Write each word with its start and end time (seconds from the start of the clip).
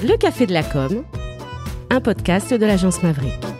Le 0.00 0.16
Café 0.16 0.46
de 0.46 0.52
la 0.52 0.62
Com, 0.62 1.02
un 1.90 2.00
podcast 2.00 2.54
de 2.54 2.64
l'agence 2.64 3.02
Maverick. 3.02 3.57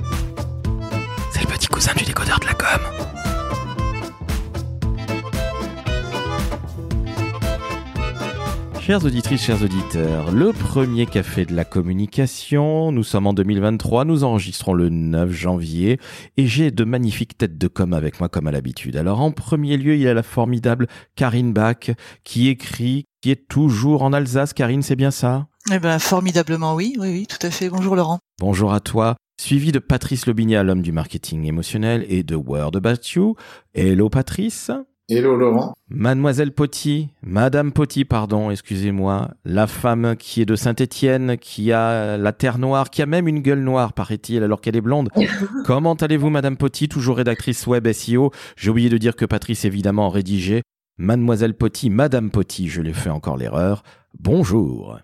Chères 8.89 9.05
auditrices, 9.05 9.43
chers 9.43 9.62
auditeurs, 9.62 10.30
le 10.30 10.50
premier 10.54 11.04
café 11.04 11.45
de 11.45 11.54
la 11.54 11.66
communication, 11.66 12.91
nous 12.91 13.04
sommes 13.04 13.27
en 13.27 13.34
2023, 13.34 14.07
nous 14.07 14.25
enregistrons 14.25 14.72
le 14.72 14.89
9 14.89 15.30
janvier 15.30 16.00
et 16.39 16.46
j'ai 16.46 16.71
de 16.71 16.84
magnifiques 16.84 17.36
têtes 17.36 17.59
de 17.59 17.68
com 17.68 17.93
avec 17.93 18.18
moi 18.18 18.30
comme 18.30 18.46
à 18.46 18.50
l'habitude. 18.50 18.96
Alors 18.96 19.21
en 19.21 19.30
premier 19.30 19.77
lieu, 19.77 19.95
il 19.96 20.00
y 20.00 20.09
a 20.09 20.14
la 20.14 20.22
formidable 20.22 20.86
Karine 21.16 21.53
Bach 21.53 21.90
qui 22.25 22.48
écrit, 22.48 23.04
qui 23.21 23.30
est 23.30 23.46
toujours 23.46 24.04
en 24.04 24.14
Alsace. 24.14 24.54
Karine, 24.54 24.80
c'est 24.80 24.96
bien 24.96 25.11
ça? 25.11 25.49
Eh 25.71 25.79
ben 25.79 25.99
formidablement 25.99 26.75
oui, 26.75 26.96
oui, 26.99 27.11
oui, 27.11 27.27
tout 27.27 27.46
à 27.46 27.50
fait. 27.50 27.68
Bonjour 27.68 27.94
Laurent. 27.94 28.21
Bonjour 28.41 28.72
à 28.72 28.80
toi. 28.80 29.16
Suivi 29.39 29.71
de 29.71 29.80
Patrice 29.80 30.25
Lobinia, 30.25 30.63
l'homme 30.63 30.80
du 30.80 30.93
marketing 30.93 31.44
émotionnel, 31.44 32.06
et 32.08 32.22
de 32.22 32.36
Word 32.36 32.74
About 32.74 33.02
You. 33.14 33.36
Hello 33.74 34.08
Patrice. 34.08 34.70
Hello 35.10 35.36
Laurent. 35.36 35.72
Mademoiselle 35.88 36.52
Potty, 36.52 37.08
Madame 37.22 37.72
Potty, 37.72 38.04
pardon, 38.04 38.50
excusez-moi, 38.50 39.30
la 39.46 39.66
femme 39.66 40.16
qui 40.16 40.42
est 40.42 40.44
de 40.44 40.54
Saint-Étienne, 40.54 41.38
qui 41.38 41.72
a 41.72 42.18
la 42.18 42.32
terre 42.32 42.58
noire, 42.58 42.90
qui 42.90 43.00
a 43.00 43.06
même 43.06 43.26
une 43.26 43.40
gueule 43.40 43.62
noire, 43.62 43.94
paraît-il, 43.94 44.42
alors 44.42 44.60
qu'elle 44.60 44.76
est 44.76 44.82
blonde. 44.82 45.08
Comment 45.64 45.94
allez-vous, 45.94 46.28
Madame 46.28 46.58
Potty, 46.58 46.90
toujours 46.90 47.16
rédactrice 47.16 47.66
web 47.66 47.90
SEO 47.90 48.32
J'ai 48.56 48.68
oublié 48.68 48.90
de 48.90 48.98
dire 48.98 49.16
que 49.16 49.24
Patrice, 49.24 49.64
évidemment, 49.64 50.10
rédigé. 50.10 50.60
Mademoiselle 50.98 51.54
Potty, 51.54 51.88
Madame 51.88 52.30
Potty, 52.30 52.68
je 52.68 52.82
l'ai 52.82 52.92
fait 52.92 53.08
encore 53.08 53.38
l'erreur. 53.38 53.84
Bonjour. 54.20 54.98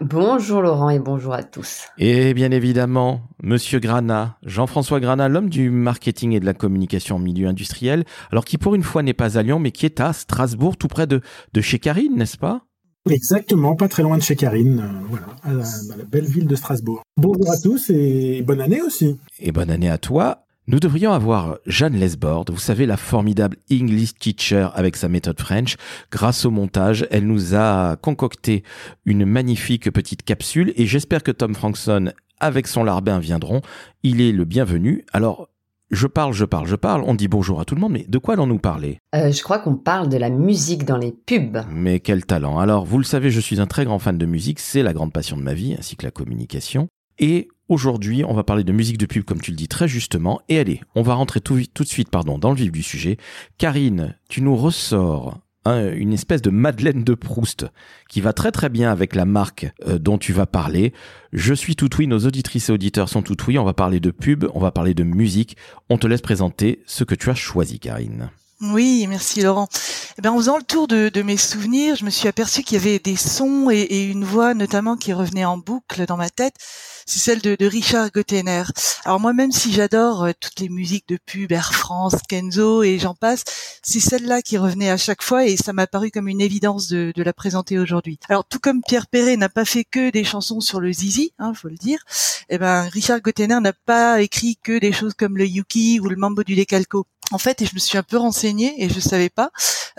Bonjour 0.00 0.60
Laurent 0.62 0.90
et 0.90 0.98
bonjour 0.98 1.32
à 1.32 1.42
tous. 1.42 1.86
Et 1.98 2.34
bien 2.34 2.50
évidemment, 2.50 3.22
Monsieur 3.42 3.78
Grana, 3.78 4.38
Jean-François 4.42 4.98
Grana, 4.98 5.28
l'homme 5.28 5.48
du 5.48 5.70
marketing 5.70 6.32
et 6.32 6.40
de 6.40 6.46
la 6.46 6.54
communication 6.54 7.16
en 7.16 7.18
milieu 7.18 7.46
industriel, 7.46 8.04
alors 8.32 8.44
qui 8.44 8.58
pour 8.58 8.74
une 8.74 8.82
fois 8.82 9.02
n'est 9.02 9.14
pas 9.14 9.38
à 9.38 9.42
Lyon, 9.42 9.58
mais 9.58 9.70
qui 9.70 9.86
est 9.86 10.00
à 10.00 10.12
Strasbourg, 10.12 10.76
tout 10.76 10.88
près 10.88 11.06
de, 11.06 11.20
de 11.52 11.60
chez 11.60 11.78
Karine, 11.78 12.16
n'est-ce 12.16 12.38
pas? 12.38 12.62
Exactement, 13.08 13.76
pas 13.76 13.88
très 13.88 14.02
loin 14.02 14.18
de 14.18 14.22
chez 14.22 14.36
Karine, 14.36 14.80
euh, 14.80 15.06
voilà, 15.08 15.26
à 15.42 15.52
la, 15.52 15.64
à 15.64 15.96
la 15.96 16.04
belle 16.04 16.26
ville 16.26 16.46
de 16.46 16.56
Strasbourg. 16.56 17.02
Bonjour 17.16 17.50
à 17.50 17.56
tous 17.56 17.90
et 17.90 18.42
bonne 18.42 18.60
année 18.60 18.82
aussi. 18.82 19.18
Et 19.38 19.52
bonne 19.52 19.70
année 19.70 19.88
à 19.88 19.98
toi. 19.98 20.44
Nous 20.70 20.80
devrions 20.80 21.12
avoir 21.12 21.56
Jeanne 21.64 21.96
Lesbord, 21.96 22.44
vous 22.50 22.58
savez, 22.58 22.84
la 22.84 22.98
formidable 22.98 23.56
English 23.72 24.12
teacher 24.12 24.68
avec 24.74 24.96
sa 24.96 25.08
méthode 25.08 25.40
French. 25.40 25.76
Grâce 26.12 26.44
au 26.44 26.50
montage, 26.50 27.06
elle 27.10 27.26
nous 27.26 27.54
a 27.54 27.96
concocté 27.96 28.64
une 29.06 29.24
magnifique 29.24 29.90
petite 29.90 30.24
capsule 30.24 30.74
et 30.76 30.84
j'espère 30.84 31.22
que 31.22 31.30
Tom 31.30 31.54
Frankson 31.54 32.12
avec 32.38 32.66
son 32.66 32.84
larbin 32.84 33.18
viendront. 33.18 33.62
Il 34.02 34.20
est 34.20 34.30
le 34.30 34.44
bienvenu. 34.44 35.06
Alors, 35.14 35.48
je 35.90 36.06
parle, 36.06 36.34
je 36.34 36.44
parle, 36.44 36.66
je 36.66 36.76
parle. 36.76 37.02
On 37.06 37.14
dit 37.14 37.28
bonjour 37.28 37.62
à 37.62 37.64
tout 37.64 37.74
le 37.74 37.80
monde, 37.80 37.92
mais 37.92 38.04
de 38.06 38.18
quoi 38.18 38.34
allons-nous 38.34 38.58
parler? 38.58 38.98
Euh, 39.14 39.32
je 39.32 39.42
crois 39.42 39.60
qu'on 39.60 39.76
parle 39.76 40.10
de 40.10 40.18
la 40.18 40.28
musique 40.28 40.84
dans 40.84 40.98
les 40.98 41.12
pubs. 41.12 41.64
Mais 41.70 41.98
quel 42.00 42.26
talent. 42.26 42.58
Alors, 42.58 42.84
vous 42.84 42.98
le 42.98 43.04
savez, 43.04 43.30
je 43.30 43.40
suis 43.40 43.58
un 43.58 43.66
très 43.66 43.86
grand 43.86 43.98
fan 43.98 44.18
de 44.18 44.26
musique, 44.26 44.60
c'est 44.60 44.82
la 44.82 44.92
grande 44.92 45.14
passion 45.14 45.38
de 45.38 45.42
ma 45.42 45.54
vie, 45.54 45.74
ainsi 45.78 45.96
que 45.96 46.04
la 46.04 46.10
communication. 46.10 46.88
Et 47.18 47.48
aujourd'hui, 47.68 48.24
on 48.24 48.34
va 48.34 48.44
parler 48.44 48.64
de 48.64 48.72
musique 48.72 48.98
de 48.98 49.06
pub, 49.06 49.24
comme 49.24 49.40
tu 49.40 49.50
le 49.50 49.56
dis 49.56 49.68
très 49.68 49.88
justement. 49.88 50.40
Et 50.48 50.58
allez, 50.58 50.80
on 50.94 51.02
va 51.02 51.14
rentrer 51.14 51.40
tout, 51.40 51.56
de 51.56 51.84
suite 51.84 52.10
pardon, 52.10 52.38
dans 52.38 52.50
le 52.50 52.56
vif 52.56 52.72
du 52.72 52.82
sujet. 52.82 53.16
Karine, 53.58 54.16
tu 54.28 54.40
nous 54.40 54.56
ressors 54.56 55.40
hein, 55.64 55.92
une 55.92 56.12
espèce 56.12 56.42
de 56.42 56.50
Madeleine 56.50 57.04
de 57.04 57.14
Proust 57.14 57.66
qui 58.08 58.20
va 58.20 58.32
très 58.32 58.52
très 58.52 58.68
bien 58.68 58.90
avec 58.90 59.14
la 59.14 59.24
marque 59.24 59.70
euh, 59.86 59.98
dont 59.98 60.18
tu 60.18 60.32
vas 60.32 60.46
parler. 60.46 60.92
Je 61.32 61.54
suis 61.54 61.76
tout 61.76 61.90
oui, 61.98 62.06
nos 62.06 62.20
auditrices 62.20 62.68
et 62.68 62.72
auditeurs 62.72 63.08
sont 63.08 63.22
tout 63.22 63.36
oui. 63.46 63.58
On 63.58 63.64
va 63.64 63.74
parler 63.74 64.00
de 64.00 64.10
pub, 64.10 64.46
on 64.54 64.60
va 64.60 64.70
parler 64.70 64.94
de 64.94 65.04
musique. 65.04 65.56
On 65.90 65.98
te 65.98 66.06
laisse 66.06 66.22
présenter 66.22 66.82
ce 66.86 67.04
que 67.04 67.14
tu 67.14 67.30
as 67.30 67.34
choisi, 67.34 67.78
Karine. 67.78 68.30
Oui, 68.60 69.06
merci 69.08 69.42
Laurent. 69.42 69.68
Eh 70.18 70.22
ben, 70.22 70.32
en 70.32 70.36
faisant 70.36 70.56
le 70.56 70.64
tour 70.64 70.88
de, 70.88 71.22
mes 71.22 71.36
souvenirs, 71.36 71.94
je 71.94 72.04
me 72.04 72.10
suis 72.10 72.26
aperçu 72.26 72.64
qu'il 72.64 72.76
y 72.76 72.80
avait 72.80 72.98
des 72.98 73.14
sons 73.14 73.70
et, 73.70 73.82
et, 73.82 74.04
une 74.04 74.24
voix 74.24 74.52
notamment 74.52 74.96
qui 74.96 75.12
revenait 75.12 75.44
en 75.44 75.58
boucle 75.58 76.06
dans 76.06 76.16
ma 76.16 76.28
tête. 76.28 76.54
C'est 77.10 77.20
celle 77.20 77.40
de, 77.40 77.56
de 77.58 77.64
Richard 77.64 78.10
Gottener. 78.10 78.64
Alors 79.06 79.18
moi, 79.18 79.32
même 79.32 79.50
si 79.50 79.72
j'adore 79.72 80.24
euh, 80.24 80.32
toutes 80.38 80.60
les 80.60 80.68
musiques 80.68 81.08
de 81.08 81.16
pub, 81.16 81.50
Air 81.52 81.72
France, 81.72 82.16
Kenzo 82.28 82.82
et 82.82 82.98
j'en 82.98 83.14
passe, 83.14 83.44
c'est 83.82 83.98
celle-là 83.98 84.42
qui 84.42 84.58
revenait 84.58 84.90
à 84.90 84.98
chaque 84.98 85.22
fois 85.22 85.46
et 85.46 85.56
ça 85.56 85.72
m'a 85.72 85.86
paru 85.86 86.10
comme 86.10 86.28
une 86.28 86.42
évidence 86.42 86.86
de, 86.88 87.14
de 87.16 87.22
la 87.22 87.32
présenter 87.32 87.78
aujourd'hui. 87.78 88.18
Alors 88.28 88.44
tout 88.44 88.58
comme 88.58 88.82
Pierre 88.86 89.06
Perret 89.06 89.38
n'a 89.38 89.48
pas 89.48 89.64
fait 89.64 89.84
que 89.84 90.10
des 90.10 90.22
chansons 90.22 90.60
sur 90.60 90.80
le 90.80 90.92
zizi, 90.92 91.32
hein, 91.38 91.54
faut 91.54 91.68
le 91.68 91.76
dire, 91.76 92.00
eh 92.50 92.58
ben 92.58 92.82
Richard 92.82 93.22
Gottener 93.22 93.58
n'a 93.58 93.72
pas 93.72 94.20
écrit 94.20 94.58
que 94.62 94.78
des 94.78 94.92
choses 94.92 95.14
comme 95.14 95.38
le 95.38 95.46
Yuki 95.46 96.00
ou 96.00 96.08
le 96.10 96.16
Mambo 96.16 96.44
du 96.44 96.56
Decalco. 96.56 97.06
En 97.30 97.36
fait, 97.36 97.60
et 97.60 97.66
je 97.66 97.74
me 97.74 97.78
suis 97.78 97.98
un 97.98 98.02
peu 98.02 98.16
renseignée 98.16 98.82
et 98.82 98.88
je 98.88 99.00
savais 99.00 99.28
pas, 99.28 99.50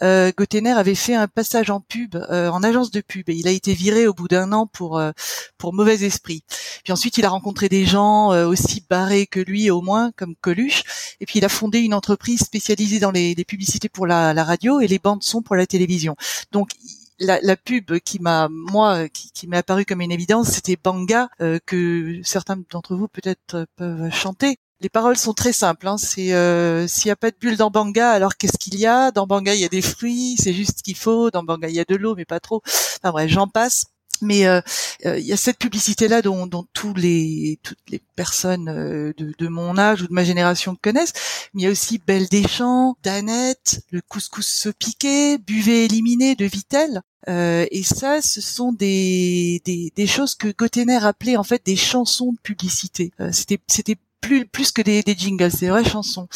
euh, 0.01 0.31
Gottener 0.35 0.71
avait 0.71 0.95
fait 0.95 1.13
un 1.13 1.27
passage 1.27 1.69
en 1.69 1.79
pub, 1.79 2.15
euh, 2.15 2.49
en 2.49 2.63
agence 2.63 2.89
de 2.89 3.01
pub, 3.01 3.29
et 3.29 3.35
il 3.35 3.47
a 3.47 3.51
été 3.51 3.73
viré 3.73 4.07
au 4.07 4.13
bout 4.15 4.27
d'un 4.27 4.51
an 4.51 4.65
pour 4.65 4.97
euh, 4.97 5.11
pour 5.59 5.73
mauvais 5.73 6.01
esprit. 6.03 6.43
Puis 6.83 6.91
ensuite, 6.91 7.17
il 7.17 7.25
a 7.25 7.29
rencontré 7.29 7.69
des 7.69 7.85
gens 7.85 8.31
euh, 8.33 8.47
aussi 8.47 8.83
barrés 8.89 9.27
que 9.27 9.39
lui, 9.39 9.69
au 9.69 9.81
moins, 9.81 10.11
comme 10.15 10.35
Coluche, 10.41 10.83
et 11.19 11.27
puis 11.27 11.37
il 11.37 11.45
a 11.45 11.49
fondé 11.49 11.79
une 11.79 11.93
entreprise 11.93 12.39
spécialisée 12.39 12.99
dans 12.99 13.11
les, 13.11 13.35
les 13.35 13.45
publicités 13.45 13.89
pour 13.89 14.07
la, 14.07 14.33
la 14.33 14.43
radio 14.43 14.79
et 14.79 14.87
les 14.87 14.99
bandes 14.99 15.21
son 15.21 15.43
pour 15.43 15.55
la 15.55 15.67
télévision. 15.67 16.15
Donc 16.51 16.71
la, 17.19 17.39
la, 17.41 17.55
pub 17.57 17.99
qui 17.99 18.19
m'a 18.19 18.47
moi 18.49 19.07
qui, 19.09 19.31
qui 19.31 19.47
m'est 19.47 19.57
apparue 19.57 19.85
comme 19.85 20.01
une 20.01 20.11
évidence, 20.11 20.47
c'était 20.49 20.77
Banga 20.81 21.29
euh, 21.41 21.59
que 21.65 22.21
certains 22.23 22.57
d'entre 22.71 22.95
vous 22.95 23.07
peut-être 23.07 23.67
peuvent 23.75 24.11
chanter. 24.11 24.57
Les 24.81 24.89
paroles 24.89 25.17
sont 25.17 25.33
très 25.33 25.53
simples. 25.53 25.87
Hein. 25.87 25.97
C'est 25.97 26.33
euh, 26.33 26.87
s'il 26.87 27.07
n'y 27.07 27.11
a 27.11 27.15
pas 27.15 27.31
de 27.31 27.35
bulle 27.39 27.57
dans 27.57 27.69
Banga, 27.69 28.11
alors 28.11 28.37
qu'est-ce 28.37 28.57
qu'il 28.57 28.77
y 28.77 28.85
a? 28.85 29.11
Dans 29.11 29.27
Banga, 29.27 29.53
il 29.53 29.59
y 29.61 29.65
a 29.65 29.69
des 29.69 29.81
fruits, 29.81 30.35
c'est 30.39 30.53
juste 30.53 30.79
ce 30.79 30.83
qu'il 30.83 30.95
faut. 30.95 31.31
Dans 31.31 31.43
Banga, 31.43 31.67
il 31.67 31.75
y 31.75 31.79
a 31.79 31.85
de 31.85 31.95
l'eau, 31.95 32.15
mais 32.15 32.25
pas 32.25 32.39
trop. 32.39 32.61
Enfin 32.65 33.11
bref, 33.11 33.29
j'en 33.29 33.47
passe. 33.47 33.85
Mais 34.21 34.45
euh, 34.47 34.59
il 35.05 35.25
y 35.25 35.31
a 35.31 35.37
cette 35.37 35.57
publicité-là 35.59 36.21
dont, 36.21 36.45
dont 36.45 36.65
tous 36.73 36.93
les, 36.93 37.57
toutes 37.63 37.79
les 37.87 38.01
personnes 38.17 38.65
de, 38.65 39.33
de, 39.37 39.47
mon 39.47 39.77
âge 39.77 40.01
ou 40.01 40.07
de 40.07 40.13
ma 40.13 40.25
génération 40.25 40.75
connaissent. 40.81 41.13
Mais 41.53 41.61
il 41.61 41.65
y 41.65 41.67
a 41.67 41.71
aussi 41.71 41.99
Belle 41.99 42.27
des 42.27 42.45
Champs, 42.45 42.97
Danette, 43.01 43.81
le 43.91 44.01
couscous 44.01 44.45
se 44.45 44.67
piquer, 44.67 45.37
Buvez 45.37 45.85
éliminé 45.85 46.35
de 46.35 46.43
Vitel. 46.43 47.01
Euh, 47.27 47.65
et 47.71 47.83
ça, 47.83 48.21
ce 48.21 48.41
sont 48.41 48.71
des, 48.71 49.61
des, 49.65 49.91
des 49.95 50.07
choses 50.07 50.35
que 50.35 50.47
Gottener 50.47 51.03
appelait 51.03 51.37
en 51.37 51.43
fait 51.43 51.65
des 51.65 51.75
chansons 51.75 52.31
de 52.31 52.39
publicité. 52.39 53.11
Euh, 53.19 53.31
c'était 53.31 53.59
c'était 53.67 53.97
plus 54.21 54.45
plus 54.45 54.71
que 54.71 54.81
des, 54.81 55.01
des 55.03 55.15
jingles, 55.15 55.51
c'est 55.51 55.65
des 55.65 55.69
vraies 55.69 55.83
chansons. 55.83 56.27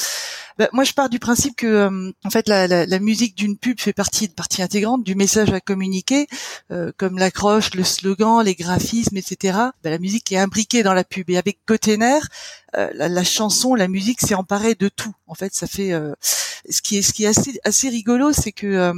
Bah, 0.58 0.70
moi, 0.72 0.84
je 0.84 0.94
pars 0.94 1.10
du 1.10 1.20
principe 1.20 1.56
que, 1.56 1.66
euh, 1.66 2.12
en 2.24 2.30
fait, 2.30 2.48
la, 2.48 2.68
la, 2.68 2.86
la, 2.86 3.00
musique 3.00 3.36
d'une 3.36 3.58
pub 3.58 3.80
fait 3.80 3.94
partie 3.94 4.28
partie 4.28 4.62
intégrante 4.62 5.04
du 5.04 5.16
message 5.16 5.52
à 5.52 5.60
communiquer, 5.60 6.28
euh, 6.72 6.92
comme 6.98 7.18
l'accroche, 7.18 7.74
le 7.74 7.84
slogan, 7.84 8.44
les 8.44 8.54
graphismes, 8.54 9.18
etc. 9.18 9.58
Bah, 9.84 9.90
la 9.90 9.98
musique 9.98 10.32
est 10.32 10.38
imbriquée 10.38 10.84
dans 10.84 10.94
la 10.94 11.04
pub. 11.04 11.30
Et 11.32 11.38
avec 11.38 11.60
Gottener, 11.68 12.20
euh, 12.76 12.90
la, 12.94 13.10
la, 13.10 13.24
chanson, 13.24 13.74
la 13.74 13.88
musique 13.88 14.22
s'est 14.22 14.36
emparée 14.36 14.76
de 14.76 14.90
tout. 14.90 15.14
En 15.26 15.34
fait, 15.34 15.54
ça 15.56 15.66
fait 15.66 15.92
ce 16.70 16.82
qui 16.82 16.98
est 16.98 17.02
ce 17.02 17.14
qui 17.14 17.24
est 17.24 17.28
assez 17.28 17.60
assez 17.64 17.90
rigolo, 17.90 18.32
c'est 18.32 18.52
que 18.52 18.94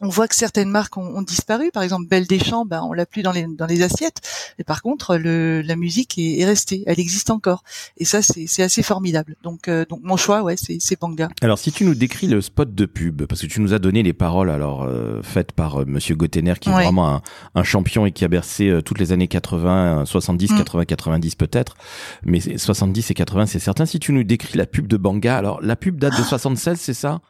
on 0.00 0.08
voit 0.08 0.28
que 0.28 0.36
certaines 0.36 0.70
marques 0.70 0.96
ont, 0.96 1.16
ont, 1.16 1.22
disparu. 1.22 1.70
Par 1.72 1.82
exemple, 1.82 2.06
Belle 2.08 2.26
des 2.26 2.38
Champs, 2.38 2.64
ben, 2.64 2.82
on 2.82 2.92
l'a 2.92 3.06
plus 3.06 3.22
dans 3.22 3.32
les, 3.32 3.46
dans 3.46 3.66
les 3.66 3.82
assiettes. 3.82 4.20
Mais 4.58 4.64
par 4.64 4.82
contre, 4.82 5.16
le, 5.16 5.62
la 5.62 5.76
musique 5.76 6.18
est, 6.18 6.40
est, 6.40 6.44
restée. 6.44 6.84
Elle 6.86 7.00
existe 7.00 7.30
encore. 7.30 7.62
Et 7.96 8.04
ça, 8.04 8.20
c'est 8.22 8.62
assez 8.62 8.82
formidable. 8.82 9.36
Donc, 9.42 9.68
euh, 9.68 9.84
donc 9.88 10.00
mon 10.02 10.16
choix, 10.16 10.42
ouais, 10.42 10.56
c'est 10.56 11.00
Banga. 11.00 11.28
Alors, 11.42 11.58
si 11.58 11.72
tu 11.72 11.84
nous 11.84 11.94
décris 11.94 12.26
le 12.26 12.40
spot 12.40 12.74
de 12.74 12.86
pub, 12.86 13.24
parce 13.26 13.40
que 13.40 13.46
tu 13.46 13.60
nous 13.60 13.74
as 13.74 13.78
donné 13.78 14.02
les 14.02 14.12
paroles 14.12 14.50
alors 14.50 14.82
euh, 14.82 15.20
faites 15.22 15.52
par 15.52 15.80
euh, 15.80 15.84
Monsieur 15.86 16.14
Gottener, 16.14 16.54
qui 16.60 16.68
est 16.68 16.74
ouais. 16.74 16.84
vraiment 16.84 17.08
un, 17.08 17.22
un, 17.54 17.62
champion 17.62 18.06
et 18.06 18.12
qui 18.12 18.24
a 18.24 18.28
bercé 18.28 18.68
euh, 18.68 18.82
toutes 18.82 18.98
les 18.98 19.12
années 19.12 19.28
80, 19.28 20.04
70, 20.04 20.52
mm. 20.52 20.58
80, 20.58 20.84
90 20.84 21.34
peut-être. 21.34 21.76
Mais 22.24 22.40
70 22.40 23.10
et 23.10 23.14
80, 23.14 23.46
c'est 23.46 23.58
certain. 23.58 23.86
Si 23.86 23.98
tu 23.98 24.12
nous 24.12 24.24
décris 24.24 24.56
la 24.56 24.66
pub 24.66 24.86
de 24.86 24.96
Banga, 24.96 25.36
alors 25.36 25.60
la 25.62 25.76
pub 25.76 25.98
date 25.98 26.16
de 26.18 26.22
76, 26.22 26.78
c'est 26.78 26.94
ça? 26.94 27.20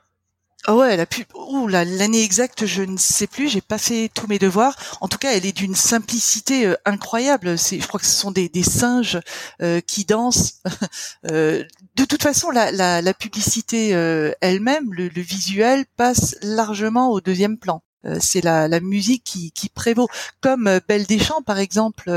Ah 0.66 0.74
ouais, 0.74 0.96
la 0.96 1.06
pub. 1.06 1.26
Ouh, 1.34 1.68
l'année 1.68 2.22
exacte, 2.22 2.66
je 2.66 2.82
ne 2.82 2.96
sais 2.96 3.28
plus. 3.28 3.48
J'ai 3.48 3.60
pas 3.60 3.78
fait 3.78 4.10
tous 4.12 4.26
mes 4.26 4.38
devoirs. 4.38 4.76
En 5.00 5.08
tout 5.08 5.16
cas, 5.16 5.32
elle 5.32 5.46
est 5.46 5.56
d'une 5.56 5.76
simplicité 5.76 6.66
euh, 6.66 6.74
incroyable. 6.84 7.56
C'est, 7.56 7.80
je 7.80 7.86
crois 7.86 8.00
que 8.00 8.06
ce 8.06 8.16
sont 8.16 8.32
des, 8.32 8.48
des 8.48 8.64
singes 8.64 9.20
euh, 9.62 9.80
qui 9.80 10.04
dansent. 10.04 10.60
euh, 11.30 11.64
de 11.94 12.04
toute 12.04 12.22
façon, 12.22 12.50
la, 12.50 12.72
la, 12.72 13.00
la 13.00 13.14
publicité 13.14 13.94
euh, 13.94 14.32
elle-même, 14.40 14.92
le, 14.92 15.08
le, 15.08 15.22
visuel 15.22 15.86
passe 15.96 16.34
largement 16.42 17.10
au 17.10 17.20
deuxième 17.20 17.56
plan. 17.56 17.82
Euh, 18.04 18.18
c'est 18.20 18.42
la, 18.42 18.66
la, 18.66 18.80
musique 18.80 19.22
qui, 19.24 19.52
qui, 19.52 19.68
prévaut. 19.68 20.08
Comme 20.40 20.80
Belle 20.88 21.06
des 21.06 21.20
Champs, 21.20 21.42
par 21.42 21.58
exemple 21.58 22.10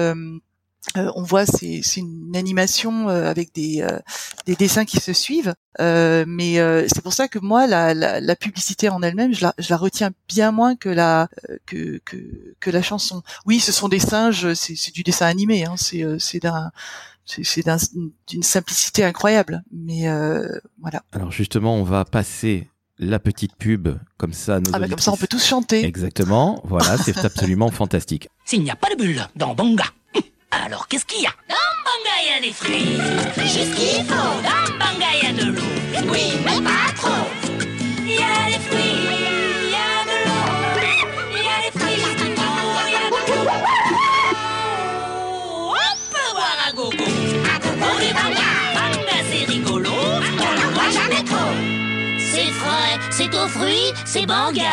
Euh, 0.98 1.12
on 1.16 1.22
voit 1.22 1.46
c'est 1.46 1.82
c'est 1.84 2.00
une 2.00 2.36
animation 2.36 3.08
euh, 3.08 3.30
avec 3.30 3.54
des 3.54 3.82
euh, 3.82 4.00
des 4.46 4.56
dessins 4.56 4.84
qui 4.84 5.00
se 5.00 5.14
suivent, 5.14 5.54
mais 5.80 6.56
c'est 6.88 7.02
pour 7.02 7.14
ça 7.14 7.28
que 7.28 7.40
moi 7.40 7.68
la, 7.68 7.94
la, 7.94 8.20
la 8.20 8.36
publicité 8.36 8.90
en 8.90 9.02
elle-même 9.02 9.34
je 9.34 9.44
la, 9.44 9.54
je 9.58 9.70
la 9.70 9.78
retiens 9.78 10.12
bien 10.28 10.52
moins 10.52 10.76
que 10.76 10.90
la 10.90 11.30
que, 11.66 12.02
que 12.04 12.18
que 12.60 12.70
la 12.72 12.82
chanson. 12.82 13.22
Oui, 13.46 13.60
ce 13.60 13.72
sont 13.72 13.90
des 13.90 14.00
singes, 14.00 14.54
c'est 14.54 14.76
c'est 14.76 14.94
du 14.94 15.04
dessin 15.04 15.28
animé, 15.28 15.66
hein, 15.66 15.76
c'est 15.78 16.04
c'est 16.20 16.40
d'un 16.40 16.72
c'est 17.26 17.64
d'une 18.28 18.44
simplicité 18.44 19.04
incroyable, 19.06 19.64
mais 19.72 20.08
voilà. 20.82 21.04
Alors 21.12 21.32
justement, 21.32 21.76
on 21.76 21.84
va 21.84 22.06
passer 22.06 22.68
la 22.98 23.20
petite 23.20 23.56
pub 23.56 23.90
comme 24.18 24.34
ça. 24.34 24.60
ah 24.74 24.80
bah 24.80 24.88
comme 24.88 25.00
ça, 25.00 25.12
on 25.12 25.18
peut 25.18 25.28
tous 25.28 25.44
chanter. 25.44 25.84
Exactement. 25.86 26.62
Voilà, 26.64 26.98
c'est 26.98 27.18
absolument 27.26 27.70
fantastique. 27.72 28.30
S'il 28.46 28.64
n'y 28.64 28.72
a 28.72 28.76
pas 28.76 28.90
de 28.90 28.96
bulle 28.96 29.28
dans 29.36 29.56
Banga, 29.56 29.86
alors 30.52 30.88
qu'est-ce 30.88 31.06
qu'il 31.06 31.22
y 31.22 31.26
a? 31.28 31.32
Dans 31.50 31.56
Banga, 31.86 32.16
il 32.22 32.28
y 32.30 32.34
a 32.38 32.42
des 32.42 32.54
fruits. 32.54 32.98
Juste 33.48 33.76
qu'il 33.76 34.06
faut. 34.06 34.42
Dans 34.44 34.66
Banga, 34.78 35.10
il 35.14 35.24
y 35.24 35.28
a 35.28 35.34
de 35.34 35.46
l'eau. 35.52 35.72
Oui, 36.12 36.26
mais 36.46 36.62
pas 36.62 36.92
trop. 36.96 37.26
Il 38.00 38.12
y 38.12 38.18
a 38.18 38.46
des 38.48 38.60
fruits, 38.66 39.00
il 39.64 39.70
y 39.70 39.76
a 39.76 40.04
de 40.10 40.18
l'eau. 40.26 40.46
Il 41.32 41.44
y 41.44 41.48
a 41.48 41.58
des 41.64 41.72
fruits, 41.80 41.96
juste 41.96 42.22
il 42.22 42.28
y 42.28 42.96
a 42.96 43.10
de 43.10 43.16
l'eau. 43.16 43.42
On 45.70 45.96
peut 46.12 46.32
boire 46.34 46.60
à 46.68 46.72
gogo. 46.74 47.04
À 47.46 47.60
gogo 47.60 47.90
du 48.00 48.12
Banga. 48.14 48.52
Banga, 48.76 49.18
c'est 49.32 49.46
rigolo. 49.52 49.92
On 49.92 50.54
n'en 50.56 50.72
voit 50.74 50.92
jamais 50.92 51.24
trop. 51.24 51.54
C'est 52.20 52.52
frais, 52.52 52.96
c'est 53.10 53.34
aux 53.36 53.48
fruits, 53.48 53.92
c'est 54.06 54.26
Banga. 54.26 54.72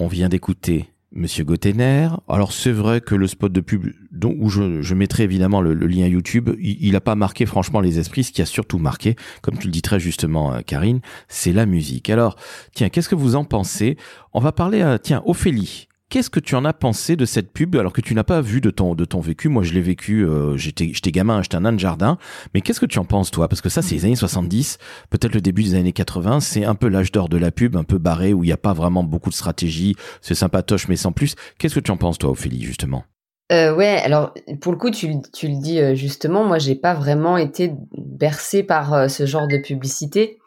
On 0.00 0.08
vient 0.08 0.28
d'écouter 0.28 0.91
Monsieur 1.14 1.44
Gottener. 1.44 2.08
Alors 2.28 2.52
c'est 2.52 2.72
vrai 2.72 3.00
que 3.00 3.14
le 3.14 3.26
spot 3.26 3.52
de 3.52 3.60
pub 3.60 3.92
dont, 4.10 4.34
où 4.38 4.48
je, 4.48 4.94
mettrai 4.94 5.24
évidemment 5.24 5.60
le, 5.60 5.74
lien 5.74 6.06
YouTube, 6.06 6.50
il 6.58 6.92
n'a 6.92 7.00
pas 7.00 7.14
marqué 7.14 7.46
franchement 7.46 7.80
les 7.80 7.98
esprits. 7.98 8.24
Ce 8.24 8.32
qui 8.32 8.42
a 8.42 8.46
surtout 8.46 8.78
marqué, 8.78 9.16
comme 9.42 9.58
tu 9.58 9.66
le 9.66 9.72
dis 9.72 9.82
très 9.82 10.00
justement, 10.00 10.54
euh, 10.54 10.60
Karine, 10.60 11.00
c'est 11.28 11.52
la 11.52 11.66
musique. 11.66 12.10
Alors 12.10 12.36
tiens, 12.74 12.88
qu'est-ce 12.88 13.08
que 13.08 13.14
vous 13.14 13.36
en 13.36 13.44
pensez? 13.44 13.96
On 14.32 14.40
va 14.40 14.52
parler 14.52 14.82
à 14.82 14.98
tiens 14.98 15.22
Ophélie. 15.26 15.88
Qu'est-ce 16.12 16.28
que 16.28 16.40
tu 16.40 16.56
en 16.56 16.66
as 16.66 16.74
pensé 16.74 17.16
de 17.16 17.24
cette 17.24 17.54
pub 17.54 17.74
alors 17.74 17.94
que 17.94 18.02
tu 18.02 18.14
n'as 18.14 18.22
pas 18.22 18.42
vu 18.42 18.60
de 18.60 18.68
ton 18.68 18.94
de 18.94 19.06
ton 19.06 19.20
vécu? 19.20 19.48
Moi, 19.48 19.62
je 19.62 19.72
l'ai 19.72 19.80
vécu. 19.80 20.26
Euh, 20.26 20.58
j'étais 20.58 21.10
gamin, 21.10 21.40
j'étais 21.40 21.56
un 21.56 21.60
nain 21.60 21.72
de 21.72 21.78
jardin. 21.78 22.18
Mais 22.52 22.60
qu'est-ce 22.60 22.80
que 22.80 22.84
tu 22.84 22.98
en 22.98 23.06
penses 23.06 23.30
toi? 23.30 23.48
Parce 23.48 23.62
que 23.62 23.70
ça, 23.70 23.80
c'est 23.80 23.94
les 23.94 24.04
années 24.04 24.14
70, 24.14 24.76
peut-être 25.08 25.32
le 25.32 25.40
début 25.40 25.62
des 25.62 25.74
années 25.74 25.94
80. 25.94 26.40
C'est 26.40 26.66
un 26.66 26.74
peu 26.74 26.88
l'âge 26.88 27.12
d'or 27.12 27.30
de 27.30 27.38
la 27.38 27.50
pub, 27.50 27.78
un 27.78 27.82
peu 27.82 27.96
barré 27.96 28.34
où 28.34 28.44
il 28.44 28.48
n'y 28.48 28.52
a 28.52 28.58
pas 28.58 28.74
vraiment 28.74 29.04
beaucoup 29.04 29.30
de 29.30 29.34
stratégie. 29.34 29.96
C'est 30.20 30.34
sympatoche, 30.34 30.86
mais 30.86 30.96
sans 30.96 31.12
plus. 31.12 31.34
Qu'est-ce 31.56 31.76
que 31.76 31.80
tu 31.80 31.90
en 31.90 31.96
penses 31.96 32.18
toi, 32.18 32.28
Ophélie, 32.28 32.62
justement? 32.62 33.04
Euh, 33.50 33.74
ouais, 33.74 34.02
alors 34.04 34.34
pour 34.60 34.72
le 34.72 34.76
coup, 34.76 34.90
tu, 34.90 35.06
le 35.08 35.62
dis 35.62 35.80
euh, 35.80 35.94
justement, 35.94 36.44
moi 36.44 36.58
j'ai 36.58 36.74
pas 36.74 36.92
vraiment 36.92 37.38
été 37.38 37.72
bercé 37.96 38.62
par 38.62 39.08
ce 39.08 39.24
genre 39.24 39.48
de 39.48 39.56
publicité 39.56 40.40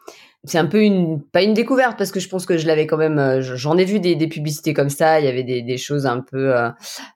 c'est 0.46 0.58
un 0.58 0.66
peu 0.66 0.82
une 0.82 1.20
pas 1.20 1.42
une 1.42 1.54
découverte 1.54 1.98
parce 1.98 2.12
que 2.12 2.20
je 2.20 2.28
pense 2.28 2.46
que 2.46 2.56
je 2.56 2.66
l'avais 2.66 2.86
quand 2.86 2.96
même 2.96 3.18
euh, 3.18 3.40
j'en 3.42 3.76
ai 3.76 3.84
vu 3.84 4.00
des, 4.00 4.14
des, 4.14 4.28
publicités 4.28 4.74
comme 4.74 4.88
ça. 4.88 5.20
Il 5.20 5.26
y 5.26 5.28
avait 5.28 5.42
des, 5.42 5.62
des 5.62 5.76
choses 5.76 6.06
un 6.06 6.20
peu 6.20 6.56
euh, 6.56 6.70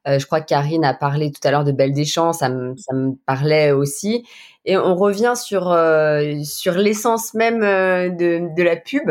euh, 0.09 0.19
je 0.19 0.27
crois 0.27 0.41
que 0.41 0.47
Karine 0.47 0.85
a 0.85 0.95
parlé 0.95 1.31
tout 1.31 1.41
à 1.47 1.51
l'heure 1.51 1.65
de 1.65 1.73
Belle 1.73 1.93
des 1.93 2.05
Champs 2.05 2.33
ça 2.33 2.49
me 2.49 2.77
ça 2.77 2.95
me 2.95 3.15
parlait 3.27 3.73
aussi. 3.73 4.25
Et 4.67 4.77
on 4.77 4.95
revient 4.95 5.33
sur 5.37 5.75
sur 6.45 6.75
l'essence 6.75 7.33
même 7.33 7.61
de, 7.61 8.55
de 8.55 8.63
la 8.63 8.77
pub. 8.77 9.11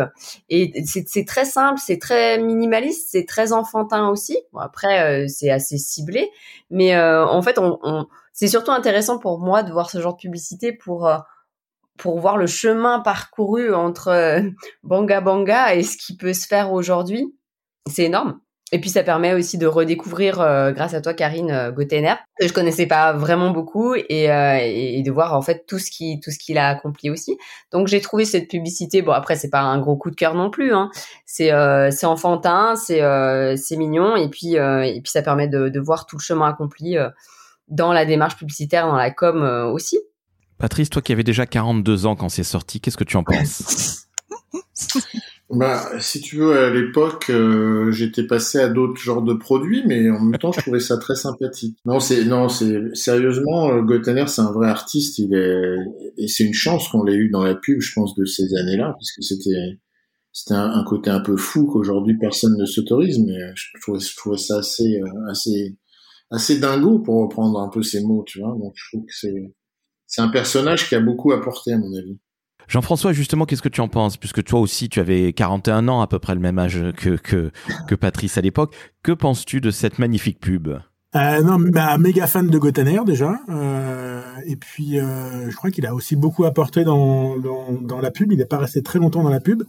Et 0.49 0.83
c'est 0.85 1.25
très 1.25 1.45
simple 1.45 1.79
c'est 1.83 1.97
très 1.97 2.37
minimaliste 2.37 3.09
c'est 3.11 3.25
très 3.25 3.51
enfantin 3.51 4.09
aussi. 4.09 4.37
Bon 4.53 4.59
après 4.59 5.27
c'est 5.27 5.49
assez 5.49 5.77
ciblé. 5.77 6.29
Mais 6.69 6.99
en 6.99 7.41
fait 7.41 7.57
on, 7.57 7.79
on 7.83 8.05
c'est 8.33 8.47
surtout 8.47 8.71
intéressant 8.71 9.17
pour 9.17 9.39
moi 9.39 9.63
de 9.63 9.71
voir 9.71 9.89
ce 9.89 9.99
genre 9.99 10.13
de 10.13 10.19
publicité 10.19 10.71
pour 10.71 11.09
pour 11.99 12.19
voir 12.19 12.37
le 12.37 12.47
chemin 12.47 12.99
parcouru 12.99 13.73
entre 13.73 14.07
euh, 14.07 14.41
Banga 14.83 15.21
Banga 15.21 15.75
et 15.75 15.83
ce 15.83 15.97
qui 15.97 16.17
peut 16.17 16.33
se 16.33 16.47
faire 16.47 16.71
aujourd'hui. 16.71 17.35
C'est 17.87 18.05
énorme. 18.05 18.39
Et 18.71 18.79
puis 18.79 18.89
ça 18.89 19.03
permet 19.03 19.33
aussi 19.33 19.57
de 19.57 19.65
redécouvrir, 19.65 20.39
euh, 20.41 20.71
grâce 20.71 20.93
à 20.93 21.01
toi 21.01 21.13
Karine 21.13 21.49
euh, 21.49 21.71
que 21.71 22.47
je 22.47 22.53
connaissais 22.53 22.85
pas 22.85 23.13
vraiment 23.13 23.49
beaucoup, 23.49 23.95
et, 23.95 24.31
euh, 24.31 24.59
et, 24.61 25.01
de 25.01 25.11
voir 25.11 25.33
en 25.33 25.41
fait 25.41 25.65
tout 25.67 25.79
ce 25.79 25.89
qui 25.89 26.19
tout 26.19 26.29
ce 26.29 26.37
qu'il 26.37 26.57
a 26.57 26.67
accompli 26.69 27.09
aussi. 27.09 27.37
Donc 27.71 27.87
j'ai 27.87 27.99
trouvé 27.99 28.25
cette 28.25 28.47
publicité. 28.47 29.01
Bon 29.01 29.11
après 29.11 29.35
c'est 29.35 29.49
pas 29.49 29.61
un 29.61 29.79
gros 29.79 29.97
coup 29.97 30.11
de 30.11 30.15
cœur 30.15 30.35
non 30.35 30.51
plus. 30.51 30.73
Hein. 30.73 30.91
C'est 31.25 31.51
c'est 31.91 32.05
enfantin, 32.05 32.75
c'est 32.75 33.01
c'est 33.57 33.75
mignon, 33.75 34.15
et 34.15 34.29
puis 34.29 34.53
et 34.55 35.01
puis 35.03 35.11
ça 35.11 35.21
permet 35.21 35.47
de, 35.47 35.69
de 35.69 35.79
voir 35.79 36.05
tout 36.05 36.17
le 36.17 36.21
chemin 36.21 36.47
accompli 36.49 36.97
dans 37.67 37.93
la 37.93 38.05
démarche 38.05 38.35
publicitaire, 38.37 38.87
dans 38.87 38.95
la 38.95 39.11
com 39.11 39.71
aussi. 39.73 39.99
Patrice, 40.59 40.89
toi 40.89 41.01
qui 41.01 41.13
avais 41.13 41.23
déjà 41.23 41.45
42 41.45 42.05
ans 42.05 42.15
quand 42.15 42.29
c'est 42.29 42.43
sorti, 42.43 42.81
qu'est-ce 42.81 42.97
que 42.97 43.03
tu 43.03 43.17
en 43.17 43.23
penses? 43.23 44.05
Bah, 45.51 45.99
si 45.99 46.21
tu 46.21 46.35
veux, 46.37 46.55
à 46.55 46.69
l'époque, 46.69 47.31
euh, 47.31 47.91
j'étais 47.91 48.27
passé 48.27 48.59
à 48.59 48.69
d'autres 48.69 49.01
genres 49.01 49.23
de 49.23 49.33
produits, 49.33 49.83
mais 49.87 50.07
en 50.11 50.19
même 50.19 50.39
temps, 50.39 50.51
je 50.51 50.61
trouvais 50.61 50.79
ça 50.79 50.97
très 50.97 51.15
sympathique. 51.15 51.75
Non, 51.85 51.99
c'est 51.99 52.23
non, 52.23 52.49
c'est 52.49 52.95
sérieusement, 52.95 53.71
euh, 53.71 54.27
c'est 54.27 54.41
un 54.41 54.51
vrai 54.51 54.69
artiste. 54.69 55.17
Il 55.17 55.33
est 55.33 55.75
et 56.17 56.27
c'est 56.27 56.43
une 56.43 56.53
chance 56.53 56.87
qu'on 56.89 57.03
l'ait 57.03 57.15
eu 57.15 57.29
dans 57.31 57.43
la 57.43 57.55
pub, 57.55 57.81
je 57.81 57.93
pense, 57.95 58.13
de 58.15 58.25
ces 58.25 58.53
années-là, 58.55 58.91
parce 58.91 59.11
que 59.11 59.23
c'était 59.23 59.79
c'était 60.31 60.53
un, 60.53 60.83
côté 60.83 61.09
un 61.09 61.21
peu 61.21 61.35
fou 61.35 61.65
qu'aujourd'hui 61.65 62.15
personne 62.19 62.55
ne 62.55 62.65
s'autorise, 62.65 63.17
mais 63.19 63.39
je 63.55 63.65
trouvais, 63.81 63.99
je 63.99 64.15
trouvais 64.15 64.37
ça 64.37 64.59
assez 64.59 65.01
euh, 65.01 65.31
assez 65.31 65.77
assez 66.29 66.59
dingo 66.59 66.99
pour 66.99 67.23
reprendre 67.23 67.59
un 67.59 67.69
peu 67.69 67.81
ces 67.81 68.01
mots, 68.03 68.23
tu 68.27 68.39
vois. 68.39 68.51
Donc 68.51 68.73
je 68.75 68.89
trouve 68.91 69.05
que 69.05 69.15
c'est 69.19 69.51
c'est 70.09 70.21
un 70.21 70.27
personnage 70.27 70.89
qui 70.89 70.95
a 70.95 70.99
beaucoup 70.99 71.31
apporté 71.31 71.71
à 71.71 71.77
mon 71.77 71.95
avis. 71.95 72.17
Jean-François, 72.67 73.13
justement, 73.13 73.45
qu'est-ce 73.45 73.61
que 73.61 73.69
tu 73.69 73.79
en 73.79 73.87
penses? 73.87 74.17
Puisque 74.17 74.43
toi 74.43 74.59
aussi, 74.59 74.89
tu 74.89 74.99
avais 74.99 75.33
41 75.33 75.87
ans, 75.87 76.01
à 76.01 76.07
peu 76.07 76.19
près 76.19 76.33
le 76.33 76.41
même 76.41 76.59
âge 76.59 76.79
que, 76.93 77.95
Patrice 77.95 78.37
à 78.37 78.41
l'époque. 78.41 78.75
Que 79.01 79.11
penses-tu 79.11 79.61
de 79.61 79.71
cette 79.71 79.97
magnifique 79.97 80.39
pub? 80.39 80.69
Euh, 81.15 81.41
non, 81.41 81.57
bah, 81.59 81.97
méga 81.97 82.27
fan 82.27 82.47
de 82.47 82.57
Gotaner 82.59 82.99
déjà. 83.03 83.39
Euh, 83.49 84.21
et 84.45 84.55
puis, 84.55 84.99
euh, 84.99 85.49
je 85.49 85.55
crois 85.55 85.71
qu'il 85.71 85.87
a 85.87 85.95
aussi 85.95 86.15
beaucoup 86.15 86.45
apporté 86.45 86.83
dans, 86.83 87.35
dans, 87.39 87.71
dans, 87.73 87.99
la 87.99 88.11
pub. 88.11 88.31
Il 88.31 88.37
n'est 88.37 88.45
pas 88.45 88.59
resté 88.59 88.83
très 88.83 88.99
longtemps 88.99 89.23
dans 89.23 89.29
la 89.29 89.39
pub 89.39 89.63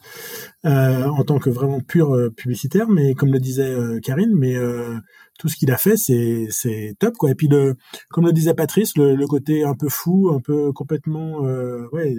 euh, 0.67 1.05
en 1.07 1.25
tant 1.25 1.39
que 1.39 1.49
vraiment 1.49 1.81
pur 1.81 2.15
euh, 2.15 2.29
publicitaire, 2.31 2.89
mais 2.91 3.15
comme 3.15 3.33
le 3.33 3.41
disait 3.41 3.71
euh, 3.71 4.01
Karine, 4.01 4.35
mais 4.35 4.55
tout 5.39 5.49
ce 5.49 5.57
qu'il 5.57 5.73
a 5.73 5.79
fait, 5.79 5.97
c'est 5.97 6.47
c'est 6.51 6.95
top 6.99 7.15
quoi. 7.17 7.31
Et 7.31 7.35
puis 7.35 7.49
le, 7.49 7.77
comme 8.11 8.27
le 8.27 8.33
disait 8.33 8.53
Patrice, 8.53 8.95
le, 8.99 9.15
le 9.15 9.27
côté 9.27 9.65
un 9.65 9.75
peu 9.75 9.89
fou, 9.89 10.31
un 10.35 10.41
peu 10.41 10.73
complètement 10.73 11.39
ouais 11.93 12.17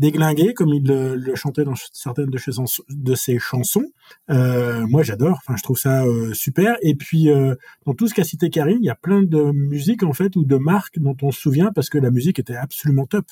déglingué 0.00 0.54
comme 0.54 0.70
il 0.70 0.82
le, 0.86 1.34
chantait 1.34 1.64
dans 1.64 1.74
certaines 1.92 2.30
de 2.30 3.14
ses, 3.14 3.38
chansons. 3.38 3.84
Euh, 4.30 4.86
moi, 4.86 5.02
j'adore. 5.02 5.38
Enfin, 5.38 5.56
je 5.56 5.62
trouve 5.62 5.78
ça 5.78 6.04
euh, 6.04 6.32
super. 6.32 6.76
Et 6.82 6.94
puis, 6.94 7.30
euh, 7.30 7.54
dans 7.86 7.94
tout 7.94 8.08
ce 8.08 8.14
qu'a 8.14 8.24
cité 8.24 8.50
Karine, 8.50 8.78
il 8.80 8.86
y 8.86 8.90
a 8.90 8.94
plein 8.94 9.22
de 9.22 9.52
musiques 9.52 10.02
en 10.02 10.12
fait 10.12 10.36
ou 10.36 10.44
de 10.44 10.56
marques 10.56 10.98
dont 10.98 11.16
on 11.22 11.30
se 11.30 11.40
souvient 11.40 11.70
parce 11.74 11.90
que 11.90 11.98
la 11.98 12.10
musique 12.10 12.38
était 12.38 12.56
absolument 12.56 13.06
top 13.06 13.26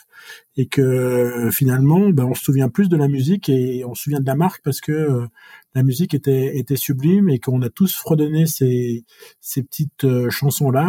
et 0.56 0.66
que 0.66 1.48
finalement, 1.52 2.10
ben, 2.10 2.24
on 2.24 2.34
se 2.34 2.44
souvient 2.44 2.68
plus 2.68 2.88
de 2.88 2.96
la 2.96 3.08
musique 3.08 3.48
et 3.48 3.84
on 3.86 3.94
se 3.94 4.04
souvient 4.04 4.20
de 4.20 4.26
la 4.26 4.34
marque 4.34 4.62
parce 4.62 4.80
que 4.80 5.26
la 5.74 5.82
musique 5.82 6.14
était 6.14 6.58
était 6.58 6.76
sublime 6.76 7.28
et 7.28 7.38
qu'on 7.38 7.62
a 7.62 7.70
tous 7.70 7.94
fredonné 7.94 8.46
ces 8.46 9.04
ces 9.40 9.62
petites 9.62 10.06
chansons 10.30 10.70
là 10.70 10.88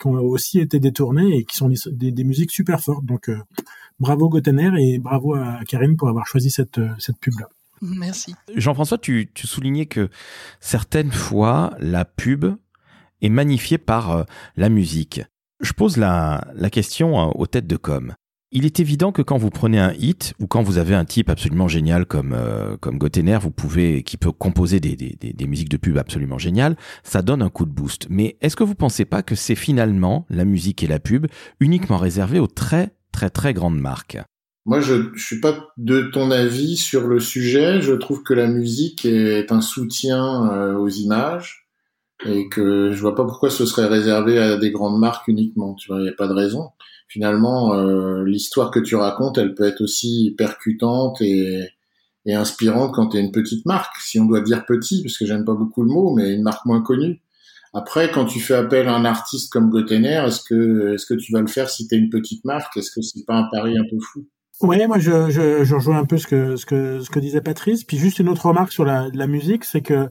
qui 0.00 0.06
ont 0.06 0.12
aussi 0.12 0.60
été 0.60 0.80
détournées 0.80 1.36
et 1.36 1.44
qui 1.44 1.56
sont 1.56 1.70
des, 1.92 2.12
des 2.12 2.24
musiques 2.24 2.50
super 2.50 2.80
fortes. 2.80 3.04
Donc 3.04 3.30
bravo 4.00 4.28
Gotener 4.28 4.70
et 4.78 4.98
bravo 4.98 5.34
à 5.34 5.60
Karine 5.68 5.96
pour 5.96 6.08
avoir 6.08 6.26
choisi 6.26 6.50
cette, 6.50 6.78
euh, 6.78 6.90
cette 6.98 7.18
pub-là. 7.18 7.48
Merci. 7.82 8.34
Jean-François, 8.56 8.98
tu, 8.98 9.30
tu 9.32 9.46
soulignais 9.46 9.86
que 9.86 10.08
certaines 10.58 11.12
fois, 11.12 11.74
la 11.78 12.04
pub 12.04 12.46
est 13.22 13.28
magnifiée 13.28 13.78
par 13.78 14.10
euh, 14.10 14.22
la 14.56 14.68
musique. 14.68 15.22
Je 15.60 15.72
pose 15.72 15.96
la, 15.96 16.46
la 16.54 16.70
question 16.70 17.20
euh, 17.20 17.30
aux 17.34 17.46
têtes 17.46 17.66
de 17.66 17.76
com. 17.76 18.14
Il 18.52 18.66
est 18.66 18.80
évident 18.80 19.12
que 19.12 19.22
quand 19.22 19.38
vous 19.38 19.50
prenez 19.50 19.78
un 19.78 19.92
hit 19.92 20.34
ou 20.40 20.48
quand 20.48 20.62
vous 20.62 20.78
avez 20.78 20.96
un 20.96 21.04
type 21.04 21.30
absolument 21.30 21.68
génial 21.68 22.04
comme 22.04 22.36
comme 22.80 22.98
Gotener, 22.98 23.38
vous 23.40 23.52
pouvez 23.52 24.02
qui 24.02 24.16
peut 24.16 24.32
composer 24.32 24.80
des, 24.80 24.96
des, 24.96 25.14
des, 25.14 25.46
musiques 25.46 25.68
de 25.68 25.76
pub 25.76 25.96
absolument 25.96 26.36
géniales, 26.36 26.76
ça 27.04 27.22
donne 27.22 27.42
un 27.42 27.48
coup 27.48 27.64
de 27.64 27.70
boost. 27.70 28.08
Mais 28.10 28.38
est-ce 28.40 28.56
que 28.56 28.64
vous 28.64 28.74
pensez 28.74 29.04
pas 29.04 29.22
que 29.22 29.36
c'est 29.36 29.54
finalement 29.54 30.26
la 30.30 30.44
musique 30.44 30.82
et 30.82 30.88
la 30.88 30.98
pub 30.98 31.28
uniquement 31.60 31.96
réservées 31.96 32.40
aux 32.40 32.48
très 32.48 32.92
très 33.12 33.30
très 33.30 33.54
grande 33.54 33.78
marque. 33.78 34.18
Moi, 34.66 34.80
je, 34.80 35.10
je 35.14 35.24
suis 35.24 35.40
pas 35.40 35.68
de 35.78 36.02
ton 36.02 36.30
avis 36.30 36.76
sur 36.76 37.06
le 37.06 37.18
sujet. 37.18 37.80
Je 37.80 37.94
trouve 37.94 38.22
que 38.22 38.34
la 38.34 38.46
musique 38.46 39.04
est 39.04 39.50
un 39.52 39.62
soutien 39.62 40.52
euh, 40.52 40.74
aux 40.74 40.88
images 40.88 41.66
et 42.26 42.48
que 42.48 42.92
je 42.92 43.00
vois 43.00 43.14
pas 43.14 43.24
pourquoi 43.24 43.50
ce 43.50 43.64
serait 43.64 43.86
réservé 43.86 44.38
à 44.38 44.58
des 44.58 44.70
grandes 44.70 45.00
marques 45.00 45.28
uniquement. 45.28 45.74
Tu 45.74 45.88
vois, 45.88 46.00
il 46.00 46.04
n'y 46.04 46.08
a 46.10 46.14
pas 46.14 46.28
de 46.28 46.34
raison. 46.34 46.70
Finalement, 47.08 47.74
euh, 47.74 48.22
l'histoire 48.24 48.70
que 48.70 48.78
tu 48.78 48.94
racontes, 48.94 49.38
elle 49.38 49.54
peut 49.54 49.64
être 49.64 49.80
aussi 49.80 50.34
percutante 50.36 51.20
et, 51.22 51.66
et 52.26 52.34
inspirante 52.34 52.94
quand 52.94 53.08
tu 53.08 53.16
es 53.16 53.20
une 53.20 53.32
petite 53.32 53.64
marque. 53.66 53.96
Si 54.00 54.20
on 54.20 54.26
doit 54.26 54.42
dire 54.42 54.66
petit, 54.66 55.02
parce 55.02 55.16
que 55.16 55.26
j'aime 55.26 55.44
pas 55.44 55.54
beaucoup 55.54 55.82
le 55.82 55.88
mot, 55.88 56.14
mais 56.14 56.34
une 56.34 56.42
marque 56.42 56.66
moins 56.66 56.82
connue. 56.82 57.20
Après, 57.72 58.10
quand 58.10 58.24
tu 58.24 58.40
fais 58.40 58.54
appel 58.54 58.88
à 58.88 58.94
un 58.94 59.04
artiste 59.04 59.52
comme 59.52 59.70
Gotener, 59.70 60.24
est-ce 60.26 60.42
que 60.42 60.94
est-ce 60.94 61.06
que 61.06 61.14
tu 61.14 61.32
vas 61.32 61.40
le 61.40 61.46
faire 61.46 61.70
si 61.70 61.86
tu 61.86 61.94
es 61.94 61.98
une 61.98 62.10
petite 62.10 62.44
marque? 62.44 62.76
Est-ce 62.76 62.90
que 62.90 63.00
c'est 63.00 63.24
pas 63.24 63.36
un 63.36 63.48
pari 63.50 63.78
un 63.78 63.84
peu 63.88 63.96
fou? 64.00 64.26
Ouais, 64.62 64.86
moi 64.86 64.98
je, 64.98 65.30
je, 65.30 65.64
je, 65.64 65.74
rejoins 65.74 65.98
un 65.98 66.04
peu 66.04 66.18
ce 66.18 66.26
que 66.26 66.56
ce 66.56 66.66
que 66.66 67.00
ce 67.00 67.10
que 67.10 67.20
disait 67.20 67.40
Patrice. 67.40 67.84
Puis 67.84 67.96
juste 67.96 68.18
une 68.18 68.28
autre 68.28 68.46
remarque 68.46 68.72
sur 68.72 68.84
la, 68.84 69.08
la 69.14 69.26
musique, 69.26 69.64
c'est 69.64 69.82
que 69.82 70.08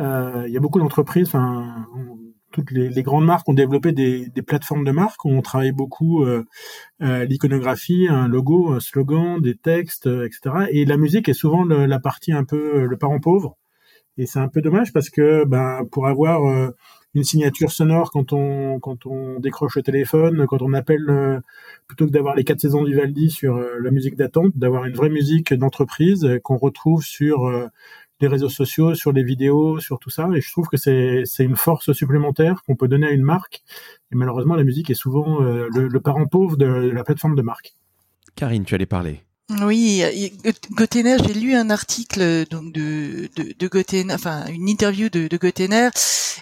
euh, 0.00 0.44
il 0.46 0.52
y 0.52 0.56
a 0.56 0.60
beaucoup 0.60 0.80
d'entreprises, 0.80 1.28
enfin 1.28 1.86
toutes 2.52 2.70
les, 2.70 3.02
grandes 3.02 3.26
marques 3.26 3.48
ont 3.48 3.54
développé 3.54 3.92
des, 3.92 4.28
des 4.28 4.42
plateformes 4.42 4.84
de 4.84 4.90
marque. 4.90 5.24
On 5.26 5.42
travaille 5.42 5.72
beaucoup 5.72 6.24
euh, 6.24 6.44
euh, 7.02 7.24
l'iconographie, 7.24 8.08
un 8.08 8.28
logo, 8.28 8.72
un 8.72 8.80
slogan, 8.80 9.40
des 9.40 9.56
textes, 9.56 10.06
etc. 10.06 10.66
Et 10.70 10.86
la 10.86 10.96
musique 10.96 11.28
est 11.28 11.34
souvent 11.34 11.64
la 11.64 12.00
partie 12.00 12.32
un 12.32 12.44
peu 12.44 12.86
le 12.86 12.96
parent 12.96 13.20
pauvre. 13.20 13.56
Et 14.18 14.26
c'est 14.26 14.38
un 14.38 14.48
peu 14.48 14.62
dommage 14.62 14.92
parce 14.92 15.10
que 15.10 15.44
ben 15.44 15.84
pour 15.90 16.06
avoir 16.06 16.44
euh, 16.46 16.70
une 17.14 17.24
signature 17.24 17.72
sonore 17.72 18.10
quand 18.10 18.32
on 18.32 18.78
quand 18.80 19.06
on 19.06 19.40
décroche 19.40 19.76
le 19.76 19.82
téléphone, 19.82 20.46
quand 20.46 20.62
on 20.62 20.72
appelle 20.74 21.08
euh, 21.08 21.40
plutôt 21.86 22.06
que 22.06 22.10
d'avoir 22.10 22.34
les 22.34 22.44
quatre 22.44 22.60
saisons 22.60 22.84
du 22.84 22.94
Valdi 22.94 23.30
sur 23.30 23.56
euh, 23.56 23.78
la 23.82 23.90
musique 23.90 24.16
d'attente, 24.16 24.56
d'avoir 24.56 24.84
une 24.84 24.94
vraie 24.94 25.08
musique 25.08 25.54
d'entreprise 25.54 26.24
euh, 26.24 26.38
qu'on 26.38 26.56
retrouve 26.56 27.02
sur 27.02 27.50
les 28.20 28.28
réseaux 28.28 28.48
sociaux, 28.48 28.94
sur 28.94 29.12
les 29.12 29.22
vidéos, 29.22 29.78
sur 29.80 29.98
tout 29.98 30.10
ça. 30.10 30.28
Et 30.34 30.40
je 30.40 30.50
trouve 30.50 30.68
que 30.68 30.76
c'est 30.76 31.24
une 31.38 31.56
force 31.56 31.92
supplémentaire 31.92 32.62
qu'on 32.66 32.76
peut 32.76 32.88
donner 32.88 33.06
à 33.06 33.10
une 33.10 33.22
marque. 33.22 33.62
Et 34.12 34.16
malheureusement, 34.16 34.54
la 34.54 34.64
musique 34.64 34.90
est 34.90 34.94
souvent 34.94 35.40
le 35.40 35.98
parent 35.98 36.26
pauvre 36.26 36.56
de 36.56 36.66
la 36.66 37.04
plateforme 37.04 37.34
de 37.34 37.42
marque. 37.42 37.74
Karine, 38.34 38.64
tu 38.64 38.74
allais 38.74 38.86
parler. 38.86 39.26
Oui, 39.48 40.02
Gotener, 40.72 41.18
j'ai 41.24 41.32
lu 41.32 41.54
un 41.54 41.70
article 41.70 42.46
donc 42.50 42.72
de 42.72 43.30
de, 43.36 43.54
de 43.56 44.12
enfin 44.12 44.44
une 44.48 44.68
interview 44.68 45.08
de, 45.08 45.28
de 45.28 45.38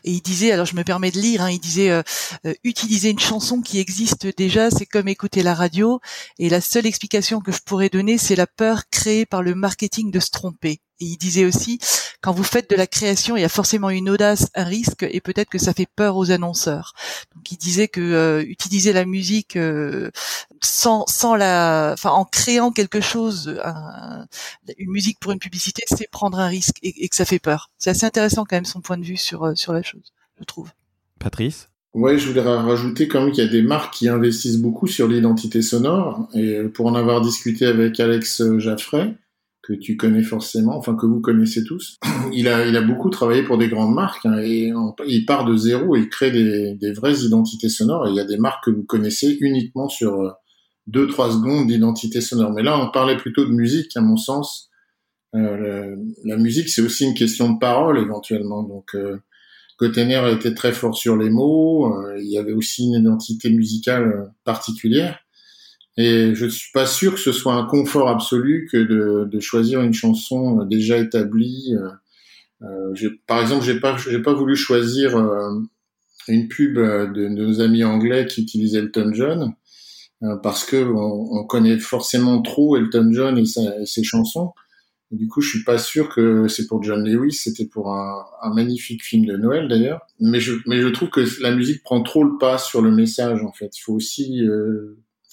et 0.04 0.10
il 0.10 0.20
disait, 0.22 0.52
alors 0.52 0.66
je 0.66 0.74
me 0.74 0.84
permets 0.84 1.10
de 1.10 1.20
lire, 1.20 1.42
hein, 1.42 1.50
il 1.50 1.60
disait 1.60 1.90
euh, 1.90 2.02
euh, 2.46 2.54
utiliser 2.64 3.10
une 3.10 3.18
chanson 3.18 3.60
qui 3.60 3.78
existe 3.78 4.26
déjà, 4.36 4.70
c'est 4.70 4.86
comme 4.86 5.08
écouter 5.08 5.42
la 5.42 5.54
radio, 5.54 6.00
et 6.38 6.48
la 6.48 6.60
seule 6.60 6.86
explication 6.86 7.40
que 7.40 7.52
je 7.52 7.60
pourrais 7.64 7.88
donner, 7.90 8.18
c'est 8.18 8.36
la 8.36 8.46
peur 8.46 8.88
créée 8.90 9.26
par 9.26 9.42
le 9.42 9.54
marketing 9.54 10.10
de 10.10 10.20
se 10.20 10.30
tromper. 10.30 10.80
Et 11.00 11.06
il 11.06 11.16
disait 11.16 11.44
aussi, 11.44 11.78
quand 12.20 12.32
vous 12.32 12.44
faites 12.44 12.70
de 12.70 12.76
la 12.76 12.86
création, 12.86 13.36
il 13.36 13.40
y 13.40 13.44
a 13.44 13.48
forcément 13.48 13.90
une 13.90 14.08
audace, 14.08 14.48
un 14.54 14.64
risque, 14.64 15.04
et 15.10 15.20
peut-être 15.20 15.50
que 15.50 15.58
ça 15.58 15.74
fait 15.74 15.88
peur 15.94 16.16
aux 16.16 16.30
annonceurs. 16.30 16.94
Donc 17.34 17.50
il 17.50 17.58
disait 17.58 17.88
que 17.88 18.00
euh, 18.00 18.44
utiliser 18.46 18.92
la 18.92 19.04
musique 19.04 19.56
euh, 19.56 20.10
sans, 20.62 21.04
sans 21.06 21.34
la, 21.34 21.90
enfin 21.92 22.10
en 22.10 22.24
créant 22.24 22.70
quelque 22.70 23.00
chose, 23.00 23.60
une 24.78 24.90
musique 24.90 25.18
pour 25.20 25.32
une 25.32 25.38
publicité, 25.38 25.82
c'est 25.86 26.08
prendre 26.10 26.38
un 26.38 26.46
risque 26.46 26.76
et, 26.82 27.08
que 27.08 27.16
ça 27.16 27.24
fait 27.24 27.40
peur. 27.40 27.70
C'est 27.76 27.90
assez 27.90 28.06
intéressant 28.06 28.44
quand 28.48 28.56
même 28.56 28.64
son 28.64 28.80
point 28.80 28.96
de 28.96 29.04
vue 29.04 29.16
sur 29.16 29.44
euh, 29.44 29.54
sur 29.54 29.72
la 29.72 29.82
chose, 29.82 30.12
je 30.38 30.44
trouve. 30.44 30.70
Patrice? 31.18 31.68
Ouais, 31.92 32.18
je 32.18 32.26
voudrais 32.26 32.56
rajouter 32.56 33.06
quand 33.06 33.22
même 33.22 33.32
qu'il 33.32 33.44
y 33.44 33.46
a 33.46 33.50
des 33.50 33.62
marques 33.62 33.94
qui 33.94 34.08
investissent 34.08 34.58
beaucoup 34.58 34.86
sur 34.86 35.06
l'identité 35.06 35.62
sonore. 35.62 36.28
Et 36.34 36.62
pour 36.64 36.86
en 36.86 36.94
avoir 36.94 37.20
discuté 37.20 37.66
avec 37.66 38.00
Alex 38.00 38.42
Jaffray, 38.58 39.14
que 39.66 39.72
tu 39.72 39.96
connais 39.96 40.22
forcément, 40.22 40.76
enfin 40.76 40.94
que 40.94 41.06
vous 41.06 41.20
connaissez 41.20 41.64
tous. 41.64 41.96
Il 42.32 42.48
a, 42.48 42.66
il 42.66 42.76
a 42.76 42.82
beaucoup 42.82 43.10
travaillé 43.10 43.42
pour 43.42 43.58
des 43.58 43.68
grandes 43.68 43.94
marques 43.94 44.26
hein, 44.26 44.38
et 44.38 44.72
il 45.06 45.24
part 45.26 45.44
de 45.44 45.56
zéro 45.56 45.94
et 45.94 46.00
il 46.00 46.08
crée 46.08 46.30
des, 46.30 46.74
des, 46.74 46.92
vraies 46.92 47.20
identités 47.20 47.68
sonores. 47.68 48.06
Et 48.06 48.10
il 48.10 48.16
y 48.16 48.20
a 48.20 48.24
des 48.24 48.38
marques 48.38 48.64
que 48.64 48.70
vous 48.70 48.82
connaissez 48.82 49.36
uniquement 49.40 49.88
sur 49.88 50.20
euh, 50.20 50.30
deux 50.86 51.06
trois 51.06 51.30
secondes 51.30 51.66
d'identité 51.68 52.20
sonore. 52.20 52.52
Mais 52.52 52.62
là, 52.62 52.78
on 52.78 52.90
parlait 52.90 53.16
plutôt 53.16 53.44
de 53.44 53.52
musique, 53.52 53.96
à 53.96 54.00
mon 54.00 54.16
sens. 54.16 54.70
Euh, 55.34 55.96
la 56.24 56.36
musique, 56.36 56.68
c'est 56.68 56.82
aussi 56.82 57.04
une 57.04 57.14
question 57.14 57.52
de 57.52 57.58
parole 57.58 57.98
éventuellement. 57.98 58.62
Donc, 58.62 58.94
euh, 58.94 59.18
a 59.80 60.30
été 60.30 60.54
très 60.54 60.72
fort 60.72 60.96
sur 60.96 61.16
les 61.16 61.30
mots. 61.30 61.92
Euh, 61.92 62.18
il 62.18 62.30
y 62.30 62.38
avait 62.38 62.52
aussi 62.52 62.84
une 62.84 62.94
identité 62.94 63.50
musicale 63.50 64.04
euh, 64.04 64.26
particulière. 64.44 65.18
Et 65.96 66.34
je 66.34 66.46
suis 66.46 66.72
pas 66.72 66.86
sûr 66.86 67.14
que 67.14 67.20
ce 67.20 67.32
soit 67.32 67.54
un 67.54 67.66
confort 67.66 68.08
absolu 68.08 68.68
que 68.70 68.78
de, 68.78 69.28
de 69.30 69.40
choisir 69.40 69.80
une 69.80 69.92
chanson 69.92 70.64
déjà 70.64 70.98
établie. 70.98 71.76
Euh, 71.76 71.90
euh 72.62 73.10
par 73.26 73.40
exemple, 73.40 73.64
j'ai 73.64 73.78
pas 73.78 73.96
j'ai 73.96 74.20
pas 74.20 74.34
voulu 74.34 74.56
choisir 74.56 75.16
euh, 75.16 75.60
une 76.28 76.48
pub 76.48 76.76
de, 76.76 77.28
nos 77.28 77.60
amis 77.60 77.84
anglais 77.84 78.26
qui 78.26 78.42
utilisaient 78.42 78.78
Elton 78.78 79.12
John 79.12 79.54
euh, 80.24 80.36
parce 80.42 80.64
que 80.64 80.76
on, 80.76 81.38
on, 81.38 81.44
connaît 81.44 81.78
forcément 81.78 82.42
trop 82.42 82.76
Elton 82.76 83.10
John 83.12 83.38
et, 83.38 83.44
ses 83.46 84.02
chansons. 84.02 84.52
Du 85.12 85.28
coup, 85.28 85.40
je 85.42 85.50
suis 85.50 85.64
pas 85.64 85.78
sûr 85.78 86.08
que 86.08 86.48
c'est 86.48 86.66
pour 86.66 86.82
John 86.82 87.04
Lewis. 87.04 87.34
C'était 87.34 87.66
pour 87.66 87.92
un, 87.94 88.24
un, 88.42 88.52
magnifique 88.52 89.04
film 89.04 89.26
de 89.26 89.36
Noël 89.36 89.68
d'ailleurs. 89.68 90.00
Mais 90.18 90.40
je 90.40 90.54
mais 90.66 90.80
je 90.80 90.88
trouve 90.88 91.10
que 91.10 91.24
la 91.40 91.54
musique 91.54 91.84
prend 91.84 92.02
trop 92.02 92.24
le 92.24 92.36
pas 92.38 92.58
sur 92.58 92.82
le 92.82 92.90
message 92.90 93.44
en 93.44 93.52
fait. 93.52 93.78
Il 93.78 93.82
faut 93.82 93.92
aussi 93.92 94.40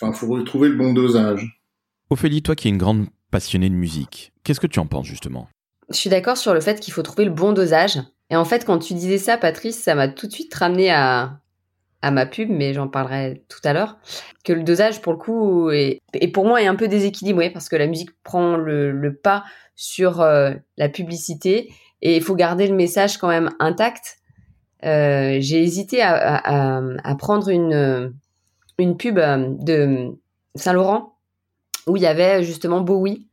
Enfin, 0.02 0.14
faut 0.14 0.28
retrouver 0.28 0.70
le 0.70 0.76
bon 0.76 0.94
dosage. 0.94 1.62
Ophélie, 2.10 2.42
toi 2.42 2.56
qui 2.56 2.68
es 2.68 2.72
une 2.72 2.78
grande 2.78 3.06
passionnée 3.30 3.70
de 3.70 3.76
musique, 3.76 4.34
qu'est-ce 4.44 4.60
que 4.60 4.68
tu 4.68 4.80
en 4.80 4.88
penses 4.88 5.06
justement? 5.06 5.48
Je 5.90 5.96
suis 5.96 6.10
d'accord 6.10 6.38
sur 6.38 6.54
le 6.54 6.60
fait 6.60 6.80
qu'il 6.80 6.94
faut 6.94 7.04
trouver 7.04 7.26
le 7.26 7.32
bon 7.32 7.54
dosage. 7.54 8.00
Et 8.30 8.36
en 8.36 8.46
fait, 8.46 8.66
quand 8.66 8.80
tu 8.80 8.94
disais 8.94 9.18
ça, 9.18 9.38
Patrice, 9.38 9.78
ça 9.78 9.94
m'a 9.94 10.08
tout 10.08 10.26
de 10.26 10.32
suite 10.32 10.54
ramené 10.54 10.90
à, 10.90 11.40
à 12.02 12.12
ma 12.12 12.26
pub, 12.26 12.50
mais 12.50 12.74
j'en 12.74 12.88
parlerai 12.88 13.44
tout 13.48 13.60
à 13.64 13.74
l'heure. 13.74 13.98
Que 14.44 14.54
le 14.54 14.64
dosage, 14.64 15.02
pour 15.02 15.14
le 15.14 15.20
coup, 15.20 15.70
est, 15.70 16.00
et 16.14 16.32
pour 16.32 16.46
moi, 16.46 16.62
est 16.62 16.68
un 16.68 16.76
peu 16.76 16.88
déséquilibré 16.88 17.50
parce 17.52 17.70
que 17.70 17.76
la 17.76 17.88
musique 17.88 18.12
prend 18.24 18.58
le, 18.58 19.20
pas 19.22 19.44
sur 19.76 20.22
euh, 20.22 20.52
la 20.78 20.90
publicité 20.90 21.72
et 22.02 22.16
il 22.16 22.24
faut 22.24 22.36
garder 22.36 22.68
le 22.68 22.76
message 22.76 23.18
quand 23.18 23.28
même 23.28 23.52
intact. 23.60 24.18
Euh, 24.84 25.38
j'ai 25.40 25.62
hésité 25.62 26.02
à, 26.02 26.16
à, 26.16 26.82
à, 27.04 27.16
prendre 27.16 27.50
une, 27.50 28.14
une 28.82 28.98
pub 28.98 29.18
euh, 29.18 29.48
de 29.60 30.18
Saint-Laurent 30.56 31.18
où 31.88 31.98
il 31.98 32.04
y 32.04 32.08
avait 32.08 32.44
justement 32.44 32.82
Bowie. 32.82 33.28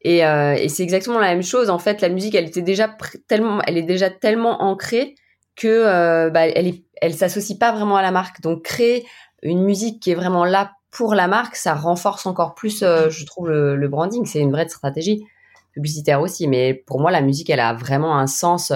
Et, 0.00 0.26
euh, 0.26 0.54
et 0.54 0.68
c'est 0.68 0.82
exactement 0.82 1.20
la 1.20 1.28
même 1.28 1.42
chose. 1.42 1.70
En 1.70 1.78
fait, 1.78 2.00
la 2.00 2.08
musique, 2.08 2.34
elle 2.34 2.46
était 2.46 2.62
déjà 2.62 2.94
tellement, 3.28 3.60
elle 3.66 3.78
est 3.78 3.82
déjà 3.82 4.10
tellement 4.10 4.62
ancrée 4.62 5.14
que 5.54 5.68
euh, 5.68 6.30
bah, 6.30 6.48
elle, 6.48 6.74
elle 7.00 7.14
s'associe 7.14 7.56
pas 7.58 7.72
vraiment 7.72 7.96
à 7.96 8.02
la 8.02 8.10
marque. 8.10 8.40
Donc 8.40 8.62
créer 8.64 9.06
une 9.42 9.62
musique 9.62 10.02
qui 10.02 10.10
est 10.10 10.14
vraiment 10.14 10.44
là 10.44 10.72
pour 10.90 11.14
la 11.14 11.28
marque, 11.28 11.56
ça 11.56 11.74
renforce 11.74 12.26
encore 12.26 12.54
plus, 12.54 12.80
je 12.80 13.24
trouve, 13.24 13.48
le, 13.48 13.88
branding. 13.88 14.26
C'est 14.26 14.40
une 14.40 14.52
vraie 14.52 14.68
stratégie 14.68 15.24
publicitaire 15.72 16.20
aussi. 16.20 16.48
Mais 16.48 16.74
pour 16.74 17.00
moi, 17.00 17.10
la 17.10 17.22
musique, 17.22 17.48
elle 17.48 17.60
a 17.60 17.72
vraiment 17.72 18.18
un 18.18 18.26
sens. 18.26 18.72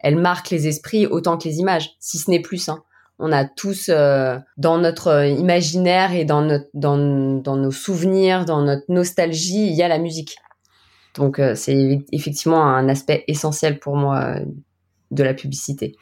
elle 0.00 0.16
marque 0.16 0.50
les 0.50 0.68
esprits 0.68 1.06
autant 1.06 1.38
que 1.38 1.48
les 1.48 1.58
images, 1.58 1.92
si 1.98 2.18
ce 2.18 2.30
n'est 2.30 2.40
plus. 2.40 2.68
Hein 2.68 2.82
on 3.20 3.32
a 3.32 3.44
tous 3.44 3.90
euh, 3.90 4.38
dans 4.56 4.78
notre 4.78 5.08
euh, 5.08 5.26
imaginaire 5.26 6.12
et 6.12 6.24
dans, 6.24 6.42
notre, 6.42 6.66
dans, 6.74 6.96
dans, 6.96 7.56
nos 7.56 7.70
souvenirs, 7.70 8.46
dans 8.46 8.62
notre 8.62 8.84
nostalgie, 8.88 9.66
il 9.66 9.74
y 9.74 9.82
a 9.82 9.88
la 9.88 9.98
musique. 9.98 10.36
Donc 11.14 11.38
euh, 11.38 11.54
c'est 11.54 12.00
effectivement 12.12 12.64
un 12.64 12.88
aspect 12.88 13.24
essentiel 13.28 13.78
pour 13.78 13.96
moi 13.96 14.36
de 15.10 15.22
la 15.22 15.34
publicité. 15.34 15.96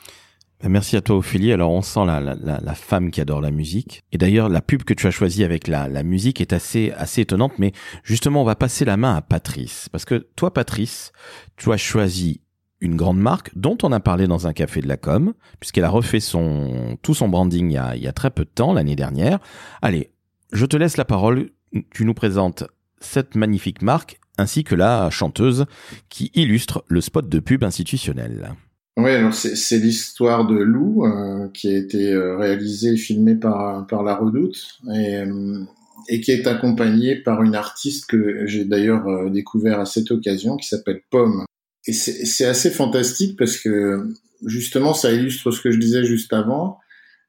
Ben, 0.63 0.69
merci 0.69 0.97
à 0.97 1.01
toi 1.01 1.17
Ophélie. 1.17 1.53
Alors 1.53 1.73
on 1.73 1.83
sent 1.83 2.05
la, 2.07 2.21
la, 2.21 2.35
la, 2.35 2.75
femme 2.75 3.11
qui 3.11 3.21
adore 3.21 3.41
la 3.41 3.51
musique. 3.51 4.03
Et 4.13 4.19
d'ailleurs 4.19 4.49
la 4.49 4.61
pub 4.61 4.85
que 4.85 4.95
tu 4.95 5.07
as 5.07 5.11
choisie 5.11 5.45
avec 5.45 5.67
la, 5.67 5.89
la 5.89 6.03
musique 6.03 6.41
est 6.41 6.53
assez 6.53 6.93
assez 6.97 7.23
étonnante. 7.23 7.53
Mais 7.59 7.73
justement 8.05 8.43
on 8.43 8.45
va 8.45 8.55
passer 8.55 8.85
la 8.85 8.97
main 8.97 9.17
à 9.17 9.23
Patrice 9.23 9.89
parce 9.91 10.05
que 10.05 10.27
toi 10.37 10.53
Patrice, 10.53 11.13
tu 11.57 11.73
as 11.73 11.77
choisi 11.77 12.43
une 12.81 12.97
grande 12.97 13.19
marque 13.19 13.51
dont 13.57 13.77
on 13.83 13.93
a 13.93 14.01
parlé 14.01 14.27
dans 14.27 14.47
un 14.47 14.53
café 14.53 14.81
de 14.81 14.89
la 14.89 14.97
com, 14.97 15.35
puisqu'elle 15.61 15.85
a 15.85 15.91
refait 15.91 16.21
son, 16.21 16.97
tout 17.03 17.15
son 17.15 17.29
branding 17.29 17.71
il 17.71 18.03
y 18.03 18.07
a, 18.07 18.13
très 18.13 18.31
peu 18.31 18.45
de 18.45 18.51
temps, 18.51 18.73
l'année 18.73 18.97
dernière. 18.97 19.39
Allez, 19.83 20.11
je 20.53 20.67
te 20.67 20.77
laisse 20.77 20.97
la 20.97 21.05
parole. 21.05 21.51
Tu 21.91 22.05
nous 22.05 22.15
présentes 22.15 22.65
cette 23.01 23.35
magnifique 23.35 23.83
marque 23.83 24.21
ainsi 24.39 24.65
que 24.65 24.75
la 24.75 25.11
chanteuse 25.11 25.67
qui 26.09 26.31
illustre 26.35 26.85
le 26.89 27.01
spot 27.01 27.29
de 27.29 27.41
pub 27.41 27.65
institutionnel. 27.65 28.55
Oui, 28.97 29.11
alors 29.11 29.35
c'est 29.35 29.79
l'histoire 29.79 30.47
de 30.47 30.57
Lou 30.57 31.05
euh, 31.05 31.49
qui 31.55 31.69
a 31.69 31.77
été 31.77 32.13
euh, 32.13 32.37
réalisée 32.37 32.95
et 32.95 32.97
filmée 32.97 33.37
par, 33.37 33.87
par 33.87 34.03
La 34.03 34.17
Redoute 34.17 34.81
et, 34.93 35.19
euh, 35.19 35.61
et 36.09 36.21
qui 36.21 36.33
est 36.33 36.49
accompagnée 36.49 37.15
par 37.15 37.43
une 37.43 37.55
artiste 37.55 38.07
que 38.07 38.47
j'ai 38.47 38.65
d'ailleurs 38.65 39.31
découvert 39.31 39.79
à 39.79 39.85
cette 39.85 40.11
occasion 40.11 40.57
qui 40.57 40.67
s'appelle 40.67 41.03
Pomme 41.11 41.45
et 41.89 41.93
c'est 41.93 42.45
assez 42.45 42.71
fantastique 42.71 43.39
parce 43.39 43.57
que 43.57 44.13
justement, 44.45 44.93
ça 44.93 45.11
illustre 45.11 45.51
ce 45.51 45.63
que 45.63 45.71
je 45.71 45.79
disais 45.79 46.05
juste 46.05 46.35
avant. 46.35 46.79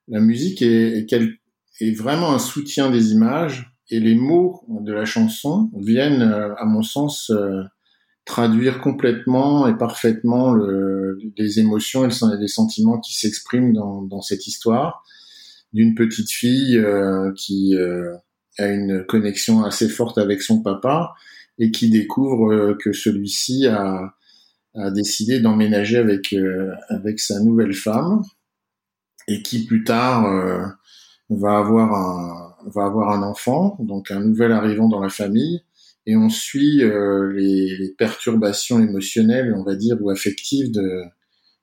La 0.10 0.20
musique 0.20 0.62
est, 0.62 1.08
est, 1.80 1.92
vraiment 1.96 2.34
un 2.34 2.40
soutien 2.40 2.92
des 2.92 3.14
images 3.14 3.74
et 3.90 4.02
les 4.02 4.16
mots 4.16 4.66
de 4.68 4.92
la 4.92 5.06
chanson 5.06 5.72
viennent, 5.78 6.24
euh, 6.24 6.54
à 6.58 6.66
mon 6.66 6.82
sens, 6.82 7.30
euh, 7.30 7.64
traduire 8.26 8.82
complètement 8.82 9.66
et 9.66 9.78
parfaitement 9.78 10.52
le, 10.52 11.18
les 11.38 11.60
émotions 11.60 12.06
et 12.06 12.12
les 12.38 12.48
sentiments 12.50 13.00
qui 13.00 13.16
s'expriment 13.18 13.72
dans, 13.72 14.02
dans, 14.02 14.22
cette 14.22 14.46
histoire 14.46 15.04
d'une 15.72 15.96
petite 15.96 16.32
fille 16.32 16.78
euh, 16.78 17.32
qui 17.38 17.76
a 18.58 18.68
une 18.68 19.06
connexion 19.06 19.64
assez 19.64 19.88
forte 19.88 20.18
avec 20.18 20.42
son 20.42 20.62
papa 20.62 21.14
et 21.60 21.72
qui 21.72 21.90
découvre 21.90 22.74
que 22.74 22.92
celui-ci 22.92 23.68
a, 23.68 24.14
a 24.76 24.92
décidé 24.92 25.40
d'emménager 25.40 25.98
avec 25.98 26.34
euh, 26.34 26.74
avec 26.90 27.20
sa 27.20 27.40
nouvelle 27.40 27.74
femme 27.74 28.22
et 29.28 29.42
qui 29.42 29.66
plus 29.66 29.84
tard 29.84 30.24
va 31.30 31.58
avoir 31.58 31.94
un 31.94 32.56
va 32.72 32.86
avoir 32.86 33.12
un 33.12 33.24
enfant, 33.24 33.78
donc 33.80 34.12
un 34.12 34.20
nouvel 34.20 34.52
arrivant 34.52 34.90
dans 34.90 35.00
la 35.00 35.10
famille, 35.10 35.62
et 36.06 36.16
on 36.16 36.30
suit 36.30 36.82
les, 36.82 37.78
les, 37.78 37.94
perturbations 37.98 38.80
émotionnelles, 38.80 39.54
on 39.56 39.64
va 39.64 39.76
dire, 39.76 39.98
ou 40.02 40.10
affectives 40.10 40.72
de 40.72 41.04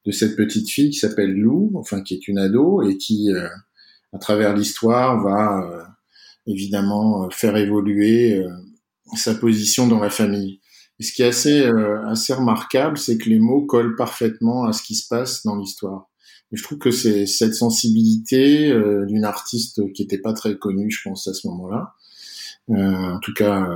de 0.04 0.12
cette 0.12 0.36
petite 0.36 0.70
fille 0.70 0.90
qui 0.90 0.98
s'appelle 0.98 1.32
Lou, 1.32 1.72
enfin 1.74 2.02
qui 2.02 2.14
est 2.14 2.28
une 2.28 2.38
ado 2.38 2.88
et 2.88 2.96
qui, 2.96 3.28
à 4.12 4.18
travers 4.18 4.54
l'histoire, 4.54 5.20
va 5.20 5.96
évidemment 6.46 7.28
faire 7.30 7.56
évoluer 7.56 8.44
sa 9.14 9.34
position 9.34 9.86
dans 9.86 10.00
la 10.00 10.10
famille. 10.10 10.60
Et 10.98 11.02
ce 11.02 11.12
qui 11.12 11.22
est 11.22 11.26
assez, 11.26 11.62
euh, 11.62 12.06
assez 12.06 12.32
remarquable, 12.32 12.96
c'est 12.96 13.18
que 13.18 13.28
les 13.28 13.38
mots 13.38 13.66
collent 13.66 13.96
parfaitement 13.96 14.64
à 14.64 14.72
ce 14.72 14.82
qui 14.82 14.94
se 14.94 15.06
passe 15.08 15.44
dans 15.44 15.56
l'histoire. 15.56 16.08
Et 16.52 16.56
je 16.56 16.62
trouve 16.62 16.78
que 16.78 16.90
c'est 16.90 17.26
cette 17.26 17.54
sensibilité 17.54 18.70
euh, 18.70 19.04
d'une 19.04 19.24
artiste 19.24 19.92
qui 19.92 20.02
n'était 20.02 20.18
pas 20.18 20.32
très 20.32 20.56
connue, 20.56 20.90
je 20.90 21.00
pense, 21.04 21.28
à 21.28 21.34
ce 21.34 21.46
moment-là, 21.48 21.92
euh, 22.70 23.14
en 23.14 23.18
tout 23.20 23.34
cas, 23.34 23.68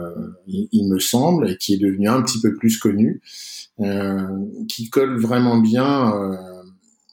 il, 0.46 0.68
il, 0.72 0.88
me 0.88 0.98
semble, 0.98 1.50
et 1.50 1.56
qui 1.56 1.74
est 1.74 1.78
devenue 1.78 2.08
un 2.08 2.22
petit 2.22 2.40
peu 2.40 2.54
plus 2.54 2.78
connue, 2.78 3.22
qui 4.68 4.90
colle 4.90 5.18
vraiment 5.20 5.58
bien 5.58 6.12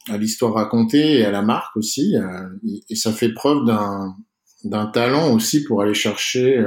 à 0.09 0.17
l'histoire 0.17 0.53
racontée 0.53 1.19
et 1.19 1.25
à 1.25 1.31
la 1.31 1.41
marque 1.41 1.77
aussi. 1.77 2.15
et 2.89 2.95
ça 2.95 3.13
fait 3.13 3.31
preuve 3.31 3.65
d'un 4.63 4.85
talent 4.87 5.33
aussi 5.33 5.63
pour 5.63 5.81
aller 5.81 5.93
chercher 5.93 6.59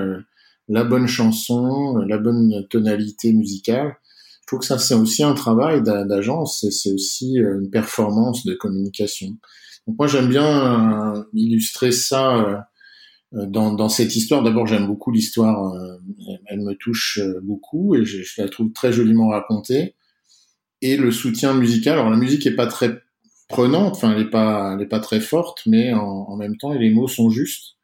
la 0.70 0.84
bonne 0.84 1.08
chanson, 1.08 1.96
la 1.96 2.16
bonne 2.16 2.66
tonalité 2.70 3.32
musicale. 3.32 3.96
Je 4.42 4.46
trouve 4.46 4.60
que 4.60 4.66
ça, 4.66 4.78
c'est 4.78 4.94
aussi 4.94 5.22
un 5.22 5.34
travail 5.34 5.82
d'agence, 5.82 6.64
c'est 6.70 6.92
aussi 6.92 7.38
euh, 7.40 7.60
une 7.60 7.70
performance 7.70 8.46
de 8.46 8.54
communication. 8.54 9.36
Donc 9.86 9.98
moi, 9.98 10.06
j'aime 10.06 10.28
bien 10.28 11.16
euh, 11.16 11.24
illustrer 11.34 11.92
ça 11.92 12.64
euh, 13.34 13.46
dans, 13.46 13.88
cette 13.88 14.14
histoire. 14.14 14.42
D'abord, 14.42 14.66
j'aime 14.66 14.86
beaucoup 14.86 15.10
l'histoire, 15.10 15.72
elle 16.46 16.60
me 16.60 16.74
touche 16.74 17.20
beaucoup 17.42 17.94
et 17.94 18.04
je, 18.04 18.22
la 18.38 18.48
trouve 18.48 18.72
très 18.72 18.92
joliment 18.92 19.28
racontée. 19.28 19.94
Et 20.82 20.96
le 20.96 21.10
soutien 21.10 21.52
musical, 21.54 21.98
alors 21.98 22.10
la 22.10 22.16
musique 22.16 22.46
est 22.46 22.56
pas 22.56 22.66
très 22.66 23.02
prenante, 23.48 23.96
enfin 23.96 24.12
elle 24.12 24.22
est 24.22 24.30
pas, 24.30 24.74
elle 24.74 24.82
est 24.82 24.88
pas 24.88 25.00
très 25.00 25.20
forte, 25.20 25.62
mais 25.66 25.92
en, 25.92 26.00
en 26.00 26.36
même 26.36 26.56
temps, 26.56 26.72
les 26.72 26.90
mots 26.90 27.08
sont 27.08 27.30
justes 27.30 27.76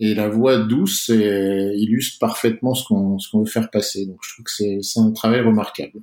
et 0.00 0.14
la 0.14 0.28
voix 0.28 0.58
douce 0.58 1.08
illustre 1.08 2.18
parfaitement 2.18 2.74
ce 2.74 2.86
qu'on 2.86 3.18
ce 3.18 3.30
qu'on 3.30 3.40
veut 3.40 3.50
faire 3.50 3.70
passer. 3.70 4.06
Donc 4.06 4.18
je 4.22 4.34
trouve 4.34 4.44
que 4.44 4.82
c'est 4.82 5.00
un 5.00 5.10
travail 5.12 5.40
remarquable. 5.40 6.00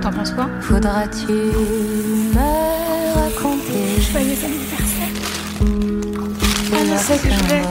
T'en 0.00 0.12
penses 0.12 0.32
quoi 0.32 0.48
Faudra-tu 0.60 1.32
me 1.32 3.14
raconter? 3.14 4.00
Joyeux 4.12 4.38
anniversaire. 4.44 5.12
Ah, 6.72 6.84
je 6.84 6.96
sais 7.02 7.16
que 7.18 7.28
je 7.30 7.38
voulais. 7.42 7.62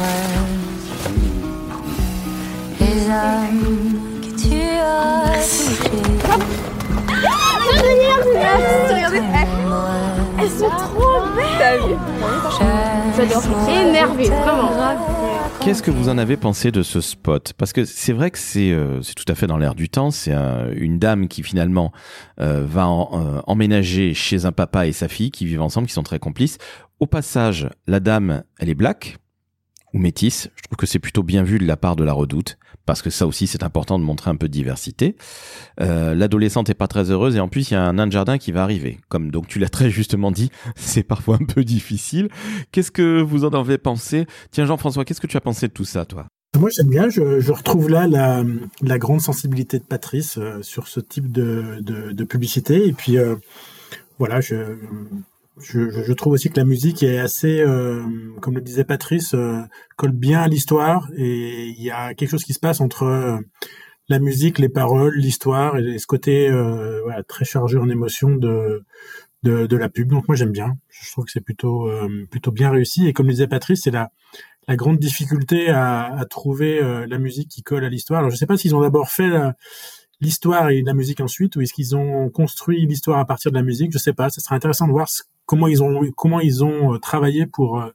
Les 2.79 3.09
âmes 3.09 3.95
que 4.21 4.31
tu 4.41 4.61
as 4.79 5.33
touchées 5.41 6.03
Elles 10.43 10.49
sont 10.49 10.69
trop 10.69 11.21
belles. 11.35 11.97
J'adore. 13.15 13.43
Énervé, 13.69 14.25
vraiment. 14.25 14.71
Qu'est-ce 15.61 15.81
que 15.81 15.91
vous 15.91 16.09
en 16.09 16.17
avez 16.17 16.35
pensé 16.35 16.71
de 16.71 16.83
ce 16.83 16.99
spot? 16.99 17.53
Parce 17.57 17.71
que 17.71 17.85
c'est 17.85 18.11
vrai 18.11 18.29
que 18.31 18.37
c'est 18.37 18.71
euh, 18.71 18.99
tout 19.15 19.23
à 19.31 19.35
fait 19.35 19.47
dans 19.47 19.55
l'air 19.57 19.75
du 19.75 19.87
temps. 19.87 20.11
C'est 20.11 20.33
une 20.75 20.99
dame 20.99 21.27
qui 21.29 21.43
finalement 21.43 21.93
euh, 22.41 22.65
va 22.67 22.87
en- 22.87 23.09
euh, 23.13 23.39
emménager 23.47 24.13
chez 24.13 24.45
un 24.45 24.51
papa 24.51 24.85
et 24.87 24.91
sa 24.91 25.07
fille 25.07 25.31
qui 25.31 25.45
vivent 25.45 25.61
ensemble, 25.61 25.87
qui 25.87 25.93
sont 25.93 26.03
très 26.03 26.19
complices. 26.19 26.57
Au 26.99 27.05
passage, 27.07 27.69
la 27.87 27.99
dame, 28.01 28.43
elle 28.59 28.69
est 28.69 28.75
black 28.75 29.17
ou 29.93 29.99
métisse. 29.99 30.49
Je 30.55 30.63
trouve 30.63 30.77
que 30.77 30.85
c'est 30.85 30.99
plutôt 30.99 31.23
bien 31.23 31.43
vu 31.43 31.59
de 31.59 31.65
la 31.65 31.77
part 31.77 31.95
de 31.95 32.03
la 32.03 32.13
Redoute, 32.13 32.57
parce 32.85 33.01
que 33.01 33.09
ça 33.09 33.27
aussi 33.27 33.47
c'est 33.47 33.63
important 33.63 33.99
de 33.99 34.03
montrer 34.03 34.29
un 34.29 34.35
peu 34.35 34.47
de 34.47 34.53
diversité. 34.53 35.15
Euh, 35.81 36.15
L'adolescente 36.15 36.69
est 36.69 36.75
pas 36.75 36.87
très 36.87 37.11
heureuse 37.11 37.35
et 37.35 37.39
en 37.39 37.47
plus 37.47 37.71
il 37.71 37.73
y 37.75 37.77
a 37.77 37.83
un 37.83 37.93
nain 37.93 38.07
de 38.07 38.11
jardin 38.11 38.37
qui 38.37 38.51
va 38.51 38.63
arriver. 38.63 38.99
Comme 39.09 39.31
donc 39.31 39.47
tu 39.47 39.59
l'as 39.59 39.69
très 39.69 39.89
justement 39.89 40.31
dit, 40.31 40.49
c'est 40.75 41.03
parfois 41.03 41.37
un 41.39 41.45
peu 41.45 41.63
difficile. 41.63 42.29
Qu'est-ce 42.71 42.91
que 42.91 43.21
vous 43.21 43.45
en 43.45 43.49
avez 43.49 43.77
pensé? 43.77 44.25
Tiens 44.51 44.65
Jean-François, 44.65 45.05
qu'est-ce 45.05 45.21
que 45.21 45.27
tu 45.27 45.37
as 45.37 45.41
pensé 45.41 45.67
de 45.67 45.73
tout 45.73 45.85
ça 45.85 46.05
toi? 46.05 46.27
Moi, 46.59 46.69
j'aime 46.69 46.89
bien. 46.89 47.09
Je, 47.09 47.51
retrouve 47.51 47.89
là 47.89 48.05
la, 48.07 48.99
grande 48.99 49.21
sensibilité 49.21 49.79
de 49.79 49.83
Patrice 49.83 50.37
euh, 50.37 50.61
sur 50.61 50.87
ce 50.87 50.99
type 50.99 51.31
de 51.31 52.23
publicité. 52.25 52.87
Et 52.87 52.93
puis, 52.93 53.17
euh, 53.17 53.35
voilà, 54.19 54.39
je, 54.39 54.55
je, 55.59 55.89
je 55.89 56.13
trouve 56.13 56.33
aussi 56.33 56.49
que 56.49 56.57
la 56.59 56.65
musique 56.65 57.03
est 57.03 57.19
assez, 57.19 57.59
euh, 57.61 58.03
comme 58.41 58.55
le 58.55 58.61
disait 58.61 58.83
Patrice, 58.83 59.33
euh, 59.33 59.59
colle 59.97 60.11
bien 60.11 60.41
à 60.41 60.47
l'histoire. 60.47 61.07
Et 61.15 61.67
il 61.67 61.81
y 61.81 61.91
a 61.91 62.13
quelque 62.13 62.29
chose 62.31 62.43
qui 62.43 62.53
se 62.53 62.59
passe 62.59 62.81
entre 62.81 63.03
euh, 63.03 63.37
la 64.09 64.19
musique, 64.19 64.59
les 64.59 64.69
paroles, 64.69 65.15
l'histoire 65.15 65.77
et 65.77 65.97
ce 65.99 66.07
côté 66.07 66.49
euh, 66.49 67.01
voilà, 67.03 67.23
très 67.23 67.45
chargé 67.45 67.77
en 67.77 67.87
émotions 67.89 68.35
de, 68.35 68.83
de, 69.43 69.65
de 69.67 69.77
la 69.77 69.89
pub. 69.89 70.09
Donc 70.09 70.27
moi, 70.27 70.35
j'aime 70.35 70.51
bien. 70.51 70.73
Je 70.89 71.11
trouve 71.11 71.25
que 71.25 71.31
c'est 71.31 71.41
plutôt, 71.41 71.87
euh, 71.87 72.25
plutôt 72.31 72.51
bien 72.51 72.69
réussi. 72.71 73.07
Et 73.07 73.13
comme 73.13 73.27
le 73.27 73.33
disait 73.33 73.47
Patrice, 73.47 73.81
c'est 73.83 73.91
la 73.91 74.09
la 74.69 74.77
grande 74.77 74.97
difficulté 74.97 75.67
à, 75.67 76.03
à 76.17 76.23
trouver 76.23 76.79
la 77.09 77.17
musique 77.17 77.49
qui 77.49 77.63
colle 77.63 77.83
à 77.83 77.89
l'histoire. 77.89 78.19
Alors 78.19 78.31
je 78.31 78.37
sais 78.37 78.45
pas 78.45 78.55
s'ils 78.55 78.73
ont 78.73 78.79
d'abord 78.79 79.09
fait 79.09 79.29
l'histoire 80.21 80.69
et 80.69 80.81
la 80.83 80.93
musique 80.93 81.19
ensuite, 81.19 81.57
ou 81.57 81.61
est-ce 81.61 81.73
qu'ils 81.73 81.97
ont 81.97 82.29
construit 82.29 82.85
l'histoire 82.85 83.19
à 83.19 83.25
partir 83.25 83.51
de 83.51 83.57
la 83.57 83.61
musique. 83.61 83.91
Je 83.91 83.97
sais 83.97 84.13
pas. 84.13 84.29
Ce 84.29 84.39
serait 84.39 84.55
intéressant 84.55 84.87
de 84.87 84.93
voir 84.93 85.09
ce- 85.09 85.23
comment 85.45 85.67
ils 85.67 85.83
ont 85.83 86.01
comment 86.15 86.39
ils 86.39 86.63
ont 86.63 86.93
euh, 86.93 86.97
travaillé 86.99 87.45
pour 87.45 87.81
euh, 87.81 87.89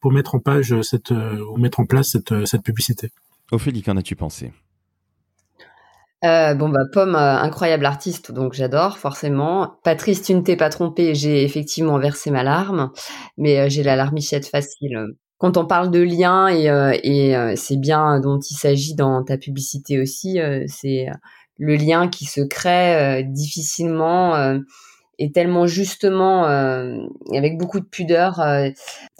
pour 0.00 0.12
mettre 0.12 0.34
en 0.34 0.38
page 0.38 0.80
cette 0.82 1.12
euh, 1.12 1.44
ou 1.50 1.56
mettre 1.56 1.80
en 1.80 1.86
place 1.86 2.08
cette 2.10 2.46
cette 2.46 2.62
publicité. 2.62 3.12
Ophélie, 3.52 3.82
qu'en 3.82 3.96
as-tu 3.96 4.16
pensé? 4.16 4.52
Euh, 6.24 6.54
bon 6.54 6.70
bah 6.70 6.84
Pomme, 6.90 7.16
euh, 7.16 7.36
incroyable 7.36 7.84
artiste, 7.84 8.32
donc 8.32 8.54
j'adore 8.54 8.96
forcément. 8.96 9.74
Patrice, 9.84 10.22
tu 10.22 10.34
ne 10.34 10.40
t'es 10.40 10.56
pas 10.56 10.70
trompé, 10.70 11.14
j'ai 11.14 11.44
effectivement 11.44 11.98
versé 11.98 12.30
ma 12.30 12.42
larme, 12.42 12.90
mais 13.36 13.60
euh, 13.60 13.68
j'ai 13.68 13.82
la 13.82 13.94
larmichette 13.94 14.46
facile. 14.46 15.06
Quand 15.36 15.58
on 15.58 15.66
parle 15.66 15.90
de 15.90 16.00
lien 16.00 16.48
et, 16.48 16.70
euh, 16.70 16.96
et 17.02 17.56
c'est 17.56 17.76
bien 17.76 18.20
dont 18.20 18.38
il 18.38 18.54
s'agit 18.54 18.94
dans 18.94 19.22
ta 19.22 19.36
publicité 19.36 20.00
aussi, 20.00 20.40
euh, 20.40 20.64
c'est 20.66 21.08
le 21.58 21.76
lien 21.76 22.08
qui 22.08 22.24
se 22.24 22.40
crée 22.40 22.96
euh, 22.96 23.22
difficilement 23.22 24.58
et 25.18 25.32
tellement 25.32 25.66
justement 25.66 26.46
euh, 26.46 26.98
avec 27.32 27.58
beaucoup 27.58 27.80
de 27.80 27.84
pudeur. 27.84 28.40
euh, 28.40 28.70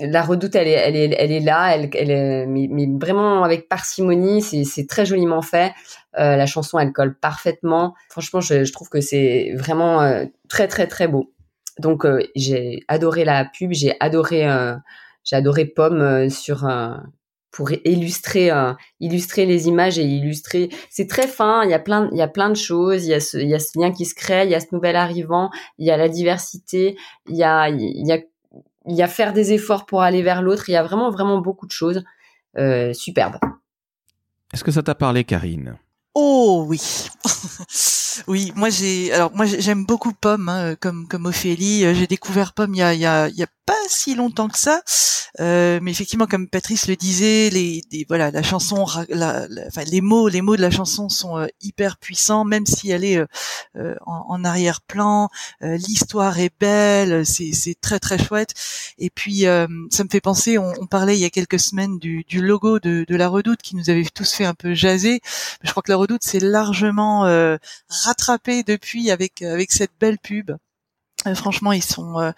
la 0.00 0.22
redoute, 0.22 0.54
elle 0.54 0.68
est, 0.68 0.72
elle 0.72 0.96
est, 0.96 1.14
elle 1.18 1.32
est 1.32 1.40
là, 1.40 1.74
elle, 1.74 1.90
elle 1.94 2.10
est, 2.10 2.46
mais, 2.46 2.88
vraiment 2.98 3.44
avec 3.44 3.68
parcimonie, 3.68 4.42
c'est 4.42 4.86
très 4.86 5.06
joliment 5.06 5.42
fait. 5.42 5.72
Euh, 6.18 6.36
la 6.36 6.46
chanson, 6.46 6.78
elle 6.78 6.92
colle 6.92 7.14
parfaitement. 7.18 7.94
Franchement, 8.08 8.40
je, 8.40 8.64
je 8.64 8.72
trouve 8.72 8.88
que 8.88 9.00
c'est 9.00 9.52
vraiment 9.56 10.02
euh, 10.02 10.24
très 10.48 10.68
très 10.68 10.86
très 10.86 11.08
beau. 11.08 11.32
Donc 11.78 12.04
euh, 12.04 12.22
j'ai 12.36 12.84
adoré 12.88 13.24
la 13.24 13.44
pub, 13.44 13.72
j'ai 13.72 13.94
adoré 14.00 14.48
euh, 14.48 14.76
j'ai 15.24 15.36
adoré 15.36 15.64
Pomme 15.64 16.28
sur 16.30 16.68
pour 17.54 17.70
illustrer 17.84 18.50
euh, 18.50 18.72
illustrer 18.98 19.46
les 19.46 19.68
images 19.68 19.96
et 19.96 20.02
illustrer. 20.02 20.70
C'est 20.90 21.08
très 21.08 21.28
fin. 21.28 21.62
Il 21.62 21.70
y 21.70 21.74
a 21.74 21.78
plein 21.78 22.08
il 22.10 22.18
y 22.18 22.22
a 22.22 22.28
plein 22.28 22.50
de 22.50 22.56
choses. 22.56 23.06
Il 23.06 23.10
y 23.10 23.14
a 23.14 23.20
ce 23.20 23.38
il 23.38 23.48
y 23.48 23.54
a 23.54 23.60
ce 23.60 23.78
lien 23.78 23.92
qui 23.92 24.06
se 24.06 24.14
crée. 24.14 24.44
Il 24.44 24.50
y 24.50 24.56
a 24.56 24.60
ce 24.60 24.66
nouvel 24.72 24.96
arrivant. 24.96 25.50
Il 25.78 25.86
y 25.86 25.92
a 25.92 25.96
la 25.96 26.08
diversité. 26.08 26.96
Il 27.28 27.36
y 27.36 27.44
a 27.44 27.68
il 27.68 28.06
y 28.06 28.12
a 28.12 28.18
il 28.86 28.96
y 28.96 29.02
a 29.02 29.08
faire 29.08 29.32
des 29.32 29.52
efforts 29.52 29.86
pour 29.86 30.02
aller 30.02 30.22
vers 30.22 30.42
l'autre. 30.42 30.68
Il 30.68 30.72
y 30.72 30.76
a 30.76 30.82
vraiment 30.82 31.10
vraiment 31.10 31.38
beaucoup 31.38 31.66
de 31.66 31.70
choses. 31.70 32.02
Euh, 32.58 32.92
superbe. 32.92 33.38
Est-ce 34.52 34.64
que 34.64 34.72
ça 34.72 34.82
t'a 34.82 34.96
parlé 34.96 35.22
Karine? 35.22 35.78
Oh 36.16 36.64
oui, 36.68 36.80
oui. 38.28 38.52
Moi 38.54 38.70
j'ai, 38.70 39.12
alors 39.12 39.34
moi 39.34 39.46
j'ai- 39.46 39.60
j'aime 39.60 39.84
beaucoup 39.84 40.12
Pomme, 40.12 40.48
hein, 40.48 40.76
comme 40.80 41.08
comme 41.08 41.26
Ophélie. 41.26 41.84
Euh, 41.84 41.92
J'ai 41.94 42.06
découvert 42.06 42.52
Pomme 42.52 42.72
il 42.74 42.78
y 42.78 42.82
a 42.82 42.94
il 42.94 43.00
y 43.00 43.06
a 43.06 43.28
il 43.28 43.34
y 43.34 43.42
a 43.42 43.48
pas 43.66 43.74
si 43.88 44.14
longtemps 44.14 44.48
que 44.48 44.58
ça, 44.58 44.82
Euh, 45.40 45.80
mais 45.82 45.90
effectivement 45.90 46.26
comme 46.26 46.48
Patrice 46.48 46.86
le 46.88 46.96
disait, 46.96 47.50
les, 47.50 47.82
voilà 48.08 48.30
la 48.30 48.42
chanson, 48.44 48.86
la, 49.08 49.46
la- 49.48 49.84
les 49.90 50.00
mots 50.00 50.28
les 50.28 50.42
mots 50.42 50.56
de 50.56 50.62
la 50.62 50.70
chanson 50.70 51.08
sont 51.08 51.38
euh, 51.38 51.46
hyper 51.62 51.96
puissants, 51.98 52.44
même 52.44 52.66
si 52.66 52.90
elle 52.92 53.04
est 53.04 53.18
euh, 53.18 53.26
euh, 53.76 53.94
en, 54.06 54.44
arrière-plan. 54.44 55.28
Euh, 55.62 55.76
L'histoire 55.76 56.38
est 56.38 56.52
belle, 56.60 57.26
c'est 57.26 57.52
c'est 57.52 57.74
très 57.80 57.98
très 57.98 58.18
chouette. 58.18 58.54
Et 58.98 59.10
puis 59.10 59.46
euh, 59.46 59.66
ça 59.90 60.04
me 60.04 60.08
fait 60.10 60.20
penser, 60.20 60.58
on, 60.58 60.72
on 60.80 60.86
parlait 60.86 61.16
il 61.16 61.20
y 61.20 61.24
a 61.24 61.30
quelques 61.30 61.58
semaines 61.60 61.98
du, 61.98 62.24
du 62.28 62.40
logo 62.42 62.78
de, 62.78 63.04
de 63.08 63.16
la 63.16 63.28
Redoute 63.28 63.62
qui 63.62 63.76
nous 63.76 63.90
avait 63.90 64.04
tous 64.14 64.32
fait 64.32 64.44
un 64.44 64.54
peu 64.54 64.74
jaser. 64.74 65.20
Je 65.62 65.70
crois 65.70 65.82
que 65.82 65.90
la 65.90 65.96
Redoute 66.04 66.22
s'est 66.22 66.40
largement 66.40 67.24
euh, 67.24 67.56
rattrapé 67.88 68.62
depuis 68.62 69.10
avec 69.10 69.40
avec 69.40 69.72
cette 69.72 69.92
belle 69.98 70.18
pub. 70.18 70.50
Euh, 71.26 71.34
franchement, 71.34 71.72
ils 71.72 71.82
sont. 71.82 72.20
euh, 72.20 72.32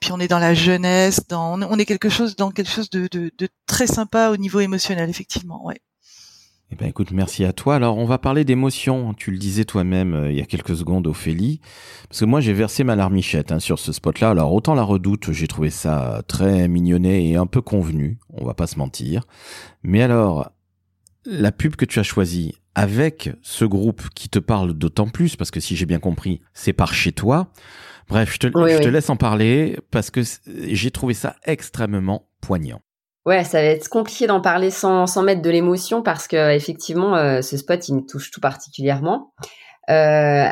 puis 0.00 0.12
on 0.12 0.18
est 0.20 0.28
dans 0.28 0.38
la 0.38 0.54
jeunesse, 0.54 1.20
dans 1.28 1.60
on 1.60 1.78
est- 1.78 1.84
quelque 1.84 2.08
chose 2.08 2.34
dans 2.36 2.50
quelque 2.50 2.70
chose 2.70 2.88
de, 2.88 3.08
de, 3.12 3.30
très 3.66 3.86
sympa 3.86 4.30
au 4.30 4.38
niveau 4.38 4.60
émotionnel, 4.60 5.10
effectivement. 5.10 5.62
Ouais. 5.66 5.80
Eh 6.72 6.76
ben 6.76 6.88
écoute, 6.88 7.10
merci 7.10 7.44
à 7.44 7.52
toi. 7.52 7.74
Alors 7.74 7.98
on 7.98 8.06
va 8.06 8.16
parler 8.16 8.44
d'émotions. 8.44 9.12
Tu 9.12 9.30
le 9.32 9.38
disais 9.38 9.64
toi-même 9.64 10.14
euh, 10.14 10.30
il 10.32 10.38
y 10.38 10.40
a 10.40 10.46
quelques 10.46 10.76
secondes, 10.76 11.06
Ophélie, 11.08 11.60
parce 12.08 12.20
que 12.20 12.24
moi 12.24 12.40
j'ai 12.40 12.52
versé 12.54 12.84
ma 12.84 12.96
larmichette 12.96 13.52
hein, 13.52 13.58
sur 13.60 13.78
ce 13.78 13.92
spot-là. 13.92 14.30
Alors 14.30 14.54
autant 14.54 14.74
la 14.74 14.84
redoute, 14.84 15.32
j'ai 15.32 15.48
trouvé 15.48 15.68
ça 15.68 16.22
très 16.28 16.68
mignonnet 16.68 17.26
et 17.26 17.36
un 17.36 17.46
peu 17.46 17.60
convenu. 17.60 18.18
On 18.30 18.44
va 18.46 18.54
pas 18.54 18.66
se 18.68 18.78
mentir. 18.78 19.24
Mais 19.82 20.00
alors 20.00 20.52
la 21.26 21.52
pub 21.52 21.76
que 21.76 21.84
tu 21.84 21.98
as 21.98 22.02
choisie 22.04 22.54
avec 22.74 23.30
ce 23.42 23.64
groupe 23.64 24.02
qui 24.14 24.28
te 24.28 24.38
parle 24.38 24.74
d'autant 24.74 25.08
plus, 25.08 25.36
parce 25.36 25.50
que 25.50 25.60
si 25.60 25.76
j'ai 25.76 25.86
bien 25.86 25.98
compris, 25.98 26.40
c'est 26.54 26.72
par 26.72 26.94
chez 26.94 27.12
toi. 27.12 27.48
Bref, 28.08 28.32
je 28.34 28.38
te, 28.38 28.46
Oui, 28.58 28.72
je 28.72 28.78
te 28.78 28.84
oui. 28.86 28.90
laisse 28.90 29.10
en 29.10 29.16
parler 29.16 29.78
parce 29.90 30.10
que 30.10 30.20
j'ai 30.46 30.90
trouvé 30.90 31.14
ça 31.14 31.36
extrêmement 31.44 32.28
poignant. 32.40 32.80
Ouais, 33.26 33.44
ça 33.44 33.60
va 33.60 33.68
être 33.68 33.88
compliqué 33.88 34.26
d'en 34.26 34.40
parler 34.40 34.70
sans, 34.70 35.06
sans 35.06 35.22
mettre 35.22 35.42
de 35.42 35.50
l'émotion 35.50 36.02
parce 36.02 36.26
que 36.26 36.54
effectivement, 36.54 37.16
euh, 37.16 37.42
ce 37.42 37.56
spot, 37.56 37.88
il 37.88 37.96
me 37.96 38.00
touche 38.00 38.30
tout 38.30 38.40
particulièrement. 38.40 39.34
Euh, 39.90 39.92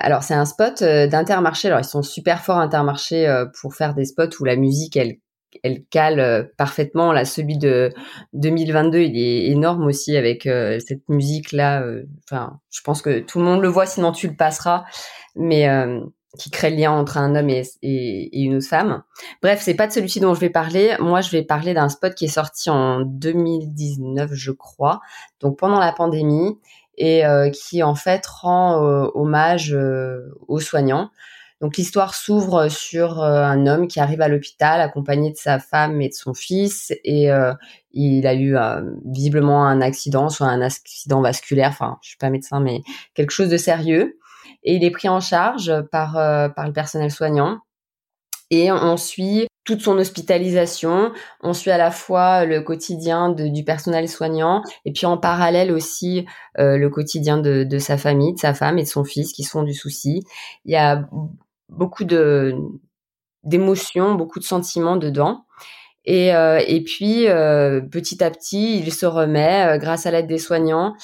alors, 0.01 0.23
c'est 0.23 0.35
un 0.35 0.45
spot 0.45 0.83
euh, 0.83 1.07
d'Intermarché. 1.07 1.69
Alors, 1.69 1.81
ils 1.81 1.85
sont 1.85 2.03
super 2.03 2.45
forts 2.45 2.59
Intermarché 2.59 3.45
pour 3.61 3.75
faire 3.75 3.95
des 3.95 4.05
spots 4.05 4.39
où 4.41 4.45
la 4.45 4.57
musique, 4.57 4.97
elle, 4.97 5.17
elle 5.63 5.85
cale 5.91 6.21
euh, 6.21 6.43
parfaitement. 6.57 7.13
Là, 7.13 7.25
celui 7.25 7.59
de 7.59 7.93
2022, 8.35 8.99
il 8.99 9.19
est 9.19 9.47
énorme 9.47 9.87
aussi 9.87 10.17
avec 10.17 10.47
euh, 10.47 10.79
cette 10.87 11.09
musique-là. 11.09 11.83
euh, 11.83 12.05
Enfin, 12.25 12.59
je 12.71 12.81
pense 12.83 13.03
que 13.03 13.21
tout 13.21 13.39
le 13.39 13.45
monde 13.45 13.63
le 13.63 13.69
voit, 13.69 13.87
sinon 13.87 14.13
tu 14.13 14.29
le 14.29 14.35
passeras. 14.35 14.85
Mais 15.37 15.69
qui 16.39 16.51
crée 16.51 16.71
le 16.71 16.77
lien 16.77 16.93
entre 16.93 17.17
un 17.17 17.35
homme 17.35 17.49
et, 17.49 17.63
et, 17.83 18.41
une 18.41 18.61
femme. 18.61 19.03
Bref, 19.43 19.61
c'est 19.63 19.75
pas 19.75 19.87
de 19.87 19.93
celui-ci 19.93 20.21
dont 20.21 20.35
je 20.35 20.41
vais 20.41 20.51
parler. 20.51 20.95
Moi, 20.99 21.21
je 21.21 21.31
vais 21.31 21.43
parler 21.43 21.75
d'un 21.75 21.89
spot 21.89 22.15
qui 22.15 22.27
est 22.27 22.29
sorti 22.29 22.71
en 22.71 23.01
2019, 23.01 24.31
je 24.35 24.51
crois, 24.51 25.01
donc 25.41 25.59
pendant 25.59 25.79
la 25.79 25.93
pandémie, 25.93 26.59
et 26.97 27.23
qui 27.53 27.83
en 27.83 27.95
fait 27.95 28.27
rend 28.27 28.75
hommage 29.15 29.77
aux 30.49 30.61
soignants. 30.61 31.11
Donc 31.61 31.77
l'histoire 31.77 32.15
s'ouvre 32.15 32.69
sur 32.69 33.21
euh, 33.21 33.43
un 33.43 33.67
homme 33.67 33.89
qui 33.89 33.99
arrive 33.99 34.21
à 34.21 34.29
l'hôpital 34.29 34.81
accompagné 34.81 35.33
de 35.33 35.37
sa 35.37 35.59
femme 35.59 36.01
et 36.01 36.09
de 36.09 36.15
son 36.15 36.33
fils, 36.33 36.93
et 37.05 37.33
euh, 37.33 37.53
il 37.93 38.27
a 38.29 38.35
eu 38.35 38.57
euh, 38.57 38.81
visiblement 39.05 39.67
un 39.67 39.81
accident, 39.81 40.29
soit 40.29 40.47
un 40.47 40.61
accident 40.61 41.21
vasculaire. 41.21 41.71
Enfin, 41.71 41.99
je 42.03 42.11
suis 42.11 42.19
pas 42.19 42.31
médecin, 42.31 42.61
mais 42.61 42.83
quelque 43.15 43.33
chose 43.33 43.49
de 43.49 43.57
sérieux. 43.57 44.19
Et 44.63 44.77
il 44.77 44.85
est 44.85 44.91
pris 44.91 45.09
en 45.09 45.21
charge 45.21 45.73
par 45.93 46.13
par 46.55 46.67
le 46.67 46.73
personnel 46.73 47.11
soignant 47.11 47.59
et 48.51 48.73
on 48.73 48.97
suit 48.97 49.47
toute 49.65 49.83
son 49.83 49.99
hospitalisation, 49.99 51.13
on 51.43 51.53
suit 51.53 51.71
à 51.71 51.77
la 51.77 51.91
fois 51.91 52.47
le 52.47 52.63
quotidien 52.63 53.29
du 53.31 53.63
personnel 53.63 54.09
soignant 54.09 54.63
et 54.87 54.93
puis 54.93 55.07
en 55.07 55.19
parallèle 55.19 55.71
aussi 55.71 56.27
le 56.57 56.89
quotidien 56.89 57.39
de, 57.39 57.65
de 57.65 57.79
sa 57.79 57.99
famille, 57.99 58.33
de 58.33 58.39
sa 58.39 58.55
femme 58.55 58.79
et 58.79 58.85
de 58.85 58.89
son 58.89 59.05
fils 59.05 59.33
qui 59.33 59.45
se 59.45 59.51
font 59.51 59.63
du 59.63 59.75
souci. 59.75 60.23
Il 60.65 60.73
y 60.73 60.77
a 60.77 61.09
beaucoup 61.69 62.05
de 62.05 62.55
d'émotions, 63.45 64.15
beaucoup 64.15 64.39
de 64.41 64.45
sentiments 64.45 64.97
dedans. 64.97 65.45
Et, 66.05 66.35
euh, 66.35 66.61
et 66.67 66.83
puis 66.83 67.29
euh, 67.29 67.81
petit 67.81 68.23
à 68.25 68.31
petit, 68.31 68.79
il 68.79 68.93
se 68.93 69.07
remet 69.07 69.77
euh, 69.77 69.79
grâce 69.79 70.07
à 70.07 70.11
l'aide 70.11 70.27
des 70.27 70.39
soignants 70.39 70.95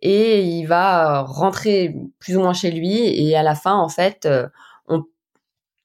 et 0.00 0.42
il 0.42 0.66
va 0.66 1.22
rentrer 1.22 1.96
plus 2.18 2.36
ou 2.36 2.40
moins 2.40 2.52
chez 2.52 2.70
lui 2.70 2.98
et 2.98 3.36
à 3.36 3.42
la 3.42 3.54
fin 3.54 3.74
en 3.74 3.88
fait 3.88 4.26
euh, 4.26 4.46
on 4.88 5.02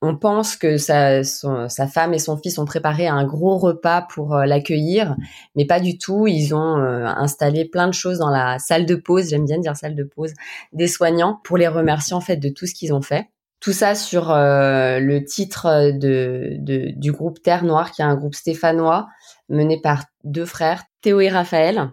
on 0.01 0.15
pense 0.15 0.55
que 0.55 0.77
sa, 0.77 1.23
sa 1.23 1.87
femme 1.87 2.13
et 2.13 2.19
son 2.19 2.37
fils 2.37 2.57
ont 2.57 2.65
préparé 2.65 3.07
un 3.07 3.25
gros 3.25 3.57
repas 3.57 4.01
pour 4.03 4.33
euh, 4.33 4.45
l'accueillir, 4.45 5.17
mais 5.55 5.65
pas 5.65 5.81
du 5.81 5.97
tout. 5.97 6.25
Ils 6.25 6.55
ont 6.55 6.77
euh, 6.77 7.05
installé 7.05 7.65
plein 7.65 7.87
de 7.87 7.93
choses 7.93 8.19
dans 8.19 8.29
la 8.29 8.59
salle 8.59 8.85
de 8.85 8.95
pause, 8.95 9.29
j'aime 9.29 9.45
bien 9.45 9.59
dire 9.59 9.75
salle 9.75 9.95
de 9.95 10.03
pause, 10.05 10.33
des 10.71 10.87
soignants 10.87 11.41
pour 11.43 11.57
les 11.57 11.67
remercier 11.67 12.15
en 12.15 12.21
fait 12.21 12.37
de 12.37 12.47
tout 12.49 12.65
ce 12.65 12.73
qu'ils 12.73 12.93
ont 12.93 13.01
fait. 13.01 13.27
Tout 13.59 13.73
ça 13.73 13.93
sur 13.95 14.31
euh, 14.31 14.99
le 14.99 15.23
titre 15.25 15.91
de, 15.91 16.55
de- 16.59 16.91
du 16.95 17.11
groupe 17.11 17.41
Terre 17.41 17.63
Noire, 17.65 17.91
qui 17.91 18.01
est 18.01 18.05
un 18.05 18.15
groupe 18.15 18.35
stéphanois 18.35 19.07
mené 19.49 19.81
par 19.81 20.03
deux 20.23 20.45
frères, 20.45 20.83
Théo 21.01 21.19
et 21.19 21.29
Raphaël, 21.29 21.89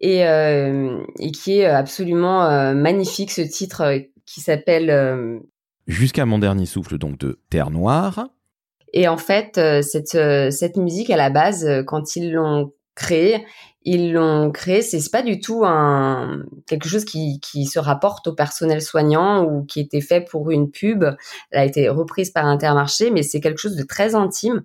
et, 0.00 0.24
euh, 0.26 1.00
et 1.18 1.32
qui 1.32 1.58
est 1.58 1.64
absolument 1.66 2.44
euh, 2.44 2.74
magnifique 2.74 3.32
ce 3.32 3.40
titre 3.42 3.80
euh, 3.80 3.98
qui 4.26 4.40
s'appelle 4.40 4.90
euh, 4.90 5.38
Jusqu'à 5.88 6.26
mon 6.26 6.38
dernier 6.38 6.66
souffle 6.66 6.98
donc 6.98 7.18
de 7.18 7.40
Terre 7.50 7.70
Noire. 7.70 8.28
Et 8.92 9.08
en 9.08 9.16
fait, 9.16 9.58
euh, 9.58 9.82
cette, 9.82 10.14
euh, 10.14 10.50
cette 10.50 10.76
musique, 10.76 11.10
à 11.10 11.16
la 11.16 11.30
base, 11.30 11.66
euh, 11.66 11.82
quand 11.82 12.14
ils 12.16 12.30
l'ont 12.32 12.72
créée, 12.98 13.46
ils 13.84 14.12
l'ont 14.12 14.52
c'est 14.54 14.82
c'est 14.82 15.10
pas 15.10 15.22
du 15.22 15.40
tout 15.40 15.64
un, 15.64 16.42
quelque 16.66 16.88
chose 16.88 17.04
qui, 17.04 17.40
qui 17.40 17.64
se 17.64 17.78
rapporte 17.78 18.26
au 18.26 18.34
personnel 18.34 18.82
soignant 18.82 19.44
ou 19.44 19.64
qui 19.64 19.80
était 19.80 20.00
fait 20.00 20.20
pour 20.20 20.50
une 20.50 20.70
pub. 20.70 21.04
Elle 21.50 21.60
a 21.60 21.64
été 21.64 21.88
reprise 21.88 22.30
par 22.30 22.44
Intermarché, 22.44 23.10
mais 23.10 23.22
c'est 23.22 23.40
quelque 23.40 23.58
chose 23.58 23.76
de 23.76 23.84
très 23.84 24.14
intime. 24.14 24.64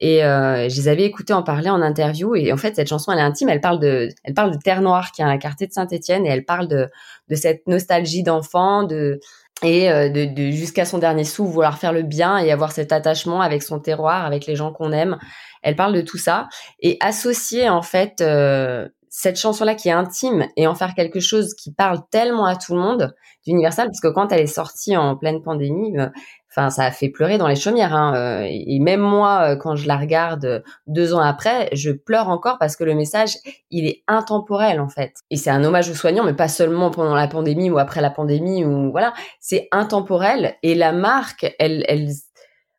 Et 0.00 0.24
euh, 0.24 0.68
je 0.68 0.76
les 0.76 0.88
avais 0.88 1.04
écoutés 1.04 1.32
en 1.32 1.42
parler 1.42 1.70
en 1.70 1.82
interview. 1.82 2.36
Et 2.36 2.52
en 2.52 2.56
fait, 2.56 2.76
cette 2.76 2.88
chanson, 2.88 3.10
elle 3.10 3.18
est 3.18 3.22
intime. 3.22 3.48
Elle 3.48 3.60
parle 3.60 3.80
de, 3.80 4.08
elle 4.22 4.34
parle 4.34 4.52
de 4.52 4.58
Terre 4.58 4.80
Noire, 4.80 5.10
qui 5.10 5.22
est 5.22 5.24
un 5.24 5.38
quartier 5.38 5.66
de 5.66 5.72
Saint-Étienne, 5.72 6.24
et 6.24 6.28
elle 6.28 6.44
parle 6.44 6.68
de, 6.68 6.88
de 7.28 7.34
cette 7.34 7.66
nostalgie 7.66 8.22
d'enfant, 8.22 8.84
de 8.84 9.18
et 9.62 9.90
euh, 9.90 10.08
de, 10.08 10.50
jusqu'à 10.50 10.84
son 10.84 10.98
dernier 10.98 11.24
sou 11.24 11.46
vouloir 11.46 11.78
faire 11.78 11.92
le 11.92 12.02
bien 12.02 12.38
et 12.38 12.52
avoir 12.52 12.72
cet 12.72 12.92
attachement 12.92 13.40
avec 13.40 13.62
son 13.62 13.80
terroir, 13.80 14.24
avec 14.24 14.46
les 14.46 14.56
gens 14.56 14.72
qu'on 14.72 14.92
aime. 14.92 15.18
Elle 15.62 15.76
parle 15.76 15.94
de 15.94 16.00
tout 16.00 16.18
ça 16.18 16.48
et 16.80 16.96
associer 17.00 17.68
en 17.68 17.82
fait 17.82 18.20
euh, 18.20 18.88
cette 19.18 19.36
chanson-là 19.36 19.74
qui 19.74 19.88
est 19.88 19.92
intime 19.92 20.46
et 20.56 20.68
en 20.68 20.76
faire 20.76 20.94
quelque 20.94 21.18
chose 21.18 21.54
qui 21.54 21.72
parle 21.72 21.98
tellement 22.08 22.46
à 22.46 22.54
tout 22.54 22.72
le 22.72 22.80
monde 22.80 23.16
d'universal 23.44 23.88
parce 23.88 24.00
que 24.00 24.06
quand 24.06 24.30
elle 24.30 24.42
est 24.42 24.46
sortie 24.46 24.96
en 24.96 25.16
pleine 25.16 25.42
pandémie, 25.42 25.98
euh, 25.98 26.06
enfin 26.52 26.70
ça 26.70 26.84
a 26.84 26.92
fait 26.92 27.08
pleurer 27.08 27.36
dans 27.36 27.48
les 27.48 27.56
chaumières. 27.56 27.96
Hein, 27.96 28.14
euh, 28.14 28.46
et 28.48 28.78
même 28.78 29.00
moi, 29.00 29.40
euh, 29.42 29.56
quand 29.56 29.74
je 29.74 29.88
la 29.88 29.96
regarde 29.96 30.62
deux 30.86 31.14
ans 31.14 31.18
après, 31.18 31.68
je 31.72 31.90
pleure 31.90 32.28
encore 32.28 32.58
parce 32.60 32.76
que 32.76 32.84
le 32.84 32.94
message 32.94 33.38
il 33.72 33.88
est 33.88 34.04
intemporel 34.06 34.80
en 34.80 34.88
fait. 34.88 35.14
Et 35.30 35.36
c'est 35.36 35.50
un 35.50 35.64
hommage 35.64 35.90
aux 35.90 35.94
soignants, 35.94 36.22
mais 36.22 36.34
pas 36.34 36.46
seulement 36.46 36.92
pendant 36.92 37.16
la 37.16 37.26
pandémie 37.26 37.70
ou 37.70 37.78
après 37.78 38.00
la 38.00 38.10
pandémie 38.10 38.64
ou 38.64 38.92
voilà, 38.92 39.14
c'est 39.40 39.66
intemporel. 39.72 40.54
Et 40.62 40.76
la 40.76 40.92
marque, 40.92 41.56
elle, 41.58 41.84
elle, 41.88 42.06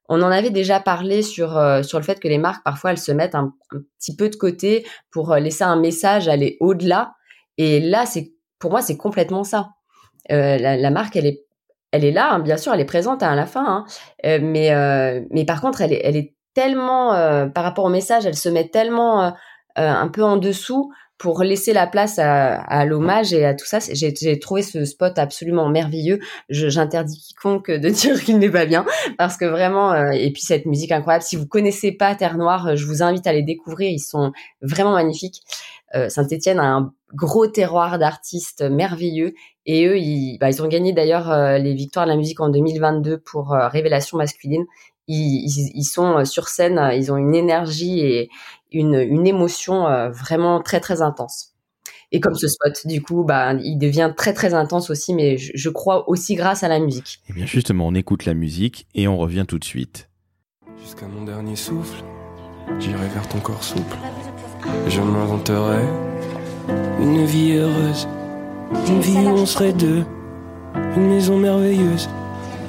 on 0.10 0.22
en 0.22 0.32
avait 0.32 0.50
déjà 0.50 0.80
parlé 0.80 1.22
sur 1.22 1.58
euh, 1.58 1.84
sur 1.84 2.00
le 2.00 2.04
fait 2.04 2.20
que 2.20 2.28
les 2.28 2.40
marques 2.40 2.64
parfois 2.64 2.92
elles 2.92 2.98
se 2.98 3.12
mettent 3.12 3.36
un, 3.36 3.54
petit 4.00 4.16
peu 4.16 4.30
de 4.30 4.36
côté 4.36 4.86
pour 5.12 5.32
euh, 5.32 5.40
laisser 5.40 5.64
un 5.64 5.80
message 5.80 6.28
aller 6.28 6.58
au-delà. 6.60 7.14
Et 7.58 7.80
là, 7.80 8.06
c'est 8.06 8.34
pour 8.58 8.72
moi 8.72 8.82
c'est 8.82 8.98
complètement 8.98 9.44
ça. 9.44 9.70
Euh, 10.32 10.58
la, 10.58 10.76
la 10.78 10.92
marque, 10.92 11.16
elle 11.16 11.28
est 11.28 11.46
elle 11.92 12.06
est 12.06 12.12
là, 12.12 12.34
hein, 12.34 12.40
bien 12.40 12.58
sûr, 12.58 12.74
elle 12.74 12.80
est 12.80 12.86
présente 12.86 13.24
à 13.24 13.34
la 13.36 13.46
fin, 13.46 13.66
hein, 13.66 13.86
euh, 14.26 14.40
mais 14.42 14.74
euh, 14.74 15.22
mais 15.32 15.46
par 15.46 15.62
contre, 15.62 15.82
elle 15.82 15.94
est 15.94 16.02
elle 16.04 16.18
est 16.18 16.36
tellement 16.54 17.14
euh, 17.14 17.48
par 17.48 17.64
rapport 17.64 17.86
au 17.86 17.90
message, 17.90 18.26
elle 18.26 18.36
se 18.36 18.50
met 18.50 18.68
tellement 18.68 19.34
un 19.76 20.08
peu 20.10 20.24
en 20.24 20.36
dessous 20.36 20.92
pour 21.20 21.44
laisser 21.44 21.74
la 21.74 21.86
place 21.86 22.18
à, 22.18 22.86
l'hommage 22.86 23.34
et 23.34 23.46
à 23.46 23.54
tout 23.54 23.66
ça. 23.66 23.80
J'ai 23.92 24.40
trouvé 24.40 24.64
ce 24.64 24.86
spot 24.86 25.20
absolument 25.20 25.68
merveilleux. 25.70 26.20
J'interdis 26.50 27.20
quiconque 27.20 27.70
de 27.70 27.90
dire 27.90 28.24
qu'il 28.24 28.40
n'est 28.40 28.50
pas 28.50 28.66
bien 28.66 28.86
parce 29.18 29.38
que 29.38 29.46
vraiment, 29.46 29.92
euh, 29.92 30.12
et 30.12 30.32
puis 30.32 30.42
cette 30.42 30.66
musique 30.66 30.92
incroyable. 30.92 31.24
Si 31.24 31.36
vous 31.36 31.46
connaissez 31.46 31.92
pas 31.92 32.16
Terre 32.16 32.38
Noire, 32.38 32.68
euh, 32.68 32.76
je 32.76 32.86
vous 32.86 33.04
invite 33.04 33.28
à 33.28 33.34
les 33.34 33.44
découvrir. 33.44 33.92
Ils 33.92 34.00
sont 34.00 34.32
vraiment 34.62 34.94
magnifiques. 34.94 35.44
Euh, 35.96 36.08
Saint-Étienne 36.10 36.60
a 36.60 36.66
un 36.66 36.94
gros 37.14 37.48
terroir 37.48 37.98
d'artistes 37.98 38.62
merveilleux 38.62 39.34
et 39.66 39.88
eux, 39.88 39.98
ils, 39.98 40.38
bah, 40.40 40.50
ils 40.50 40.62
ont 40.62 40.68
gagné 40.68 40.94
d'ailleurs 40.94 41.32
euh, 41.32 41.58
les 41.58 41.74
victoires 41.74 42.06
de 42.06 42.12
la 42.12 42.18
musique 42.18 42.40
en 42.40 42.50
2022 42.50 43.20
pour 43.20 43.54
euh, 43.54 43.68
Révélation 43.68 44.18
masculine. 44.18 44.66
Ils, 45.12 45.44
ils, 45.44 45.72
ils 45.74 45.84
sont 45.84 46.20
euh, 46.20 46.24
sur 46.24 46.48
scène, 46.48 46.78
euh, 46.78 46.94
ils 46.94 47.12
ont 47.12 47.18
une 47.18 47.34
énergie 47.34 48.00
et 48.00 48.30
une, 48.72 48.94
une 48.94 49.26
émotion 49.26 49.88
euh, 49.88 50.10
vraiment 50.12 50.62
très 50.62 50.80
très 50.80 51.02
intense. 51.02 51.56
Et 52.12 52.20
comme 52.20 52.36
ce 52.36 52.48
spot, 52.48 52.86
du 52.86 53.02
coup, 53.02 53.24
bah, 53.24 53.54
il 53.54 53.78
devient 53.78 54.14
très 54.16 54.34
très 54.34 54.54
intense 54.54 54.92
aussi, 54.92 55.16
mais 55.16 55.38
je, 55.38 55.52
je 55.56 55.70
crois 55.70 56.08
aussi 56.08 56.36
grâce 56.36 56.64
à 56.64 56.68
la 56.68 56.80
musique. 56.80 57.22
Eh 57.28 57.34
bien 57.34 57.48
justement, 57.48 57.88
on 57.88 57.96
écoute 57.96 58.26
la 58.26 58.36
musique 58.36 58.88
et 58.94 59.08
on 59.08 59.18
revient 59.18 59.46
tout 59.48 59.58
de 59.58 59.66
suite. 59.66 60.10
Jusqu'à 60.80 61.08
mon 61.08 61.26
dernier 61.26 61.56
souffle, 61.56 62.04
j'irai 62.80 63.08
vers 63.08 63.28
ton 63.30 63.40
corps 63.40 63.64
souple. 63.64 63.98
Et 64.86 64.92
je 64.92 65.02
m'inventerai 65.02 65.84
une 67.00 67.26
vie 67.26 67.54
heureuse, 67.54 68.08
une 68.88 69.02
vie 69.02 69.26
où 69.26 69.30
on 69.30 69.46
serait 69.48 69.74
deux, 69.74 70.06
une 70.96 71.08
maison 71.08 71.38
merveilleuse, 71.38 72.08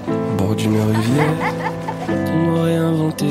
au 0.09 0.37
bord 0.39 0.57
d'une 0.57 0.81
rivière, 0.81 1.35
de 2.11 2.33
me 2.33 2.61
réinventer. 2.61 3.27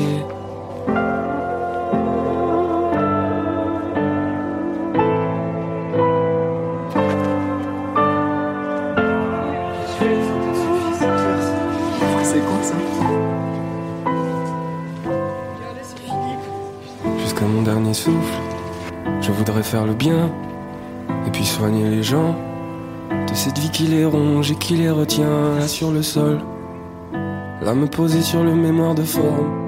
Jusqu'à 17.18 17.44
mon 17.46 17.62
dernier 17.62 17.94
souffle, 17.94 18.16
je 19.20 19.30
voudrais 19.32 19.62
faire 19.62 19.84
le 19.84 19.94
bien 19.94 20.30
et 21.26 21.30
puis 21.30 21.44
soigner 21.44 21.88
les 21.88 22.02
gens 22.02 22.34
de 23.10 23.34
cette 23.34 23.58
vie 23.58 23.70
qui 23.70 23.84
les 23.84 24.04
ronge 24.04 24.50
et 24.50 24.54
qui 24.54 24.74
les 24.74 24.90
retient 24.90 25.56
là 25.58 25.68
sur 25.68 25.90
le 25.90 26.02
sol. 26.02 26.38
Là 27.62 27.74
me 27.74 27.86
poser 27.86 28.22
sur 28.22 28.42
le 28.42 28.54
mémoire 28.54 28.94
de 28.94 29.02
forme. 29.02 29.60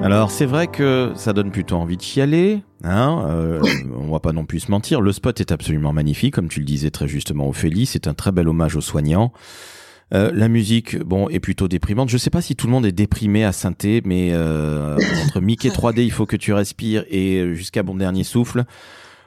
Alors 0.00 0.30
c'est 0.30 0.46
vrai 0.46 0.68
que 0.68 1.12
ça 1.16 1.32
donne 1.32 1.50
plutôt 1.50 1.76
envie 1.76 1.96
de 1.96 2.02
chialer, 2.02 2.62
hein. 2.84 3.26
Euh, 3.28 3.60
on 3.96 4.12
va 4.12 4.20
pas 4.20 4.32
non 4.32 4.44
plus 4.44 4.60
se 4.60 4.70
mentir. 4.70 5.00
Le 5.00 5.10
spot 5.10 5.40
est 5.40 5.50
absolument 5.50 5.92
magnifique, 5.92 6.34
comme 6.34 6.48
tu 6.48 6.60
le 6.60 6.64
disais 6.64 6.90
très 6.90 7.08
justement, 7.08 7.48
Ophélie. 7.48 7.86
C'est 7.86 8.06
un 8.06 8.14
très 8.14 8.30
bel 8.30 8.46
hommage 8.46 8.76
aux 8.76 8.80
soignants. 8.80 9.32
Euh, 10.14 10.30
la 10.32 10.46
musique, 10.46 10.96
bon, 10.98 11.28
est 11.28 11.40
plutôt 11.40 11.66
déprimante. 11.66 12.08
Je 12.08 12.18
sais 12.18 12.30
pas 12.30 12.40
si 12.40 12.54
tout 12.54 12.66
le 12.66 12.72
monde 12.72 12.86
est 12.86 12.92
déprimé 12.92 13.44
à 13.44 13.50
synthé, 13.50 14.00
mais 14.04 14.30
euh, 14.32 14.96
entre 15.24 15.40
Mickey 15.40 15.70
3D, 15.70 16.02
il 16.02 16.12
faut 16.12 16.26
que 16.26 16.36
tu 16.36 16.52
respires 16.52 17.04
et 17.10 17.54
jusqu'à 17.54 17.82
bon 17.82 17.96
dernier 17.96 18.22
souffle. 18.22 18.64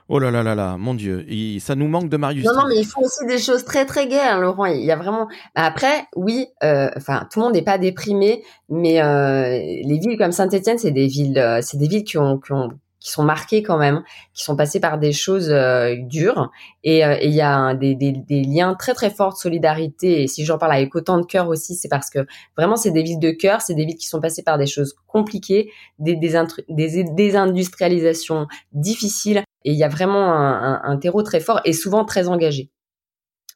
Oh 0.07 0.19
là 0.19 0.29
là 0.29 0.43
là 0.43 0.53
là, 0.53 0.77
mon 0.77 0.93
Dieu, 0.93 1.25
ça 1.59 1.73
nous 1.73 1.87
manque 1.87 2.09
de 2.09 2.17
Marius. 2.17 2.45
Non, 2.45 2.53
non, 2.53 2.67
mais 2.69 2.77
il 2.77 2.85
faut 2.85 3.01
aussi 3.01 3.25
des 3.25 3.39
choses 3.39 3.65
très 3.65 3.85
très 3.85 4.07
gaies, 4.07 4.19
hein, 4.19 4.39
Laurent. 4.39 4.65
Il 4.65 4.85
y 4.85 4.91
a 4.91 4.95
vraiment. 4.95 5.27
Après, 5.55 6.05
oui, 6.15 6.45
euh, 6.63 6.91
enfin, 6.95 7.27
tout 7.31 7.39
le 7.39 7.45
monde 7.45 7.53
n'est 7.55 7.63
pas 7.63 7.79
déprimé, 7.79 8.43
mais 8.69 9.01
euh, 9.01 9.47
les 9.49 9.99
villes 9.99 10.17
comme 10.19 10.31
Saint-Étienne, 10.31 10.77
c'est 10.77 10.91
des 10.91 11.07
villes, 11.07 11.39
euh, 11.39 11.59
c'est 11.63 11.77
des 11.77 11.87
villes 11.87 12.03
qui 12.03 12.19
ont, 12.19 12.37
qui 12.37 12.51
ont 12.51 12.69
qui 13.05 13.11
sont 13.11 13.23
marquées 13.23 13.61
quand 13.61 13.77
même, 13.77 14.01
qui 14.33 14.43
sont 14.43 14.55
passées 14.55 14.79
par 14.79 14.97
des 14.97 15.11
choses 15.11 15.51
euh, 15.51 15.95
dures. 15.95 16.49
Et 16.83 17.05
euh, 17.05 17.15
il 17.21 17.33
y 17.35 17.41
a 17.41 17.75
des, 17.75 17.93
des, 17.93 18.11
des, 18.11 18.41
liens 18.41 18.73
très 18.73 18.95
très 18.95 19.11
forts 19.11 19.33
de 19.33 19.37
solidarité. 19.37 20.23
Et 20.23 20.27
si 20.27 20.43
j'en 20.43 20.57
parle 20.57 20.73
avec 20.73 20.95
autant 20.95 21.19
de 21.19 21.25
cœur 21.25 21.47
aussi, 21.47 21.75
c'est 21.75 21.87
parce 21.87 22.09
que 22.09 22.25
vraiment 22.57 22.75
c'est 22.75 22.89
des 22.89 23.03
villes 23.03 23.19
de 23.19 23.29
cœur, 23.29 23.61
c'est 23.61 23.75
des 23.75 23.85
villes 23.85 23.97
qui 23.97 24.07
sont 24.07 24.19
passées 24.19 24.41
par 24.41 24.57
des 24.57 24.65
choses 24.65 24.95
compliquées, 25.05 25.71
des, 25.99 26.15
des, 26.15 26.33
des 26.67 27.03
désindustrialisations 27.03 28.47
difficiles. 28.73 29.43
Et 29.65 29.71
il 29.71 29.77
y 29.77 29.83
a 29.83 29.89
vraiment 29.89 30.33
un, 30.33 30.73
un, 30.73 30.81
un 30.83 30.97
terreau 30.97 31.21
très 31.21 31.39
fort 31.39 31.61
et 31.63 31.73
souvent 31.73 32.05
très 32.05 32.27
engagé. 32.27 32.71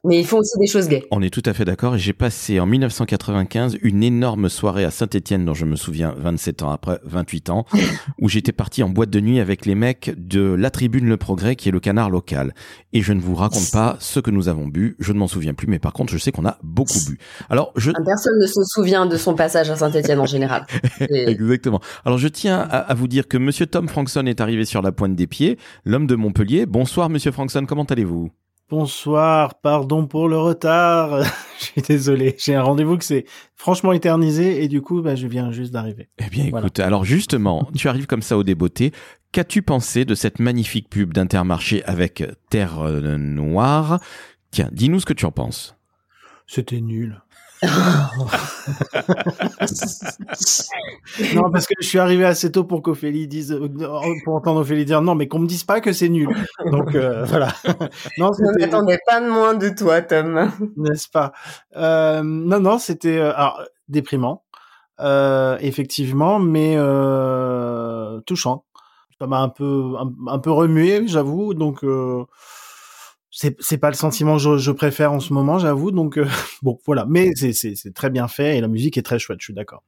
Mais 0.02 0.18
il 0.18 0.26
faut 0.26 0.38
aussi 0.38 0.58
des 0.58 0.66
choses 0.66 0.88
gays. 0.88 1.04
On 1.10 1.20
est 1.20 1.28
tout 1.28 1.42
à 1.44 1.52
fait 1.52 1.66
d'accord. 1.66 1.96
Et 1.96 1.98
j'ai 1.98 2.14
passé 2.14 2.58
en 2.58 2.64
1995 2.64 3.76
une 3.82 4.02
énorme 4.02 4.48
soirée 4.48 4.84
à 4.84 4.90
Saint-Étienne, 4.90 5.44
dont 5.44 5.52
je 5.52 5.66
me 5.66 5.76
souviens 5.76 6.14
27 6.16 6.62
ans 6.62 6.70
après, 6.70 7.00
28 7.04 7.50
ans, 7.50 7.66
où 8.18 8.30
j'étais 8.30 8.52
parti 8.52 8.82
en 8.82 8.88
boîte 8.88 9.10
de 9.10 9.20
nuit 9.20 9.40
avec 9.40 9.66
les 9.66 9.74
mecs 9.74 10.14
de 10.16 10.40
la 10.40 10.70
Tribune 10.70 11.06
Le 11.06 11.18
Progrès, 11.18 11.54
qui 11.54 11.68
est 11.68 11.72
le 11.72 11.80
canard 11.80 12.08
local. 12.08 12.54
Et 12.94 13.02
je 13.02 13.12
ne 13.12 13.20
vous 13.20 13.34
raconte 13.34 13.70
pas 13.72 13.98
ce 14.00 14.20
que 14.20 14.30
nous 14.30 14.48
avons 14.48 14.68
bu. 14.68 14.96
Je 15.00 15.12
ne 15.12 15.18
m'en 15.18 15.26
souviens 15.26 15.52
plus, 15.52 15.66
mais 15.66 15.78
par 15.78 15.92
contre, 15.92 16.14
je 16.14 16.18
sais 16.18 16.32
qu'on 16.32 16.46
a 16.46 16.56
beaucoup 16.62 16.98
bu. 17.06 17.18
Alors, 17.50 17.70
je... 17.76 17.90
Personne 17.90 18.38
ne 18.40 18.46
se 18.46 18.62
souvient 18.64 19.04
de 19.04 19.18
son 19.18 19.34
passage 19.34 19.68
à 19.68 19.76
Saint-Étienne 19.76 20.20
en 20.20 20.26
général. 20.26 20.66
Exactement. 21.10 21.80
Alors, 22.06 22.16
je 22.16 22.28
tiens 22.28 22.58
à, 22.58 22.78
à, 22.78 22.94
vous 22.94 23.06
dire 23.06 23.28
que 23.28 23.36
Monsieur 23.36 23.66
Tom 23.66 23.86
Frankson 23.86 24.24
est 24.24 24.40
arrivé 24.40 24.64
sur 24.64 24.80
la 24.80 24.92
pointe 24.92 25.14
des 25.14 25.26
pieds, 25.26 25.58
l'homme 25.84 26.06
de 26.06 26.14
Montpellier. 26.14 26.64
Bonsoir, 26.64 27.10
Monsieur 27.10 27.32
Frankson. 27.32 27.66
Comment 27.68 27.84
allez-vous? 27.84 28.30
Bonsoir, 28.70 29.56
pardon 29.60 30.06
pour 30.06 30.28
le 30.28 30.38
retard. 30.38 31.24
je 31.58 31.64
suis 31.64 31.82
désolé, 31.82 32.36
j'ai 32.38 32.54
un 32.54 32.62
rendez-vous 32.62 32.96
que 32.96 33.04
c'est 33.04 33.24
franchement 33.56 33.92
éternisé 33.92 34.62
et 34.62 34.68
du 34.68 34.80
coup, 34.80 35.02
bah, 35.02 35.16
je 35.16 35.26
viens 35.26 35.50
juste 35.50 35.72
d'arriver. 35.72 36.08
Eh 36.18 36.30
bien, 36.30 36.44
écoute, 36.44 36.76
voilà. 36.76 36.86
alors 36.86 37.04
justement, 37.04 37.68
tu 37.76 37.88
arrives 37.88 38.06
comme 38.06 38.22
ça 38.22 38.38
au 38.38 38.44
débeauté. 38.44 38.92
Qu'as-tu 39.32 39.62
pensé 39.62 40.04
de 40.04 40.14
cette 40.14 40.38
magnifique 40.38 40.88
pub 40.88 41.12
d'Intermarché 41.12 41.82
avec 41.82 42.22
Terre 42.48 42.80
Noire? 43.18 43.98
Tiens, 44.52 44.68
dis-nous 44.70 45.00
ce 45.00 45.06
que 45.06 45.14
tu 45.14 45.26
en 45.26 45.32
penses. 45.32 45.76
C'était 46.46 46.80
nul. 46.80 47.20
non, 51.34 51.50
parce 51.52 51.66
que 51.66 51.74
je 51.80 51.86
suis 51.86 51.98
arrivé 51.98 52.24
assez 52.24 52.50
tôt 52.50 52.64
pour 52.64 52.80
qu'Ophélie 52.82 53.28
dise, 53.28 53.58
pour 54.24 54.34
entendre 54.34 54.60
Ophélie 54.60 54.86
dire 54.86 55.02
non, 55.02 55.14
mais 55.14 55.28
qu'on 55.28 55.40
me 55.40 55.46
dise 55.46 55.64
pas 55.64 55.80
que 55.80 55.92
c'est 55.92 56.08
nul. 56.08 56.28
Donc 56.70 56.94
euh, 56.94 57.24
voilà. 57.28 57.48
non, 58.18 58.30
je 58.32 58.44
ne 58.44 58.60
m'attendais 58.60 58.98
pas 59.06 59.20
de 59.20 59.28
moins 59.28 59.54
de 59.54 59.68
toi, 59.68 60.00
Tom. 60.00 60.50
N'est-ce 60.76 61.08
pas? 61.08 61.32
Euh, 61.76 62.22
Non, 62.22 62.60
non, 62.60 62.78
c'était 62.78 63.18
euh, 63.18 63.34
alors 63.34 63.62
déprimant, 63.88 64.44
euh, 65.00 65.58
effectivement, 65.60 66.38
mais 66.38 66.74
euh, 66.76 68.20
touchant. 68.22 68.64
Ça 69.20 69.26
m'a 69.26 69.40
un 69.40 69.50
peu 69.50 69.96
un, 69.98 70.10
un, 70.28 70.38
peu 70.38 70.50
remué, 70.50 71.06
j'avoue. 71.06 71.52
Donc 71.52 71.84
c'est 73.40 73.56
c'est 73.58 73.78
pas 73.78 73.88
le 73.88 73.94
sentiment 73.94 74.36
que 74.36 74.42
je, 74.42 74.58
je 74.58 74.70
préfère 74.70 75.12
en 75.14 75.20
ce 75.20 75.32
moment, 75.32 75.58
j'avoue. 75.58 75.92
Donc 75.92 76.18
euh, 76.18 76.28
bon, 76.62 76.78
voilà. 76.84 77.06
Mais 77.08 77.30
c'est 77.36 77.54
c'est 77.54 77.74
c'est 77.74 77.94
très 77.94 78.10
bien 78.10 78.28
fait 78.28 78.58
et 78.58 78.60
la 78.60 78.68
musique 78.68 78.98
est 78.98 79.02
très 79.02 79.18
chouette. 79.18 79.38
Je 79.40 79.44
suis 79.44 79.54
d'accord. 79.54 79.82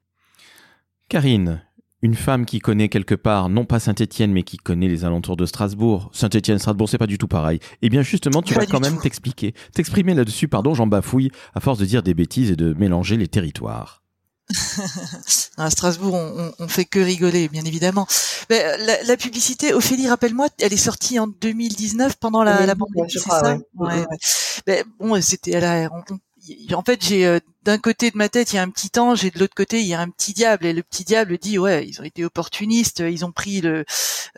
Karine, 1.10 1.62
une 2.00 2.14
femme 2.14 2.46
qui 2.46 2.60
connaît 2.60 2.88
quelque 2.88 3.14
part, 3.14 3.50
non 3.50 3.66
pas 3.66 3.78
Saint-Étienne, 3.78 4.32
mais 4.32 4.42
qui 4.42 4.56
connaît 4.56 4.88
les 4.88 5.04
alentours 5.04 5.36
de 5.36 5.44
Strasbourg. 5.44 6.08
Saint-Étienne, 6.14 6.58
Strasbourg, 6.58 6.88
c'est 6.88 6.96
pas 6.96 7.06
du 7.06 7.18
tout 7.18 7.28
pareil. 7.28 7.58
Eh 7.82 7.90
bien, 7.90 8.00
justement, 8.00 8.40
tu 8.40 8.54
Pas 8.54 8.60
vas 8.60 8.66
quand 8.66 8.80
même 8.80 8.98
t'expliquer, 8.98 9.52
t'exprimer 9.74 10.14
là-dessus. 10.14 10.48
Pardon, 10.48 10.72
j'en 10.72 10.86
bafouille 10.86 11.30
à 11.54 11.60
force 11.60 11.78
de 11.78 11.84
dire 11.84 12.02
des 12.02 12.14
bêtises 12.14 12.50
et 12.50 12.56
de 12.56 12.72
mélanger 12.72 13.18
les 13.18 13.28
territoires. 13.28 14.01
à 15.56 15.70
Strasbourg, 15.70 16.14
on, 16.14 16.52
on, 16.58 16.64
on 16.64 16.68
fait 16.68 16.84
que 16.84 16.98
rigoler, 16.98 17.48
bien 17.48 17.64
évidemment. 17.64 18.06
Mais 18.50 18.64
euh, 18.64 18.76
la, 18.78 19.02
la 19.04 19.16
publicité, 19.16 19.72
Ophélie, 19.74 20.08
rappelle-moi, 20.08 20.48
elle 20.60 20.72
est 20.72 20.76
sortie 20.76 21.18
en 21.18 21.26
2019 21.26 22.16
pendant 22.16 22.42
la, 22.42 22.66
la 22.66 22.74
2019, 22.74 22.78
pandémie, 22.78 23.10
c'est 23.10 23.30
ça? 23.30 23.54
ouais. 23.54 23.60
ouais, 23.76 24.00
ouais. 24.00 24.16
Ben, 24.66 24.84
bon, 24.98 25.20
c'était 25.22 25.56
à 25.56 25.60
la. 25.60 25.90
on- 25.92 26.18
en 26.72 26.82
fait, 26.82 27.04
j'ai 27.04 27.26
euh, 27.26 27.38
d'un 27.62 27.78
côté 27.78 28.10
de 28.10 28.16
ma 28.16 28.28
tête, 28.28 28.52
il 28.52 28.56
y 28.56 28.58
a 28.58 28.62
un 28.62 28.70
petit 28.70 28.98
ange, 28.98 29.24
et 29.24 29.30
de 29.30 29.38
l'autre 29.38 29.54
côté, 29.54 29.80
il 29.80 29.86
y 29.86 29.94
a 29.94 30.00
un 30.00 30.08
petit 30.08 30.32
diable. 30.32 30.66
Et 30.66 30.72
le 30.72 30.82
petit 30.82 31.04
diable 31.04 31.38
dit, 31.38 31.58
ouais, 31.58 31.86
ils 31.86 32.00
ont 32.00 32.04
été 32.04 32.24
opportunistes, 32.24 33.00
ils 33.00 33.24
ont 33.24 33.32
pris 33.32 33.60
le, 33.60 33.84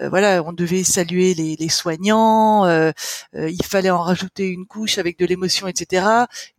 euh, 0.01 0.09
voilà, 0.09 0.43
on 0.45 0.53
devait 0.53 0.85
saluer 0.85 1.35
les, 1.35 1.69
soignants, 1.69 2.67
euh, 2.67 2.93
euh, 3.37 3.49
il 3.51 3.65
fallait 3.65 3.91
en 3.91 4.03
rajouter 4.03 4.49
une 4.49 4.67
couche 4.67 4.99
avec 4.99 5.19
de 5.19 5.27
l'émotion, 5.27 5.67
etc. 5.67 6.07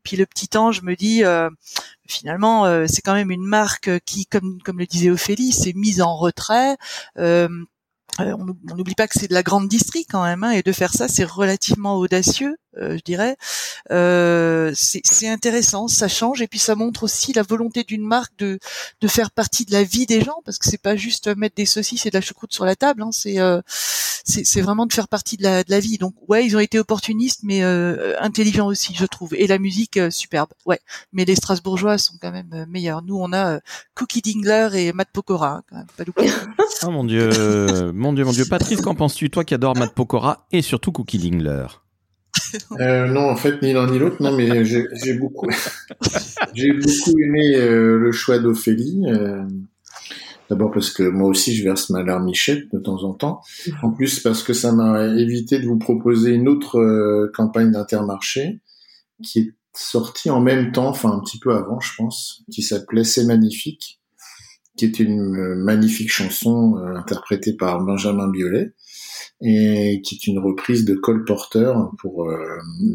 Puis 0.03 0.17
le 0.17 0.25
petit 0.25 0.57
ange 0.57 0.81
me 0.81 0.95
dit, 0.95 1.23
euh, 1.23 1.49
finalement, 2.07 2.65
euh, 2.65 2.85
c'est 2.87 3.01
quand 3.01 3.13
même 3.13 3.31
une 3.31 3.45
marque 3.45 3.99
qui, 4.05 4.25
comme 4.25 4.59
comme 4.63 4.79
le 4.79 4.85
disait 4.87 5.09
Ophélie, 5.09 5.51
s'est 5.51 5.73
mise 5.75 6.01
en 6.01 6.15
retrait. 6.17 6.77
Euh, 7.17 7.47
euh, 8.21 8.33
on 8.39 8.45
n'oub- 8.45 8.57
on 8.71 8.75
n'oublie 8.75 8.95
pas 8.95 9.07
que 9.07 9.19
c'est 9.19 9.27
de 9.27 9.33
la 9.33 9.43
grande 9.43 9.67
distrie 9.67 10.05
quand 10.05 10.23
même, 10.23 10.43
hein, 10.43 10.51
et 10.51 10.61
de 10.63 10.71
faire 10.71 10.93
ça, 10.93 11.07
c'est 11.07 11.25
relativement 11.25 11.95
audacieux, 11.97 12.55
euh, 12.55 12.55
je 12.79 13.01
dirais. 13.03 13.35
Euh, 13.91 14.71
c'est 14.75 15.27
intéressant, 15.27 15.87
ça 15.87 16.07
change, 16.07 16.41
et 16.41 16.47
puis 16.47 16.59
ça 16.59 16.75
montre 16.75 17.03
aussi 17.03 17.33
la 17.33 17.43
volonté 17.43 17.83
d'une 17.83 18.05
marque 18.05 18.33
de 18.37 18.59
de 19.01 19.07
faire 19.07 19.31
partie 19.31 19.65
de 19.65 19.71
la 19.71 19.83
vie 19.83 20.05
des 20.05 20.21
gens, 20.21 20.41
parce 20.45 20.57
que 20.57 20.69
c'est 20.69 20.81
pas 20.81 20.95
juste 20.95 21.35
mettre 21.35 21.55
des 21.55 21.65
saucisses 21.65 22.05
et 22.05 22.09
de 22.09 22.15
la 22.15 22.21
choucroute 22.21 22.53
sur 22.53 22.65
la 22.65 22.75
table, 22.75 23.03
hein, 23.03 23.09
c'est 23.11 23.39
euh, 23.39 23.61
c'est 24.25 24.61
vraiment 24.61 24.87
de 24.87 24.93
faire 24.93 25.07
partie 25.07 25.37
de 25.37 25.43
la 25.43 25.63
de 25.63 25.71
la 25.71 25.79
vie. 25.79 25.97
Donc 25.97 26.15
ouais, 26.27 26.45
ils 26.45 26.55
ont 26.55 26.59
été 26.59 26.79
opportunistes, 26.79 27.41
mais 27.43 27.63
euh, 27.63 28.15
intelligents 28.19 28.67
aussi, 28.67 28.95
je 28.95 29.05
trouve. 29.05 29.33
Et 29.35 29.47
la 29.47 29.59
musique 29.59 29.97
euh, 29.97 30.09
superbe, 30.09 30.49
ouais. 30.65 30.79
Mais 31.13 31.25
les 31.25 31.35
Strasbourgeois 31.35 31.97
sont 31.97 32.15
quand 32.21 32.31
même 32.31 32.49
euh, 32.53 32.65
meilleurs. 32.67 33.01
Nous, 33.03 33.17
on 33.17 33.31
a 33.33 33.55
euh, 33.55 33.59
Cookie 33.95 34.21
Dingler 34.21 34.69
et 34.73 34.93
Matt 34.93 35.09
Pokora, 35.11 35.57
hein, 35.57 35.63
quand 35.69 35.77
même, 35.77 35.87
pas. 35.87 36.23
Oh 36.83 36.91
mon 36.91 37.03
dieu, 37.03 37.29
mon 37.93 38.13
dieu, 38.13 38.25
mon 38.25 38.31
dieu. 38.31 38.45
Patrice, 38.45 38.81
qu'en 38.81 38.95
penses-tu, 38.95 39.29
toi 39.29 39.43
qui 39.43 39.53
adores 39.53 39.75
Matt 39.75 39.93
Pokora 39.93 40.47
et 40.51 40.61
surtout 40.61 40.91
Cookie 40.91 41.19
Dingler? 41.19 41.67
Euh, 42.79 43.07
non, 43.07 43.29
en 43.29 43.35
fait, 43.35 43.61
ni 43.61 43.73
l'un 43.73 43.89
ni 43.89 43.99
l'autre. 43.99 44.17
Non, 44.21 44.35
mais 44.35 44.63
j'ai 44.65 45.13
beaucoup, 45.19 45.47
j'ai 46.53 46.71
beaucoup 46.71 47.19
aimé 47.19 47.55
euh, 47.55 47.97
le 47.97 48.11
choix 48.11 48.39
d'Ophélie. 48.39 49.03
euh, 49.07 49.43
D'abord 50.49 50.71
parce 50.71 50.91
que 50.91 51.03
moi 51.03 51.27
aussi, 51.29 51.55
je 51.55 51.63
verse 51.63 51.89
ma 51.89 52.03
larmichette 52.03 52.71
de 52.71 52.79
temps 52.79 53.03
en 53.03 53.13
temps. 53.13 53.41
En 53.81 53.91
plus, 53.91 54.19
parce 54.19 54.43
que 54.43 54.53
ça 54.53 54.71
m'a 54.71 55.05
évité 55.15 55.57
de 55.59 55.65
vous 55.65 55.77
proposer 55.79 56.31
une 56.33 56.47
autre 56.47 56.77
euh, 56.79 57.31
campagne 57.33 57.71
d'Intermarché 57.71 58.59
qui 59.23 59.39
est 59.39 59.53
sortie 59.73 60.29
en 60.29 60.41
même 60.41 60.71
temps, 60.71 60.87
enfin 60.87 61.11
un 61.11 61.19
petit 61.19 61.39
peu 61.39 61.51
avant, 61.53 61.79
je 61.79 61.91
pense, 61.97 62.43
qui 62.51 62.61
s'appelait 62.61 63.03
C'est 63.03 63.25
magnifique, 63.25 63.99
qui 64.77 64.85
est 64.85 64.99
une 64.99 65.35
euh, 65.35 65.55
magnifique 65.55 66.11
chanson 66.11 66.77
euh, 66.77 66.95
interprétée 66.95 67.53
par 67.53 67.81
Benjamin 67.83 68.29
Biolay 68.29 68.73
et 69.41 70.01
qui 70.01 70.15
est 70.15 70.27
une 70.27 70.39
reprise 70.39 70.85
de 70.85 70.95
Cole 70.95 71.25
Porter 71.25 71.73
pour 71.99 72.29
euh, 72.29 72.37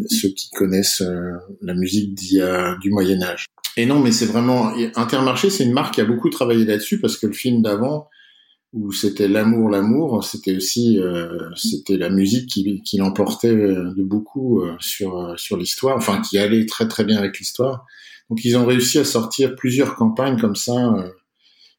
ceux 0.09 0.31
qui 0.31 0.51
connaissent 0.51 1.03
euh, 1.03 1.33
la 1.61 1.75
musique 1.75 2.15
du 2.15 2.91
Moyen 2.91 3.23
Âge. 3.23 3.47
Et 3.77 3.87
non, 3.87 4.01
mais 4.01 4.11
c'est 4.11 4.27
vraiment 4.27 4.73
Intermarché, 4.97 5.51
c'est 5.51 5.65
une 5.65 5.73
marque 5.73 5.95
qui 5.95 6.01
a 6.01 6.05
beaucoup 6.05 6.31
travaillé 6.31 6.65
là-dessus 6.65 7.01
parce 7.01 7.17
que 7.17 7.27
le 7.27 7.33
film 7.33 7.63
d'avant 7.63 8.09
où 8.73 8.93
c'était 8.93 9.27
l'amour, 9.27 9.69
l'amour, 9.69 10.23
c'était 10.23 10.57
aussi 10.57 10.99
euh, 11.01 11.51
c'était 11.57 11.97
la 11.97 12.09
musique 12.09 12.49
qui, 12.49 12.81
qui 12.83 12.99
l'emportait 12.99 13.49
euh, 13.49 13.93
de 13.97 14.03
beaucoup 14.05 14.63
sur 14.79 15.35
sur 15.39 15.57
l'histoire, 15.57 15.97
enfin 15.97 16.21
qui 16.23 16.39
allait 16.39 16.67
très 16.67 16.89
très 16.89 17.05
bien 17.05 17.19
avec 17.19 17.39
l'histoire. 17.39 17.85
Donc 18.29 18.45
ils 18.45 18.57
ont 18.57 18.65
réussi 18.65 18.99
à 18.99 19.05
sortir 19.05 19.57
plusieurs 19.57 19.97
campagnes 19.97 20.41
comme 20.41 20.57
ça 20.57 20.95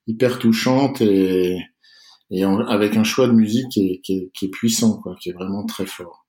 hyper 0.07 0.39
touchantes 0.39 1.01
et 1.01 1.57
et 2.31 2.43
avec 2.43 2.95
un 2.95 3.03
choix 3.03 3.27
de 3.27 3.33
musique 3.33 3.69
qui 3.69 4.31
est, 4.41 4.51
puissant, 4.51 5.01
quoi, 5.01 5.15
qui 5.21 5.29
est 5.29 5.33
vraiment 5.33 5.65
très 5.65 5.85
fort. 5.85 6.25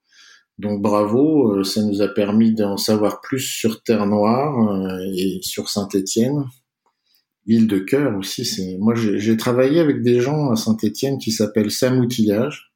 Donc 0.59 0.83
bravo, 0.83 1.53
euh, 1.53 1.65
ça 1.65 1.83
nous 1.83 2.03
a 2.03 2.09
permis 2.09 2.53
d'en 2.53 2.77
savoir 2.77 3.21
plus 3.21 3.41
sur 3.41 3.83
Terre 3.83 4.07
Noire 4.07 4.59
euh, 4.71 4.99
et 5.17 5.41
sur 5.43 5.69
Saint-Étienne. 5.69 6.45
ville 7.47 7.67
de 7.67 7.79
cœur 7.79 8.17
aussi. 8.19 8.45
C'est 8.45 8.77
moi 8.79 8.95
j'ai 8.95 9.37
travaillé 9.37 9.81
avec 9.81 10.03
des 10.03 10.21
gens 10.21 10.51
à 10.51 10.57
Saint-Étienne 10.57 11.19
qui 11.19 11.33
s'appellent 11.33 11.71
Sam 11.71 12.01
Outillage 12.01 12.73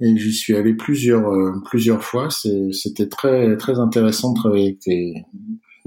et 0.00 0.16
j'y 0.16 0.32
suis 0.32 0.56
allé 0.56 0.74
plusieurs 0.74 1.28
euh, 1.28 1.52
plusieurs 1.64 2.02
fois. 2.02 2.28
C'était 2.30 3.08
très 3.08 3.56
très 3.56 3.78
intéressant 3.78 4.32
de 4.32 4.38
travailler 4.38 4.66
avec 4.68 4.80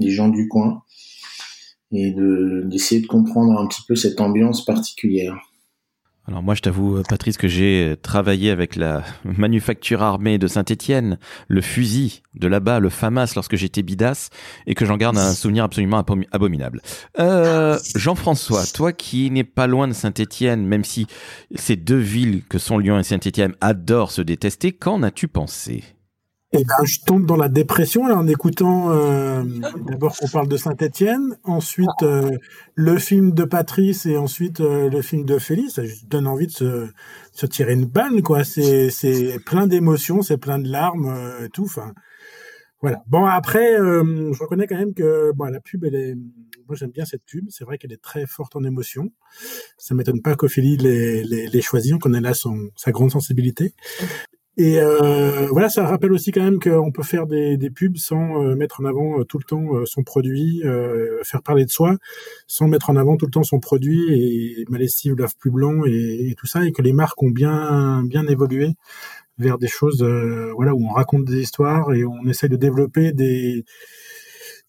des, 0.00 0.10
gens 0.10 0.28
du 0.28 0.48
coin 0.48 0.82
et 1.92 2.14
d'essayer 2.64 3.02
de 3.02 3.06
comprendre 3.06 3.60
un 3.60 3.66
petit 3.68 3.82
peu 3.86 3.94
cette 3.94 4.20
ambiance 4.20 4.64
particulière. 4.64 5.51
Alors 6.28 6.42
moi, 6.42 6.54
je 6.54 6.62
t'avoue, 6.62 6.98
euh, 6.98 7.02
Patrice, 7.08 7.36
que 7.36 7.48
j'ai 7.48 7.90
euh, 7.90 7.96
travaillé 7.96 8.50
avec 8.50 8.76
la 8.76 9.02
manufacture 9.24 10.02
armée 10.02 10.38
de 10.38 10.46
Saint-Étienne, 10.46 11.18
le 11.48 11.60
fusil 11.60 12.22
de 12.34 12.46
là-bas, 12.46 12.78
le 12.78 12.90
FAMAS, 12.90 13.32
lorsque 13.34 13.56
j'étais 13.56 13.82
bidas, 13.82 14.30
et 14.66 14.74
que 14.74 14.86
j'en 14.86 14.96
garde 14.96 15.18
un 15.18 15.32
souvenir 15.32 15.64
absolument 15.64 16.04
abominable. 16.30 16.80
Euh, 17.18 17.76
Jean-François, 17.96 18.64
toi 18.72 18.92
qui 18.92 19.30
n'es 19.32 19.44
pas 19.44 19.66
loin 19.66 19.88
de 19.88 19.92
Saint-Étienne, 19.92 20.64
même 20.64 20.84
si 20.84 21.08
ces 21.56 21.74
deux 21.74 21.98
villes 21.98 22.42
que 22.48 22.58
sont 22.58 22.78
Lyon 22.78 23.00
et 23.00 23.02
Saint-Étienne 23.02 23.54
adorent 23.60 24.12
se 24.12 24.22
détester, 24.22 24.72
qu'en 24.72 25.02
as-tu 25.02 25.26
pensé? 25.26 25.82
Eh 26.52 26.64
ben, 26.64 26.84
je 26.84 27.00
tombe 27.00 27.24
dans 27.24 27.36
la 27.36 27.48
dépression 27.48 28.06
là, 28.06 28.16
en 28.16 28.26
écoutant 28.26 28.90
euh, 28.90 29.42
d'abord 29.86 30.14
qu'on 30.16 30.28
parle 30.28 30.48
de 30.48 30.56
Saint-Étienne, 30.58 31.36
ensuite 31.44 31.88
euh, 32.02 32.30
le 32.74 32.98
film 32.98 33.32
de 33.32 33.44
Patrice 33.44 34.04
et 34.04 34.16
ensuite 34.18 34.60
euh, 34.60 34.90
le 34.90 35.00
film 35.00 35.24
de 35.24 35.38
Félix. 35.38 35.74
Ça 35.74 35.82
donne 36.08 36.26
envie 36.26 36.46
de 36.46 36.52
se, 36.52 36.88
se 37.32 37.46
tirer 37.46 37.72
une 37.72 37.86
balle, 37.86 38.22
quoi. 38.22 38.44
C'est 38.44 38.90
c'est 38.90 39.38
plein 39.46 39.66
d'émotions, 39.66 40.20
c'est 40.20 40.36
plein 40.36 40.58
de 40.58 40.68
larmes, 40.68 41.06
euh, 41.08 41.48
tout. 41.52 41.64
Enfin, 41.64 41.92
voilà. 42.82 43.02
Bon 43.06 43.24
après, 43.24 43.76
je 43.76 44.42
reconnais 44.42 44.66
quand 44.66 44.76
même 44.76 44.92
que 44.92 45.32
bon 45.32 45.44
la 45.44 45.60
pub, 45.60 45.84
elle 45.84 45.94
est. 45.94 46.14
Moi 46.68 46.76
j'aime 46.76 46.90
bien 46.90 47.04
cette 47.04 47.24
pub. 47.24 47.46
C'est 47.48 47.64
vrai 47.64 47.78
qu'elle 47.78 47.92
est 47.92 48.02
très 48.02 48.26
forte 48.26 48.56
en 48.56 48.64
émotions. 48.64 49.10
Ça 49.78 49.94
m'étonne 49.94 50.20
pas 50.20 50.34
qu'Ophélie 50.34 50.76
les, 50.76 51.22
les, 51.24 51.46
les 51.46 51.62
choisit. 51.62 51.94
On 51.94 51.98
connaît 51.98 52.20
là 52.20 52.34
son 52.34 52.70
sa 52.76 52.90
grande 52.90 53.10
sensibilité. 53.10 53.74
Et 54.58 54.78
euh, 54.78 55.46
voilà, 55.50 55.70
ça 55.70 55.86
rappelle 55.86 56.12
aussi 56.12 56.30
quand 56.30 56.42
même 56.42 56.60
qu'on 56.60 56.92
peut 56.92 57.02
faire 57.02 57.26
des, 57.26 57.56
des 57.56 57.70
pubs 57.70 57.96
sans 57.96 58.42
euh, 58.42 58.54
mettre 58.54 58.82
en 58.82 58.84
avant 58.84 59.18
euh, 59.18 59.24
tout 59.24 59.38
le 59.38 59.44
temps 59.44 59.76
euh, 59.76 59.86
son 59.86 60.02
produit, 60.02 60.62
faire 61.24 61.42
parler 61.42 61.64
de 61.64 61.70
soi, 61.70 61.96
sans 62.46 62.68
mettre 62.68 62.90
en 62.90 62.96
avant 62.96 63.16
tout 63.16 63.26
le 63.26 63.30
temps 63.30 63.42
son 63.42 63.60
produit 63.60 64.02
et 64.10 64.64
ma 64.68 64.78
lessive 64.78 65.14
lave 65.16 65.34
plus 65.38 65.50
blanc 65.50 65.84
et, 65.86 66.28
et, 66.30 66.34
tout 66.34 66.46
ça, 66.46 66.66
et 66.66 66.72
que 66.72 66.82
les 66.82 66.92
marques 66.92 67.22
ont 67.22 67.30
bien 67.30 68.02
bien 68.04 68.26
évolué 68.26 68.74
vers 69.38 69.56
des 69.58 69.68
choses, 69.68 70.02
voilà, 70.54 70.74
où 70.74 70.84
on 70.84 70.92
raconte 70.92 71.24
des 71.24 71.40
histoires 71.40 71.92
et 71.94 72.04
on 72.04 72.26
essaye 72.28 72.50
de 72.50 72.56
développer 72.56 73.12
des 73.12 73.64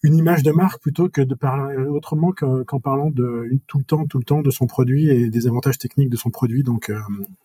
une 0.04 0.16
image 0.16 0.44
de 0.44 0.52
marque 0.52 0.82
plutôt 0.82 1.08
que 1.08 1.22
de 1.22 1.34
parler 1.34 1.78
autrement 1.78 2.34
qu'en 2.34 2.80
parlant 2.80 3.10
de 3.10 3.50
tout 3.68 3.78
le 3.78 3.86
temps, 3.86 4.06
tout 4.06 4.18
le 4.18 4.26
temps 4.26 4.42
de 4.42 4.52
son 4.52 4.68
produit 4.68 5.10
et 5.10 5.30
des 5.30 5.48
avantages 5.48 5.78
techniques 5.78 6.10
de 6.10 6.18
son 6.18 6.30
produit. 6.30 6.64
Donc, 6.64 6.90
euh, 6.90 7.00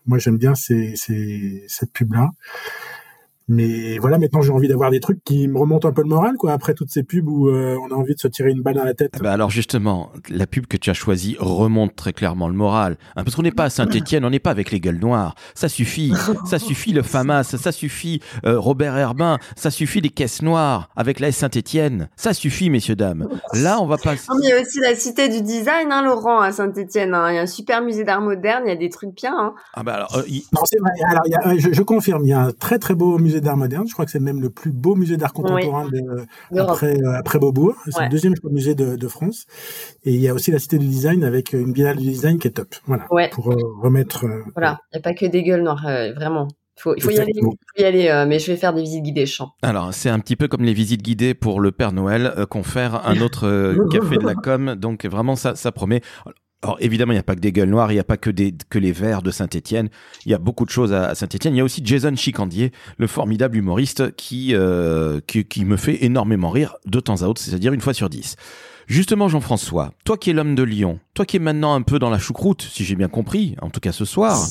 moi, 0.06 0.18
j'aime 0.18 0.38
bien 0.38 0.56
ces, 0.56 0.96
ces, 0.96 1.64
cette 1.68 1.92
pub-là. 1.92 2.30
Mais 3.48 3.98
voilà, 3.98 4.18
maintenant 4.18 4.42
j'ai 4.42 4.52
envie 4.52 4.68
d'avoir 4.68 4.90
des 4.90 5.00
trucs 5.00 5.24
qui 5.24 5.48
me 5.48 5.58
remontent 5.58 5.88
un 5.88 5.92
peu 5.92 6.02
le 6.02 6.08
moral, 6.08 6.36
quoi. 6.36 6.52
Après 6.52 6.74
toutes 6.74 6.90
ces 6.90 7.02
pubs 7.02 7.28
où 7.28 7.48
euh, 7.48 7.76
on 7.82 7.92
a 7.92 7.94
envie 7.94 8.14
de 8.14 8.20
se 8.20 8.28
tirer 8.28 8.50
une 8.50 8.62
balle 8.62 8.74
dans 8.74 8.84
la 8.84 8.94
tête. 8.94 9.18
Bah 9.20 9.32
alors 9.32 9.50
justement, 9.50 10.12
la 10.28 10.46
pub 10.46 10.66
que 10.66 10.76
tu 10.76 10.90
as 10.90 10.94
choisie 10.94 11.36
remonte 11.38 11.96
très 11.96 12.12
clairement 12.12 12.48
le 12.48 12.54
moral, 12.54 12.98
hein, 13.16 13.24
parce 13.24 13.34
qu'on 13.34 13.42
n'est 13.42 13.50
pas 13.50 13.64
à 13.64 13.70
Saint-Étienne, 13.70 14.24
on 14.24 14.30
n'est 14.30 14.38
pas 14.38 14.50
avec 14.50 14.70
les 14.70 14.80
gueules 14.80 14.98
noires. 14.98 15.34
Ça 15.54 15.68
suffit, 15.68 16.12
ça 16.44 16.58
suffit 16.58 16.92
le 16.92 17.02
FAMAS, 17.02 17.44
ça 17.44 17.72
suffit 17.72 18.20
euh, 18.44 18.58
Robert 18.58 18.96
Herbin, 18.96 19.38
ça 19.56 19.70
suffit 19.70 20.00
les 20.00 20.10
caisses 20.10 20.42
noires 20.42 20.90
avec 20.94 21.20
la 21.20 21.32
Saint-Étienne. 21.32 22.08
Ça 22.16 22.34
suffit, 22.34 22.68
messieurs 22.68 22.96
dames. 22.96 23.28
Là, 23.54 23.80
on 23.80 23.86
va 23.86 23.96
pas. 23.96 24.14
il 24.14 24.48
y 24.48 24.52
a 24.52 24.60
aussi 24.60 24.80
la 24.80 24.94
cité 24.94 25.28
du 25.28 25.42
design, 25.42 25.90
hein, 25.90 26.02
Laurent, 26.02 26.40
à 26.40 26.52
Saint-Étienne. 26.52 27.14
Hein. 27.14 27.30
Il 27.30 27.36
y 27.36 27.38
a 27.38 27.42
un 27.42 27.46
super 27.46 27.82
musée 27.82 28.04
d'art 28.04 28.20
moderne, 28.20 28.64
il 28.66 28.68
y 28.68 28.72
a 28.72 28.76
des 28.76 28.90
trucs 28.90 29.14
bien. 29.14 29.34
Hein. 29.36 29.54
Ah 29.74 29.82
bah 29.82 29.94
alors, 29.94 30.16
euh, 30.16 30.22
non, 30.52 30.60
c'est 30.64 30.78
vrai. 30.78 30.90
Alors, 31.10 31.22
y 31.26 31.34
a, 31.34 31.56
je, 31.58 31.72
je 31.72 31.82
confirme, 31.82 32.24
il 32.24 32.28
y 32.28 32.32
a 32.32 32.40
un 32.40 32.52
très 32.52 32.78
très 32.78 32.94
beau 32.94 33.18
musée 33.18 33.37
d'art 33.40 33.56
moderne. 33.56 33.86
Je 33.86 33.92
crois 33.92 34.04
que 34.04 34.10
c'est 34.10 34.20
même 34.20 34.40
le 34.40 34.50
plus 34.50 34.72
beau 34.72 34.94
musée 34.94 35.16
d'art 35.16 35.32
contemporain 35.32 35.88
après, 36.56 36.96
euh, 36.96 37.18
après 37.18 37.38
Beaubourg. 37.38 37.74
C'est 37.90 38.04
le 38.04 38.08
deuxième 38.08 38.34
musée 38.50 38.74
de, 38.74 38.96
de, 38.96 39.08
France. 39.08 39.46
Et 40.04 40.14
il 40.14 40.20
y 40.20 40.28
a 40.28 40.34
aussi 40.34 40.50
la 40.50 40.58
Cité 40.58 40.78
du 40.78 40.86
Design 40.86 41.24
avec 41.24 41.52
une 41.52 41.72
biennale 41.72 41.96
du 41.96 42.04
design 42.04 42.38
qui 42.38 42.48
est 42.48 42.52
top. 42.52 42.74
Voilà. 42.86 43.06
Pour 43.30 43.52
euh, 43.52 43.56
remettre. 43.82 44.24
Euh, 44.24 44.42
voilà. 44.54 44.78
Il 44.92 44.96
n'y 44.96 45.00
a 45.00 45.02
pas 45.02 45.14
que 45.14 45.26
des 45.26 45.42
gueules 45.42 45.62
noires, 45.62 45.86
vraiment. 46.14 46.48
Faut, 46.80 46.94
il 46.94 47.02
faut 47.02 47.10
y 47.10 47.18
aller, 47.18 47.32
faut 47.42 47.56
y 47.76 47.82
aller 47.82 48.24
mais 48.28 48.38
je 48.38 48.52
vais 48.52 48.56
faire 48.56 48.72
des 48.72 48.82
visites 48.82 49.02
guidées 49.02 49.26
champs. 49.26 49.50
Alors, 49.62 49.92
c'est 49.92 50.10
un 50.10 50.20
petit 50.20 50.36
peu 50.36 50.46
comme 50.46 50.62
les 50.62 50.72
visites 50.72 51.02
guidées 51.02 51.34
pour 51.34 51.60
le 51.60 51.72
Père 51.72 51.90
Noël, 51.90 52.46
qu'on 52.50 52.62
fait 52.62 52.88
un 53.04 53.20
autre 53.20 53.74
café 53.90 54.16
de 54.16 54.24
la 54.24 54.34
com. 54.34 54.76
Donc, 54.76 55.04
vraiment, 55.04 55.34
ça, 55.34 55.56
ça 55.56 55.72
promet. 55.72 56.02
Alors 56.62 56.76
évidemment, 56.80 57.12
il 57.12 57.16
n'y 57.16 57.20
a 57.20 57.24
pas 57.24 57.36
que 57.36 57.40
des 57.40 57.52
gueules 57.52 57.68
noires, 57.68 57.92
il 57.92 57.94
n'y 57.94 58.00
a 58.00 58.04
pas 58.04 58.16
que, 58.16 58.30
des, 58.30 58.52
que 58.68 58.78
les 58.78 58.90
verts 58.90 59.22
de 59.22 59.30
Saint-Étienne. 59.30 59.90
Il 60.26 60.32
y 60.32 60.34
a 60.34 60.38
beaucoup 60.38 60.64
de 60.64 60.70
choses 60.70 60.92
à, 60.92 61.14
Saint-Étienne. 61.14 61.54
Il 61.54 61.58
y 61.58 61.60
a 61.60 61.64
aussi 61.64 61.82
Jason 61.84 62.16
Chicandier, 62.16 62.72
le 62.96 63.06
formidable 63.06 63.56
humoriste 63.56 64.14
qui, 64.16 64.54
euh, 64.54 65.20
qui, 65.26 65.44
qui 65.44 65.64
me 65.64 65.76
fait 65.76 66.04
énormément 66.04 66.50
rire 66.50 66.74
de 66.86 66.98
temps 66.98 67.22
à 67.22 67.26
autre, 67.26 67.40
c'est-à-dire 67.40 67.72
une 67.72 67.80
fois 67.80 67.94
sur 67.94 68.10
dix. 68.10 68.34
Justement, 68.88 69.28
Jean-François, 69.28 69.92
toi 70.04 70.16
qui 70.16 70.30
es 70.30 70.32
l'homme 70.32 70.54
de 70.54 70.62
Lyon, 70.62 70.98
toi 71.14 71.26
qui 71.26 71.36
es 71.36 71.40
maintenant 71.40 71.74
un 71.74 71.82
peu 71.82 71.98
dans 71.98 72.10
la 72.10 72.18
choucroute, 72.18 72.62
si 72.62 72.84
j'ai 72.84 72.96
bien 72.96 73.08
compris, 73.08 73.54
en 73.60 73.70
tout 73.70 73.80
cas 73.80 73.92
ce 73.92 74.04
soir, 74.04 74.44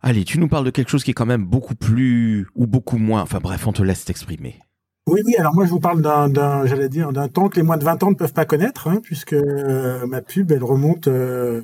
allez, 0.00 0.24
tu 0.24 0.38
nous 0.38 0.48
parles 0.48 0.64
de 0.64 0.70
quelque 0.70 0.90
chose 0.90 1.04
qui 1.04 1.10
est 1.10 1.14
quand 1.14 1.26
même 1.26 1.44
beaucoup 1.44 1.74
plus 1.74 2.46
ou 2.54 2.66
beaucoup 2.66 2.98
moins. 2.98 3.20
Enfin 3.20 3.40
bref, 3.42 3.66
on 3.66 3.72
te 3.72 3.82
laisse 3.82 4.04
t'exprimer. 4.04 4.60
Oui, 5.06 5.20
oui, 5.26 5.36
alors 5.36 5.54
moi 5.54 5.66
je 5.66 5.70
vous 5.70 5.80
parle 5.80 6.00
d'un, 6.00 6.64
j'allais 6.64 6.88
dire, 6.88 7.12
d'un 7.12 7.28
temps 7.28 7.50
que 7.50 7.56
les 7.56 7.62
moins 7.62 7.76
de 7.76 7.84
20 7.84 8.02
ans 8.04 8.10
ne 8.10 8.14
peuvent 8.14 8.32
pas 8.32 8.46
connaître, 8.46 8.88
hein, 8.88 9.00
puisque 9.02 9.34
euh, 9.34 10.06
ma 10.06 10.22
pub, 10.22 10.50
elle 10.50 10.64
remonte 10.64 11.08
euh, 11.08 11.60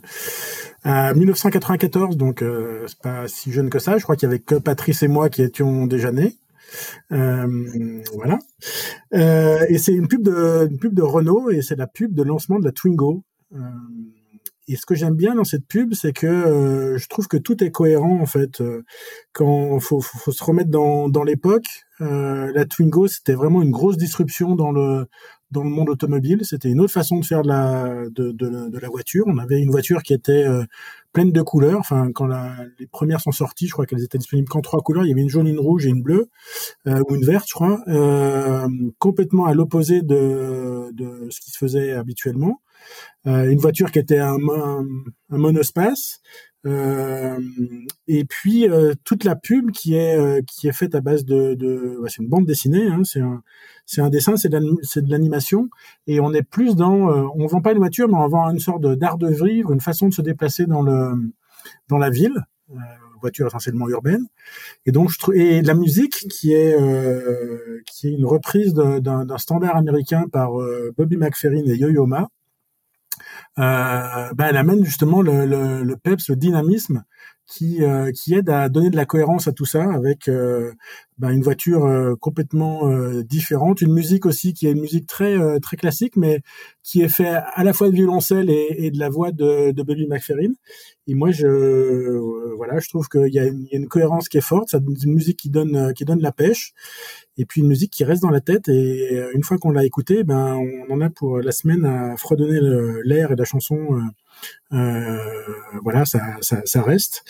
à 0.84 1.14
1994, 1.14 2.18
donc 2.18 2.42
euh, 2.42 2.84
c'est 2.86 2.98
pas 2.98 3.28
si 3.28 3.50
jeune 3.50 3.70
que 3.70 3.78
ça. 3.78 3.96
Je 3.96 4.02
crois 4.02 4.16
qu'il 4.16 4.28
y 4.28 4.30
avait 4.30 4.40
que 4.40 4.56
Patrice 4.56 5.02
et 5.02 5.08
moi 5.08 5.30
qui 5.30 5.42
étions 5.42 5.86
déjà 5.86 6.12
nés. 6.12 6.36
voilà. 7.10 8.38
et 9.12 9.78
c'est 9.78 9.92
une 9.92 10.06
pub 10.06 10.22
de 10.22 10.68
une 10.70 10.78
pub 10.78 10.92
de 10.94 11.02
Renault 11.02 11.50
et 11.50 11.62
c'est 11.62 11.76
la 11.76 11.86
pub 11.86 12.14
de 12.14 12.22
lancement 12.22 12.58
de 12.58 12.66
la 12.66 12.72
Twingo. 12.72 13.24
Et 14.70 14.76
ce 14.76 14.86
que 14.86 14.94
j'aime 14.94 15.16
bien 15.16 15.34
dans 15.34 15.42
cette 15.42 15.66
pub, 15.66 15.94
c'est 15.94 16.12
que 16.12 16.28
euh, 16.28 16.96
je 16.96 17.08
trouve 17.08 17.26
que 17.26 17.36
tout 17.36 17.64
est 17.64 17.72
cohérent 17.72 18.20
en 18.20 18.26
fait. 18.26 18.60
Euh, 18.60 18.84
quand 19.32 19.80
faut, 19.80 20.00
faut, 20.00 20.30
se 20.30 20.44
remettre 20.44 20.70
dans, 20.70 21.24
l'époque, 21.24 21.66
euh, 22.00 22.52
la 22.54 22.64
Twingo 22.66 23.08
c'était 23.08 23.34
vraiment 23.34 23.62
une 23.62 23.72
grosse 23.72 23.96
disruption 23.96 24.54
dans 24.54 24.70
le 24.70 25.08
dans 25.50 25.64
le 25.64 25.70
monde 25.70 25.88
automobile. 25.88 26.44
C'était 26.44 26.68
une 26.70 26.80
autre 26.80 26.92
façon 26.92 27.18
de 27.18 27.24
faire 27.24 27.42
de 27.42 27.48
la 27.48 28.88
voiture. 28.88 29.24
On 29.26 29.38
avait 29.38 29.60
une 29.60 29.72
voiture 29.72 30.04
qui 30.04 30.14
était 30.14 30.46
pleine 31.12 31.32
de 31.32 31.42
couleurs. 31.42 31.80
Enfin, 31.80 32.12
quand 32.14 32.28
les 32.78 32.86
premières 32.86 33.20
sont 33.20 33.32
sorties, 33.32 33.66
je 33.66 33.72
crois 33.72 33.86
qu'elles 33.86 34.04
étaient 34.04 34.18
disponibles 34.18 34.48
qu'en 34.48 34.60
trois 34.60 34.82
couleurs. 34.82 35.04
Il 35.04 35.08
y 35.08 35.12
avait 35.12 35.22
une 35.22 35.28
jaune, 35.28 35.48
une 35.48 35.58
rouge 35.58 35.88
et 35.88 35.90
une 35.90 36.02
bleue 36.02 36.28
ou 36.86 37.16
une 37.16 37.24
verte, 37.24 37.48
je 37.48 37.54
crois, 37.54 37.82
complètement 39.00 39.46
à 39.46 39.54
l'opposé 39.54 40.02
de 40.02 40.92
ce 41.30 41.40
qui 41.40 41.50
se 41.50 41.58
faisait 41.58 41.90
habituellement. 41.90 42.60
Euh, 43.26 43.50
une 43.50 43.58
voiture 43.58 43.90
qui 43.90 43.98
était 43.98 44.18
un, 44.18 44.38
monospace, 45.28 46.20
euh, 46.66 47.38
et 48.08 48.24
puis 48.24 48.68
euh, 48.68 48.94
toute 49.04 49.24
la 49.24 49.36
pub 49.36 49.70
qui 49.72 49.94
est 49.94 50.42
qui 50.46 50.68
est 50.68 50.72
faite 50.72 50.94
à 50.94 51.00
base 51.00 51.24
de, 51.24 51.54
de 51.54 52.02
c'est 52.08 52.22
une 52.22 52.28
bande 52.28 52.46
dessinée, 52.46 52.86
hein, 52.86 53.02
c'est 53.04 53.20
un 53.20 53.42
c'est 53.84 54.00
un 54.00 54.08
dessin, 54.08 54.36
c'est 54.36 54.48
de 54.48 55.10
l'animation, 55.10 55.68
et 56.06 56.20
on 56.20 56.32
est 56.32 56.42
plus 56.42 56.76
dans 56.76 57.30
on 57.36 57.46
vend 57.46 57.60
pas 57.60 57.72
une 57.72 57.78
voiture, 57.78 58.08
mais 58.08 58.16
on 58.16 58.28
vend 58.28 58.50
une 58.50 58.58
sorte 58.58 58.86
d'art 58.86 59.18
de 59.18 59.28
vivre, 59.28 59.72
une 59.72 59.80
façon 59.80 60.08
de 60.08 60.14
se 60.14 60.22
déplacer 60.22 60.66
dans 60.66 60.82
le 60.82 61.12
dans 61.88 61.98
la 61.98 62.10
ville. 62.10 62.38
voiture 63.20 63.46
essentiellement 63.46 63.88
urbaine 63.88 64.26
et 64.86 64.92
donc 64.92 65.10
et 65.34 65.60
la 65.60 65.74
musique 65.74 66.26
qui 66.30 66.54
est 66.54 66.74
qui 67.86 68.08
est 68.08 68.12
une 68.12 68.24
reprise 68.26 68.72
d'un 68.74 69.38
standard 69.38 69.76
américain 69.76 70.24
par 70.32 70.52
Bobby 70.96 71.16
McFerrin 71.18 71.64
et 71.66 71.76
Yo-Yo 71.76 72.06
Ma 72.06 72.28
euh, 73.60 74.32
bah, 74.34 74.46
elle 74.48 74.56
amène 74.56 74.84
justement 74.84 75.22
le, 75.22 75.44
le, 75.44 75.82
le 75.82 75.96
peps, 75.96 76.28
le 76.28 76.36
dynamisme 76.36 77.04
qui, 77.50 77.82
euh, 77.82 78.12
qui 78.12 78.34
aide 78.34 78.48
à 78.48 78.68
donner 78.68 78.90
de 78.90 78.96
la 78.96 79.06
cohérence 79.06 79.48
à 79.48 79.52
tout 79.52 79.64
ça 79.64 79.82
avec 79.92 80.28
euh, 80.28 80.72
bah, 81.18 81.32
une 81.32 81.42
voiture 81.42 81.84
euh, 81.84 82.14
complètement 82.14 82.88
euh, 82.88 83.24
différente, 83.24 83.80
une 83.80 83.92
musique 83.92 84.24
aussi 84.24 84.54
qui 84.54 84.68
est 84.68 84.72
une 84.72 84.80
musique 84.80 85.06
très 85.06 85.36
très 85.60 85.76
classique, 85.76 86.16
mais 86.16 86.40
qui 86.82 87.02
est 87.02 87.08
fait 87.08 87.28
à 87.28 87.64
la 87.64 87.72
fois 87.72 87.88
de 87.88 87.94
violoncelle 87.94 88.50
et, 88.50 88.76
et 88.78 88.90
de 88.90 88.98
la 88.98 89.08
voix 89.08 89.32
de, 89.32 89.72
de 89.72 89.82
Bobby 89.82 90.06
McFerrin. 90.06 90.52
Et 91.08 91.14
moi, 91.14 91.32
je 91.32 91.46
voilà, 92.56 92.78
je 92.78 92.88
trouve 92.88 93.08
qu'il 93.08 93.34
y, 93.34 93.38
a 93.40 93.46
une, 93.46 93.88
cohérence 93.88 94.28
qui 94.28 94.38
est 94.38 94.42
forte, 94.42 94.68
c'est 94.70 94.78
une 94.78 95.14
musique 95.14 95.38
qui 95.38 95.50
donne 95.50 95.92
qui 95.94 96.04
donne 96.04 96.20
la 96.20 96.32
pêche, 96.32 96.72
et 97.36 97.44
puis 97.44 97.62
une 97.62 97.68
musique 97.68 97.90
qui 97.92 98.04
reste 98.04 98.22
dans 98.22 98.30
la 98.30 98.40
tête. 98.40 98.68
Et 98.68 99.20
une 99.34 99.42
fois 99.42 99.58
qu'on 99.58 99.70
l'a 99.70 99.84
écoutée, 99.84 100.22
ben 100.24 100.56
on 100.88 100.92
en 100.94 101.00
a 101.00 101.10
pour 101.10 101.40
la 101.40 101.52
semaine 101.52 101.84
à 101.84 102.16
fredonner 102.16 102.60
l'air 103.04 103.32
et 103.32 103.36
la 103.36 103.44
chanson 103.44 103.76
euh, 103.92 104.00
voilà, 104.70 106.04
ça, 106.04 106.82
reste. 106.82 107.24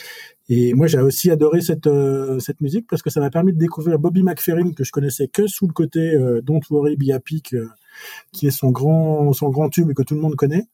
Et 0.52 0.74
moi, 0.74 0.88
j'ai 0.88 0.98
aussi 0.98 1.30
adoré 1.30 1.60
cette 1.60 1.86
euh, 1.86 2.40
cette 2.40 2.60
musique 2.60 2.86
parce 2.90 3.02
que 3.02 3.10
ça 3.10 3.20
m'a 3.20 3.30
permis 3.30 3.52
de 3.52 3.58
découvrir 3.58 4.00
Bobby 4.00 4.24
McFerrin 4.24 4.72
que 4.72 4.82
je 4.82 4.90
connaissais 4.90 5.28
que 5.28 5.46
sous 5.46 5.68
le 5.68 5.72
côté 5.72 6.00
euh, 6.00 6.42
Don't 6.42 6.60
Worry 6.70 6.96
Be 6.96 7.10
Happy, 7.12 7.40
qui 7.40 8.46
est 8.46 8.50
son 8.50 8.70
grand 8.72 9.32
son 9.32 9.48
grand 9.50 9.68
tube 9.68 9.88
et 9.90 9.94
que 9.94 10.02
tout 10.02 10.16
le 10.16 10.20
monde 10.20 10.34
connaît. 10.34 10.66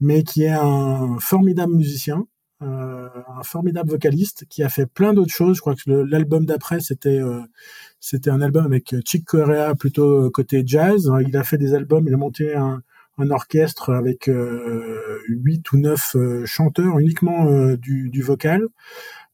mais 0.00 0.24
qui 0.24 0.44
est 0.44 0.50
un 0.50 1.18
formidable 1.20 1.74
musicien, 1.74 2.26
euh, 2.62 3.08
un 3.38 3.42
formidable 3.44 3.90
vocaliste 3.90 4.46
qui 4.48 4.62
a 4.64 4.68
fait 4.68 4.86
plein 4.86 5.14
d'autres 5.14 5.32
choses. 5.32 5.56
Je 5.56 5.60
crois 5.62 5.76
que 5.76 5.90
l'album 5.90 6.44
d'après 6.46 6.80
c'était 6.80 7.20
euh, 7.20 7.42
c'était 8.00 8.30
un 8.30 8.40
album 8.40 8.66
avec 8.66 8.94
Chick 9.06 9.24
Corea 9.24 9.74
plutôt 9.76 10.30
côté 10.30 10.64
jazz. 10.66 11.10
Il 11.28 11.36
a 11.36 11.44
fait 11.44 11.58
des 11.58 11.74
albums, 11.74 12.06
il 12.08 12.14
a 12.14 12.16
monté 12.16 12.56
un, 12.56 12.82
un 13.18 13.30
orchestre 13.30 13.92
avec 13.92 14.30
huit 15.28 15.72
ou 15.72 15.76
neuf 15.76 16.16
chanteurs 16.44 16.98
uniquement 16.98 17.74
du, 17.74 18.10
du 18.10 18.22
vocal. 18.22 18.68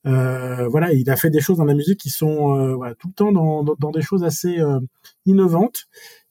Euh, 0.07 0.69
voilà, 0.69 0.93
il 0.93 1.11
a 1.11 1.17
fait 1.17 1.31
des 1.31 1.41
choses 1.41 1.59
dans 1.59 1.65
la 1.65 1.75
musique 1.75 2.01
qui 2.01 2.11
sont 2.11 2.57
euh, 2.57 2.75
voilà, 2.75 2.95
tout 2.95 3.09
le 3.09 3.15
temps 3.15 3.33
dans, 3.33 3.63
dans, 3.63 3.75
dans 3.79 3.91
des 3.91 4.03
choses 4.03 4.25
assez 4.25 4.59
euh, 4.59 4.81
innovantes. 5.27 5.87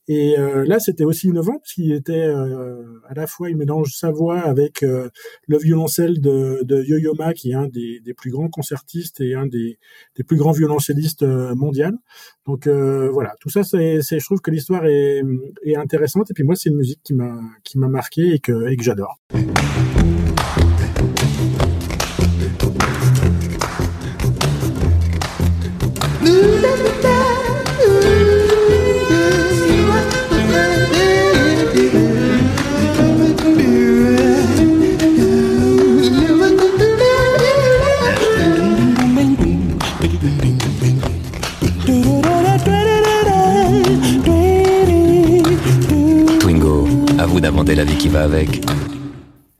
Et 0.07 0.37
euh, 0.37 0.65
là, 0.65 0.79
c'était 0.79 1.03
aussi 1.03 1.27
innovant 1.27 1.57
parce 1.59 1.73
qu'il 1.73 1.91
était 1.91 2.23
à 2.23 3.13
la 3.15 3.27
fois, 3.27 3.49
il 3.49 3.57
mélange 3.57 3.93
sa 3.93 4.11
voix 4.11 4.39
avec 4.39 4.81
le 4.81 5.57
violoncelle 5.57 6.21
de, 6.21 6.61
de 6.63 6.83
Yo-Yo 6.83 7.13
Ma, 7.15 7.33
qui 7.33 7.51
est 7.51 7.55
un 7.55 7.67
des, 7.67 7.99
des, 7.99 8.13
plus 8.13 8.31
grands 8.31 8.49
concertistes 8.49 9.21
et 9.21 9.33
un 9.33 9.45
des, 9.45 9.79
des 10.15 10.23
plus 10.23 10.37
grands 10.37 10.51
violoncellistes 10.51 11.23
mondiaux. 11.23 11.91
Donc 12.45 12.67
voilà, 12.67 13.35
tout 13.39 13.49
ça, 13.49 13.63
c'est, 13.63 14.01
je 14.01 14.25
trouve 14.25 14.41
que 14.41 14.51
l'histoire 14.51 14.85
est, 14.85 15.21
est 15.63 15.75
intéressante. 15.75 16.31
Et 16.31 16.33
puis 16.33 16.43
moi, 16.43 16.55
c'est 16.55 16.69
une 16.69 16.77
musique 16.77 17.01
qui 17.03 17.13
m'a 17.13 17.39
qui 17.63 17.77
m'a 17.77 17.87
marqué 17.87 18.33
et 18.33 18.39
que, 18.39 18.69
et 18.69 18.77
que 18.77 18.83
j'adore. 18.83 19.19
Avec. 48.17 48.65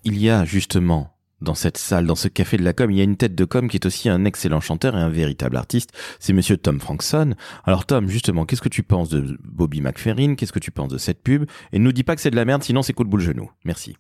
Il 0.04 0.18
y 0.18 0.30
a 0.30 0.46
justement 0.46 1.14
dans 1.42 1.54
cette 1.54 1.78
salle, 1.78 2.08
dans 2.08 2.16
ce 2.16 2.28
café 2.28 2.58
de 2.58 2.64
la 2.64 2.74
com, 2.74 2.90
il 2.90 2.98
y 2.98 3.02
a 3.02 3.04
une 3.04 3.16
tête 3.16 3.36
de 3.36 3.46
com 3.46 3.70
qui 3.70 3.78
est 3.78 3.86
aussi 3.86 4.10
un 4.10 4.26
excellent 4.26 4.60
chanteur 4.60 4.98
et 4.98 5.00
un 5.00 5.10
véritable 5.10 5.56
artiste. 5.56 5.92
C'est 6.20 6.34
monsieur 6.34 6.58
Tom 6.58 6.80
Frankson. 6.80 7.36
Alors 7.66 7.86
Tom, 7.86 8.10
justement, 8.10 8.46
qu'est-ce 8.46 8.62
que 8.62 8.70
tu 8.70 8.82
penses 8.82 9.10
de 9.10 9.38
Bobby 9.44 9.82
McFerrin? 9.82 10.34
Qu'est-ce 10.34 10.52
que 10.52 10.60
tu 10.60 10.72
penses 10.72 10.90
de 10.90 10.98
cette 10.98 11.22
pub? 11.22 11.46
Et 11.72 11.80
ne 11.80 11.84
nous 11.84 11.92
dis 11.92 12.04
pas 12.04 12.16
que 12.16 12.22
c'est 12.22 12.32
de 12.32 12.36
la 12.36 12.46
merde, 12.46 12.64
sinon 12.64 12.82
c'est 12.82 12.94
coup 12.94 13.04
de 13.04 13.10
boule 13.10 13.22
genou. 13.22 13.52
Merci. 13.66 13.96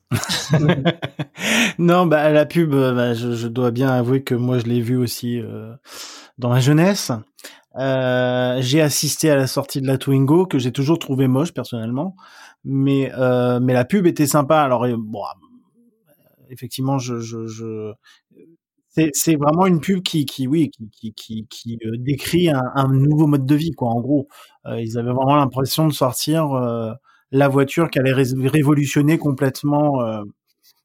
non, 1.77 2.07
bah 2.07 2.31
la 2.31 2.45
pub, 2.45 2.73
euh, 2.73 2.93
bah, 2.93 3.13
je, 3.13 3.35
je, 3.35 3.47
dois 3.47 3.69
bien 3.69 3.89
avouer 3.89 4.23
que 4.23 4.33
moi 4.33 4.57
je 4.57 4.65
l'ai 4.65 4.81
vue 4.81 4.97
aussi 4.97 5.39
euh, 5.39 5.73
dans 6.39 6.49
ma 6.49 6.59
jeunesse. 6.59 7.11
Euh, 7.77 8.57
j'ai 8.61 8.81
assisté 8.81 9.29
à 9.29 9.35
la 9.35 9.45
sortie 9.45 9.81
de 9.81 9.87
la 9.87 9.97
Twingo 9.97 10.47
que 10.47 10.57
j'ai 10.57 10.71
toujours 10.71 10.97
trouvé 10.97 11.27
moche 11.27 11.53
personnellement, 11.53 12.15
mais 12.67 13.11
euh, 13.17 13.59
mais 13.61 13.73
la 13.73 13.85
pub 13.85 14.05
était 14.05 14.27
sympa. 14.27 14.59
Alors 14.59 14.85
bon, 14.97 15.23
effectivement, 16.49 16.99
je, 16.99 17.19
je, 17.19 17.47
je... 17.47 17.93
c'est 19.13 19.35
vraiment 19.35 19.65
une 19.65 19.79
pub 19.79 20.03
qui, 20.03 20.25
qui 20.25 20.47
oui, 20.47 20.69
qui, 20.91 21.13
qui, 21.13 21.47
qui, 21.49 21.79
euh, 21.85 21.91
décrit 21.97 22.49
un, 22.49 22.87
nouveau 22.89 23.27
mode 23.27 23.45
de 23.45 23.55
vie, 23.55 23.71
quoi. 23.71 23.89
En 23.89 24.01
gros, 24.01 24.27
euh, 24.65 24.81
ils 24.81 24.97
avaient 24.97 25.13
vraiment 25.13 25.35
l'impression 25.35 25.87
de 25.87 25.93
sortir 25.93 26.51
euh, 26.53 26.91
la 27.31 27.47
voiture 27.47 27.89
qui 27.89 27.99
allait 27.99 28.13
ré 28.13 28.23
révolutionner 28.35 29.17
complètement 29.17 30.01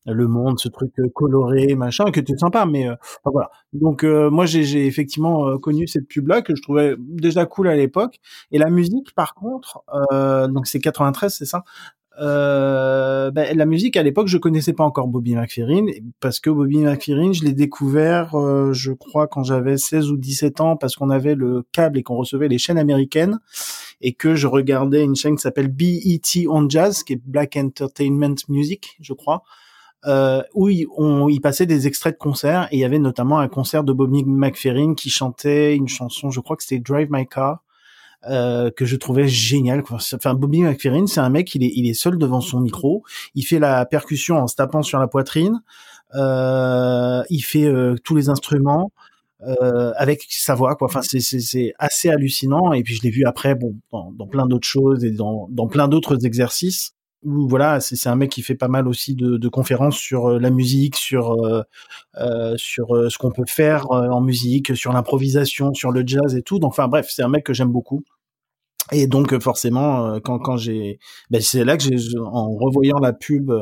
le 0.07 0.27
monde, 0.27 0.59
ce 0.59 0.69
truc 0.69 0.93
euh, 0.99 1.09
coloré, 1.15 1.75
machin, 1.75 2.11
qui 2.11 2.21
était 2.21 2.37
sympa, 2.37 2.67
mais 2.67 2.89
enfin, 2.89 3.31
voilà. 3.33 3.51
Donc 3.73 4.05
moi, 4.05 4.47
j'ai 4.47 4.87
effectivement 4.87 5.57
connu 5.59 5.87
cette 5.87 6.09
pub-là 6.09 6.43
que 6.43 6.55
je 6.55 6.63
trouvais 6.63 6.97
déjà 6.99 7.47
cool 7.47 7.69
à 7.69 7.77
l'époque. 7.77 8.19
Et 8.51 8.59
la 8.59 8.71
musique, 8.71 9.15
par 9.15 9.35
contre, 9.35 9.83
donc 10.49 10.67
c'est 10.67 10.81
93, 10.81 11.35
c'est 11.35 11.47
ça 11.47 11.65
euh, 12.21 13.31
ben, 13.31 13.57
la 13.57 13.65
musique 13.65 13.97
à 13.97 14.03
l'époque 14.03 14.29
je 14.29 14.37
connaissais 14.37 14.75
pas 14.75 14.85
encore 14.85 15.09
Bobby 15.09 15.35
McFerrin 15.35 15.87
parce 16.21 16.41
que 16.41 16.51
Bobby 16.51 16.79
McFerrin 16.79 17.33
je 17.33 17.43
l'ai 17.43 17.55
découvert 17.55 18.35
euh, 18.35 18.75
je 18.75 18.93
crois 18.93 19.27
quand 19.27 19.45
j'avais 19.45 19.79
16 19.79 20.11
ou 20.11 20.19
17 20.19 20.61
ans 20.61 20.77
parce 20.77 20.95
qu'on 20.95 21.09
avait 21.09 21.35
le 21.35 21.65
câble 21.73 21.99
et 21.99 22.03
qu'on 22.03 22.17
recevait 22.17 22.49
les 22.49 22.59
chaînes 22.59 22.77
américaines 22.77 23.39
et 24.03 24.13
que 24.13 24.35
je 24.35 24.47
regardais 24.47 25.03
une 25.03 25.17
chaîne 25.17 25.37
qui 25.37 25.43
s'appelle 25.43 25.69
BET 25.69 26.47
on 26.51 26.69
Jazz 26.69 27.03
qui 27.03 27.15
est 27.15 27.21
Black 27.25 27.57
Entertainment 27.57 28.35
Music 28.49 28.99
je 29.01 29.15
crois 29.15 29.43
euh, 30.07 30.43
où 30.55 30.69
il, 30.69 30.87
on, 30.97 31.29
il 31.29 31.41
passait 31.41 31.67
des 31.67 31.87
extraits 31.87 32.15
de 32.15 32.19
concerts 32.19 32.69
et 32.71 32.77
il 32.77 32.81
y 32.81 32.85
avait 32.85 32.99
notamment 32.99 33.39
un 33.39 33.49
concert 33.49 33.85
de 33.85 33.93
Bobby 33.93 34.25
McFerrin 34.25 34.95
qui 34.95 35.11
chantait 35.11 35.77
une 35.77 35.89
chanson 35.89 36.31
je 36.31 36.41
crois 36.41 36.57
que 36.57 36.65
c'était 36.65 36.81
Drive 36.81 37.09
My 37.11 37.27
Car 37.27 37.63
euh, 38.29 38.71
que 38.71 38.85
je 38.85 38.95
trouvais 38.97 39.27
génial. 39.27 39.83
Enfin, 39.91 40.35
Bobby 40.35 40.63
McFerrin, 40.63 41.07
c'est 41.09 41.21
un 41.21 41.29
mec, 41.29 41.55
il 41.57 41.65
est, 41.65 41.73
il 41.75 41.89
est 41.89 41.95
seul 41.95 42.19
devant 42.19 42.41
son 42.41 42.61
micro, 42.61 43.03
il 43.35 43.43
fait 43.43 43.59
la 43.59 43.85
percussion 43.85 44.37
en 44.37 44.47
se 44.47 44.55
tapant 44.55 44.83
sur 44.83 45.01
la 45.01 45.09
poitrine, 45.09 45.61
euh, 46.15 47.23
il 47.31 47.41
fait 47.41 47.65
euh, 47.65 47.97
tous 48.05 48.15
les 48.15 48.29
instruments. 48.29 48.93
Euh, 49.45 49.93
avec 49.97 50.25
sa 50.31 50.55
voix 50.55 50.77
quoi 50.77 50.87
enfin 50.87 51.03
c'est 51.03 51.19
c'est 51.19 51.75
assez 51.81 52.09
hallucinant 52.09 52.73
et 52.73 52.85
puis 52.85 52.95
je 52.95 53.03
l'ai 53.03 53.11
vu 53.11 53.25
après 53.25 53.57
bon 53.57 53.75
dans, 53.91 54.13
dans 54.13 54.29
plein 54.29 54.47
d'autres 54.47 54.69
choses 54.69 55.05
et 55.05 55.11
dans 55.11 55.49
dans 55.51 55.67
plein 55.67 55.89
d'autres 55.89 56.25
exercices 56.25 56.95
voilà 57.25 57.81
c'est 57.81 58.09
un 58.09 58.16
mec 58.16 58.31
qui 58.31 58.43
fait 58.43 58.55
pas 58.55 58.68
mal 58.68 58.89
aussi 58.89 59.14
de, 59.14 59.37
de 59.37 59.49
conférences 59.49 59.97
sur 59.97 60.27
euh, 60.27 60.39
la 60.39 60.51
musique 60.51 60.97
sur 60.97 61.33
euh, 61.35 62.55
sur 62.57 62.89
ce 63.11 63.16
qu'on 63.18 63.31
peut 63.31 63.45
faire 63.47 63.91
en 63.91 64.20
musique 64.20 64.77
sur 64.77 64.93
l'improvisation 64.93 65.73
sur 65.75 65.93
le 65.93 66.03
jazz 66.07 66.35
et 66.35 66.43
tout 66.43 66.59
donc 66.59 66.70
enfin 66.70 66.89
bref 66.89 67.09
c'est 67.11 67.23
un 67.23 67.29
mec 67.29 67.45
que 67.45 67.55
j'aime 67.55 67.70
beaucoup 67.70 68.03
et 68.91 69.07
donc 69.07 69.39
forcément, 69.39 70.07
euh, 70.09 70.18
quand 70.20 70.39
quand 70.39 70.57
j'ai, 70.57 70.99
ben 71.31 71.41
c'est 71.41 71.64
là 71.64 71.77
que 71.77 71.85
j'ai, 71.85 71.97
en 72.18 72.51
revoyant 72.51 72.99
la 72.99 73.12
pub, 73.12 73.53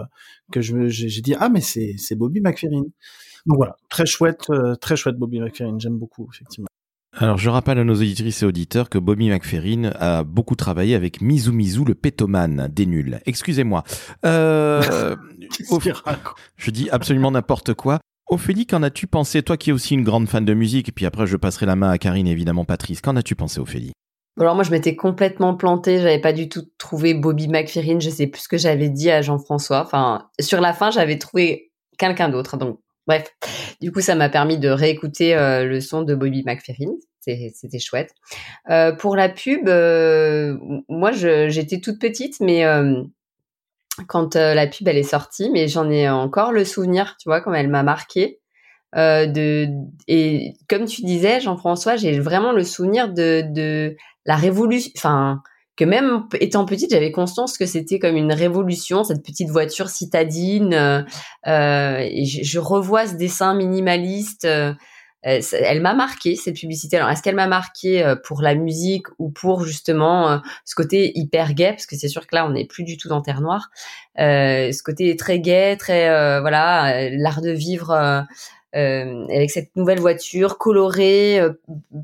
que 0.50 0.60
je 0.60 0.88
j'ai 0.88 1.20
dit 1.20 1.34
ah 1.38 1.48
mais 1.50 1.60
c'est 1.60 1.94
c'est 1.98 2.14
Bobby 2.14 2.40
McFerrin. 2.40 2.84
Donc 3.46 3.56
voilà, 3.56 3.76
très 3.88 4.06
chouette, 4.06 4.48
euh, 4.50 4.74
très 4.76 4.96
chouette 4.96 5.16
Bobby 5.16 5.40
McFerrin, 5.40 5.78
j'aime 5.78 5.98
beaucoup 5.98 6.28
effectivement. 6.32 6.69
Alors 7.20 7.36
je 7.36 7.50
rappelle 7.50 7.78
à 7.78 7.84
nos 7.84 7.96
auditrices 7.96 8.42
et 8.42 8.46
auditeurs 8.46 8.88
que 8.88 8.96
Bobby 8.96 9.28
McFerrin 9.28 9.92
a 10.00 10.24
beaucoup 10.24 10.56
travaillé 10.56 10.94
avec 10.94 11.20
Mizu 11.20 11.52
Mizu 11.52 11.84
le 11.84 11.94
pétomane 11.94 12.68
des 12.72 12.86
nuls. 12.86 13.20
Excusez-moi. 13.26 13.84
Euh, 14.24 15.16
je 16.56 16.70
dis 16.70 16.90
absolument 16.90 17.30
n'importe 17.30 17.74
quoi. 17.74 17.98
Ophélie, 18.28 18.66
qu'en 18.66 18.82
as-tu 18.82 19.06
pensé 19.06 19.42
Toi 19.42 19.56
qui 19.56 19.70
es 19.70 19.72
aussi 19.72 19.94
une 19.94 20.04
grande 20.04 20.28
fan 20.28 20.44
de 20.44 20.54
musique, 20.54 20.88
et 20.88 20.92
puis 20.92 21.06
après 21.06 21.26
je 21.26 21.36
passerai 21.36 21.66
la 21.66 21.74
main 21.74 21.90
à 21.90 21.98
Karine 21.98 22.26
et 22.26 22.30
évidemment 22.30 22.64
Patrice. 22.64 23.00
Qu'en 23.00 23.16
as-tu 23.16 23.34
pensé 23.34 23.60
Ophélie? 23.60 23.92
Alors 24.38 24.54
moi 24.54 24.62
je 24.62 24.70
m'étais 24.70 24.94
complètement 24.94 25.54
plantée, 25.54 25.98
j'avais 25.98 26.20
pas 26.20 26.32
du 26.32 26.48
tout 26.48 26.62
trouvé 26.78 27.14
Bobby 27.14 27.48
McFerrin, 27.48 27.98
je 27.98 28.10
sais 28.10 28.26
plus 28.26 28.42
ce 28.42 28.48
que 28.48 28.58
j'avais 28.58 28.88
dit 28.88 29.10
à 29.10 29.22
Jean-François. 29.22 29.82
Enfin, 29.82 30.28
sur 30.38 30.60
la 30.60 30.72
fin, 30.72 30.90
j'avais 30.90 31.18
trouvé 31.18 31.72
quelqu'un 31.98 32.28
d'autre. 32.28 32.56
Donc 32.56 32.80
bref, 33.06 33.34
du 33.80 33.92
coup 33.92 34.00
ça 34.00 34.14
m'a 34.14 34.28
permis 34.28 34.58
de 34.58 34.68
réécouter 34.68 35.34
euh, 35.34 35.64
le 35.64 35.80
son 35.80 36.02
de 36.02 36.14
Bobby 36.14 36.42
McFerrin. 36.44 36.92
C'était 37.20 37.78
chouette. 37.78 38.14
Euh, 38.70 38.92
pour 38.92 39.14
la 39.14 39.28
pub, 39.28 39.68
euh, 39.68 40.56
moi 40.88 41.12
j'étais 41.12 41.80
toute 41.80 42.00
petite, 42.00 42.40
mais 42.40 42.64
quand 44.06 44.36
la 44.36 44.66
pub 44.66 44.88
elle 44.88 44.96
est 44.96 45.02
sortie, 45.02 45.50
mais 45.50 45.68
j'en 45.68 45.90
ai 45.90 46.08
encore 46.08 46.50
le 46.50 46.64
souvenir, 46.64 47.16
tu 47.20 47.28
vois, 47.28 47.42
comme 47.42 47.54
elle 47.54 47.68
m'a 47.68 47.82
marqué. 47.82 48.40
de 48.94 49.68
et 50.08 50.54
comme 50.68 50.86
tu 50.86 51.02
disais 51.02 51.40
Jean-François, 51.40 51.96
j'ai 51.96 52.18
vraiment 52.18 52.52
le 52.52 52.64
souvenir 52.64 53.12
de, 53.12 53.44
de 53.52 53.96
la 54.24 54.36
révolution, 54.36 54.90
enfin, 54.96 55.42
que 55.80 55.84
même 55.86 56.26
étant 56.40 56.66
petite, 56.66 56.90
j'avais 56.90 57.10
conscience 57.10 57.56
que 57.56 57.64
c'était 57.64 57.98
comme 57.98 58.14
une 58.14 58.34
révolution, 58.34 59.02
cette 59.02 59.24
petite 59.24 59.48
voiture 59.48 59.88
citadine. 59.88 60.74
Euh, 60.74 61.02
euh 61.46 62.06
je, 62.22 62.58
revois 62.58 63.06
ce 63.06 63.14
dessin 63.14 63.54
minimaliste. 63.54 64.44
Euh, 64.44 64.74
elle 65.22 65.80
m'a 65.80 65.94
marqué 65.94 66.36
cette 66.36 66.56
publicité. 66.56 66.98
Alors, 66.98 67.08
est-ce 67.08 67.22
qu'elle 67.22 67.34
m'a 67.34 67.46
marqué 67.46 68.14
pour 68.24 68.42
la 68.42 68.54
musique 68.54 69.06
ou 69.18 69.30
pour 69.30 69.64
justement 69.64 70.40
ce 70.64 70.74
côté 70.74 71.12
hyper 71.14 71.52
gay? 71.52 71.70
Parce 71.72 71.84
que 71.84 71.94
c'est 71.94 72.08
sûr 72.08 72.26
que 72.26 72.34
là, 72.34 72.46
on 72.46 72.50
n'est 72.50 72.66
plus 72.66 72.84
du 72.84 72.96
tout 72.96 73.08
dans 73.08 73.20
Terre 73.20 73.42
Noire. 73.42 73.70
ce 74.16 74.82
côté 74.82 75.14
très 75.16 75.38
gay, 75.38 75.76
très 75.76 76.08
voilà, 76.40 77.10
l'art 77.10 77.42
de 77.42 77.50
vivre 77.50 78.26
euh, 78.76 79.26
avec 79.28 79.50
cette 79.50 79.74
nouvelle 79.74 79.98
voiture 79.98 80.56
colorée, 80.56 81.40
euh, 81.40 81.52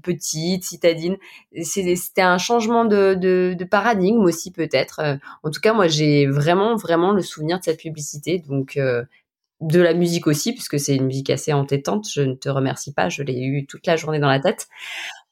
petite, 0.02 0.64
citadine. 0.64 1.16
C'était 1.62 2.22
un 2.22 2.38
changement 2.38 2.84
de, 2.84 3.56
paradigme 3.70 4.24
aussi 4.24 4.50
peut-être. 4.50 5.00
Euh, 5.00 5.16
en 5.44 5.50
tout 5.50 5.60
cas, 5.60 5.72
moi 5.74 5.86
j'ai 5.86 6.26
vraiment 6.26 6.74
vraiment 6.74 7.12
le 7.12 7.22
souvenir 7.22 7.58
de 7.58 7.64
cette 7.64 7.80
publicité. 7.80 8.40
Donc 8.40 8.78
de 9.60 9.80
la 9.80 9.94
musique 9.94 10.26
aussi, 10.26 10.52
puisque 10.52 10.78
c'est 10.78 10.96
une 10.96 11.06
musique 11.06 11.30
assez 11.30 11.52
entêtante. 11.52 12.08
Je 12.10 12.22
ne 12.22 12.34
te 12.34 12.48
remercie 12.48 12.92
pas, 12.92 13.08
je 13.08 13.22
l'ai 13.22 13.40
eu 13.40 13.66
toute 13.66 13.86
la 13.86 13.96
journée 13.96 14.18
dans 14.18 14.28
la 14.28 14.40
tête. 14.40 14.68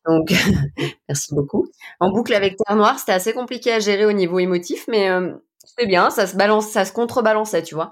Donc, 0.06 0.32
merci 1.08 1.34
beaucoup. 1.34 1.66
En 2.00 2.10
boucle 2.10 2.34
avec 2.34 2.56
Terre 2.56 2.76
Noire, 2.76 2.98
c'était 2.98 3.12
assez 3.12 3.32
compliqué 3.32 3.72
à 3.72 3.80
gérer 3.80 4.06
au 4.06 4.12
niveau 4.12 4.38
émotif, 4.38 4.86
mais 4.88 5.08
c'était 5.64 5.86
bien, 5.86 6.10
ça 6.10 6.26
se 6.26 6.36
balance, 6.36 6.68
ça 6.68 6.84
se 6.84 6.92
contrebalançait, 6.92 7.62
tu 7.62 7.74
vois. 7.74 7.90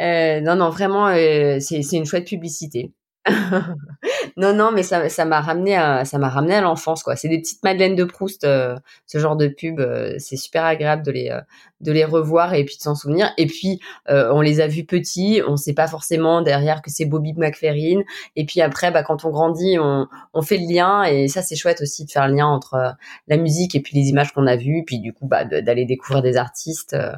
Euh, 0.00 0.40
non, 0.40 0.56
non, 0.56 0.70
vraiment, 0.70 1.08
euh, 1.08 1.58
c'est 1.60 1.92
une 1.92 2.06
chouette 2.06 2.26
publicité. 2.26 2.92
non, 4.36 4.54
non, 4.54 4.70
mais 4.72 4.82
ça, 4.82 5.08
ça 5.08 5.24
m'a 5.24 5.40
ramené 5.40 5.76
à, 5.76 6.04
ça 6.04 6.18
m'a 6.18 6.28
ramené 6.28 6.54
à 6.54 6.60
l'enfance, 6.60 7.02
quoi. 7.02 7.16
C'est 7.16 7.28
des 7.28 7.38
petites 7.40 7.62
Madeleines 7.62 7.96
de 7.96 8.04
Proust, 8.04 8.44
euh, 8.44 8.76
ce 9.06 9.18
genre 9.18 9.36
de 9.36 9.48
pub. 9.48 9.80
euh, 9.80 10.14
c'est 10.18 10.36
super 10.36 10.64
agréable 10.64 11.04
de 11.04 11.10
les, 11.10 11.28
euh, 11.30 11.40
de 11.80 11.92
les 11.92 12.04
revoir 12.04 12.54
et 12.54 12.64
puis 12.64 12.76
de 12.76 12.82
s'en 12.82 12.94
souvenir. 12.94 13.32
Et 13.36 13.46
puis, 13.46 13.80
euh, 14.08 14.30
on 14.32 14.40
les 14.40 14.60
a 14.60 14.66
vus 14.66 14.84
petits, 14.84 15.42
on 15.46 15.56
sait 15.56 15.74
pas 15.74 15.88
forcément 15.88 16.42
derrière 16.42 16.80
que 16.82 16.90
c'est 16.90 17.04
Bobby 17.04 17.34
McFerrin. 17.34 18.00
Et 18.36 18.46
puis 18.46 18.60
après, 18.62 18.90
bah, 18.90 19.02
quand 19.02 19.24
on 19.24 19.30
grandit, 19.30 19.78
on, 19.78 20.06
on 20.32 20.42
fait 20.42 20.58
le 20.58 20.72
lien. 20.72 21.04
Et 21.04 21.28
ça, 21.28 21.42
c'est 21.42 21.56
chouette 21.56 21.80
aussi 21.82 22.04
de 22.06 22.10
faire 22.10 22.28
le 22.28 22.34
lien 22.36 22.46
entre 22.46 22.74
euh, 22.74 22.90
la 23.28 23.36
musique 23.36 23.74
et 23.74 23.80
puis 23.80 23.96
les 23.96 24.08
images 24.08 24.32
qu'on 24.32 24.46
a 24.46 24.56
vues. 24.56 24.84
Puis 24.86 25.00
du 25.00 25.12
coup, 25.12 25.26
bah, 25.26 25.44
d'aller 25.44 25.84
découvrir 25.84 26.22
des 26.22 26.36
artistes 26.36 26.94
euh, 26.94 27.12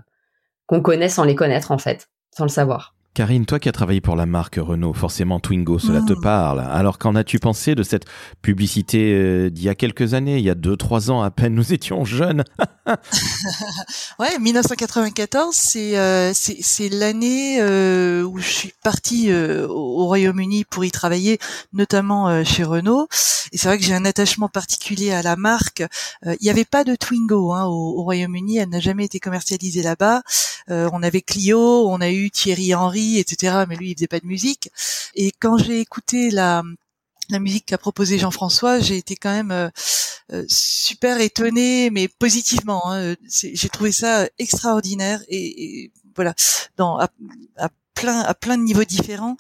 qu'on 0.66 0.82
connaît 0.82 1.08
sans 1.08 1.24
les 1.24 1.34
connaître, 1.34 1.72
en 1.72 1.78
fait, 1.78 2.08
sans 2.30 2.44
le 2.44 2.50
savoir. 2.50 2.94
Karine, 3.12 3.44
toi 3.44 3.58
qui 3.58 3.68
as 3.68 3.72
travaillé 3.72 4.00
pour 4.00 4.14
la 4.14 4.24
marque 4.24 4.56
Renault, 4.56 4.92
forcément 4.94 5.40
Twingo, 5.40 5.80
cela 5.80 6.00
te 6.00 6.12
Mm. 6.12 6.20
parle. 6.20 6.60
Alors 6.60 6.96
qu'en 6.98 7.16
as-tu 7.16 7.40
pensé 7.40 7.74
de 7.74 7.82
cette 7.82 8.04
publicité 8.40 9.12
euh, 9.12 9.50
d'il 9.50 9.64
y 9.64 9.68
a 9.68 9.74
quelques 9.74 10.14
années, 10.14 10.38
il 10.38 10.44
y 10.44 10.48
a 10.50 10.54
deux, 10.54 10.76
trois 10.76 11.10
ans 11.10 11.20
à 11.20 11.30
peine, 11.32 11.54
nous 11.54 11.72
étions 11.72 12.04
jeunes? 12.04 12.44
Ouais, 14.18 14.38
1994, 14.38 15.54
c'est 15.54 15.96
euh, 15.98 16.32
c'est 16.34 16.88
l'année 16.88 17.58
euh, 17.60 18.22
où 18.22 18.38
je 18.38 18.48
suis 18.48 18.72
partie 18.82 19.30
euh, 19.30 19.66
au 19.68 19.90
au 20.00 20.06
Royaume-Uni 20.06 20.64
pour 20.64 20.84
y 20.84 20.90
travailler, 20.90 21.38
notamment 21.72 22.42
chez 22.44 22.64
Renault. 22.64 23.06
Et 23.52 23.58
c'est 23.58 23.68
vrai 23.68 23.78
que 23.78 23.84
j'ai 23.84 23.94
un 23.94 24.04
attachement 24.04 24.48
particulier 24.48 25.12
à 25.12 25.22
la 25.22 25.36
marque. 25.36 25.82
Il 26.24 26.36
n'y 26.40 26.48
avait 26.50 26.64
pas 26.64 26.84
de 26.84 26.94
Twingo 26.94 27.52
hein, 27.52 27.64
au, 27.66 27.98
au 27.98 28.02
Royaume-Uni, 28.02 28.56
elle 28.58 28.68
n'a 28.70 28.80
jamais 28.80 29.04
été 29.04 29.20
commercialisée 29.20 29.82
là-bas. 29.82 30.22
On 30.68 31.02
avait 31.02 31.20
Clio, 31.22 31.88
on 31.88 32.00
a 32.00 32.10
eu 32.10 32.30
Thierry 32.30 32.74
Henry, 32.74 32.99
etc. 33.18 33.64
Mais 33.68 33.76
lui, 33.76 33.90
il 33.90 33.94
faisait 33.94 34.06
pas 34.06 34.20
de 34.20 34.26
musique. 34.26 34.70
Et 35.14 35.32
quand 35.40 35.58
j'ai 35.58 35.80
écouté 35.80 36.30
la 36.30 36.62
la 37.30 37.38
musique 37.38 37.66
qu'a 37.66 37.78
proposé 37.78 38.18
Jean-François, 38.18 38.80
j'ai 38.80 38.96
été 38.96 39.14
quand 39.14 39.32
même 39.32 39.52
euh, 39.52 39.68
euh, 40.32 40.44
super 40.48 41.20
étonnée, 41.20 41.88
mais 41.90 42.08
positivement. 42.08 42.82
hein. 42.92 43.14
J'ai 43.28 43.68
trouvé 43.68 43.92
ça 43.92 44.28
extraordinaire 44.38 45.20
et, 45.28 45.84
et 45.84 45.92
voilà, 46.16 46.34
dans 46.76 46.98
à, 46.98 47.08
plein 47.94 48.20
à 48.20 48.34
plein 48.34 48.56
de 48.58 48.64
niveaux 48.64 48.84
différents. 48.84 49.36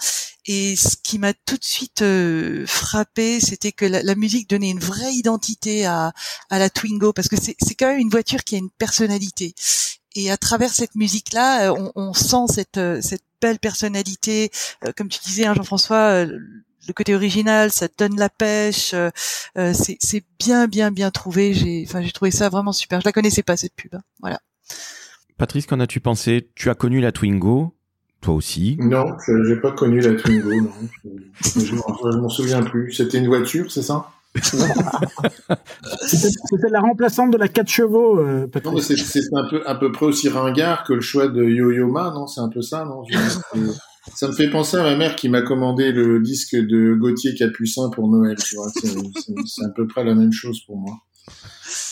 Et 0.46 0.76
ce 0.76 0.96
qui 1.02 1.18
m'a 1.18 1.32
tout 1.34 1.56
de 1.56 1.64
suite 1.64 2.02
euh, 2.02 2.64
frappé, 2.66 3.40
c'était 3.40 3.72
que 3.72 3.84
la, 3.84 4.02
la 4.02 4.14
musique 4.14 4.48
donnait 4.48 4.70
une 4.70 4.80
vraie 4.80 5.12
identité 5.12 5.84
à, 5.84 6.12
à 6.48 6.58
la 6.58 6.70
Twingo, 6.70 7.12
parce 7.12 7.28
que 7.28 7.36
c'est 7.40 7.56
c'est 7.60 7.74
quand 7.74 7.88
même 7.88 7.98
une 7.98 8.08
voiture 8.10 8.44
qui 8.44 8.54
a 8.54 8.58
une 8.58 8.70
personnalité. 8.70 9.54
Et 10.14 10.30
à 10.30 10.36
travers 10.36 10.72
cette 10.72 10.94
musique-là, 10.94 11.70
euh, 11.72 11.90
on, 11.94 12.08
on 12.10 12.14
sent 12.14 12.52
cette, 12.54 12.78
euh, 12.78 13.00
cette 13.02 13.24
belle 13.40 13.58
personnalité. 13.58 14.50
Euh, 14.84 14.92
Comme 14.96 15.08
tu 15.08 15.20
disais, 15.20 15.46
hein, 15.46 15.54
Jean-François, 15.54 16.24
euh, 16.26 16.38
le 16.88 16.92
côté 16.94 17.14
original, 17.14 17.70
ça 17.70 17.88
te 17.88 17.94
donne 17.98 18.18
la 18.18 18.28
pêche. 18.28 18.94
euh, 18.94 19.10
c'est 19.74 19.96
c'est 20.00 20.24
bien, 20.38 20.66
bien, 20.68 20.90
bien 20.90 21.10
trouvé. 21.10 21.54
J'ai, 21.54 21.84
enfin, 21.86 22.02
j'ai 22.02 22.12
trouvé 22.12 22.30
ça 22.30 22.48
vraiment 22.48 22.72
super. 22.72 23.00
Je 23.00 23.04
la 23.06 23.12
connaissais 23.12 23.42
pas 23.42 23.56
cette 23.56 23.74
pub. 23.74 23.94
hein. 23.94 24.02
Voilà. 24.20 24.40
Patrice, 25.36 25.66
qu'en 25.66 25.80
as-tu 25.80 26.00
pensé? 26.00 26.50
Tu 26.54 26.68
as 26.70 26.74
connu 26.74 27.00
la 27.00 27.12
Twingo, 27.12 27.74
toi 28.20 28.34
aussi? 28.34 28.76
Non, 28.78 29.16
je- 29.26 29.44
j'ai 29.48 29.56
pas 29.56 29.72
connu 29.72 30.00
la 30.00 30.14
Twingo, 30.14 30.60
non. 30.60 30.70
Je, 31.04 31.60
je 31.60 31.66
je 31.66 32.18
m'en 32.18 32.28
souviens 32.28 32.62
plus. 32.62 32.92
C'était 32.92 33.18
une 33.18 33.26
voiture, 33.26 33.70
c'est 33.72 33.82
ça? 33.82 34.10
C'était 34.34 34.68
la 36.70 36.80
remplaçante 36.80 37.32
de 37.32 37.36
la 37.36 37.48
4 37.48 37.68
chevaux, 37.68 38.20
euh, 38.20 38.46
c'est 38.80 39.20
un 39.32 39.48
peu 39.48 39.62
à 39.66 39.74
peu 39.74 39.90
près 39.90 40.06
aussi 40.06 40.28
ringard 40.28 40.84
que 40.84 40.92
le 40.92 41.00
choix 41.00 41.28
de 41.28 41.42
Yo-Yo 41.42 41.90
Ma, 41.90 42.10
non? 42.10 42.26
C'est 42.26 42.40
un 42.40 42.48
peu 42.48 42.62
ça, 42.62 42.84
non? 42.84 43.02
Ça 44.14 44.28
me 44.28 44.32
fait 44.32 44.48
penser 44.48 44.76
à 44.76 44.82
ma 44.82 44.96
mère 44.96 45.16
qui 45.16 45.28
m'a 45.28 45.42
commandé 45.42 45.92
le 45.92 46.20
disque 46.20 46.54
de 46.54 46.94
Gauthier 46.94 47.34
Capucin 47.34 47.90
pour 47.90 48.08
Noël. 48.08 48.36
C'est 48.38 49.64
à 49.64 49.70
peu 49.74 49.86
près 49.86 50.04
la 50.04 50.14
même 50.14 50.32
chose 50.32 50.60
pour 50.64 50.76
moi. 50.76 50.94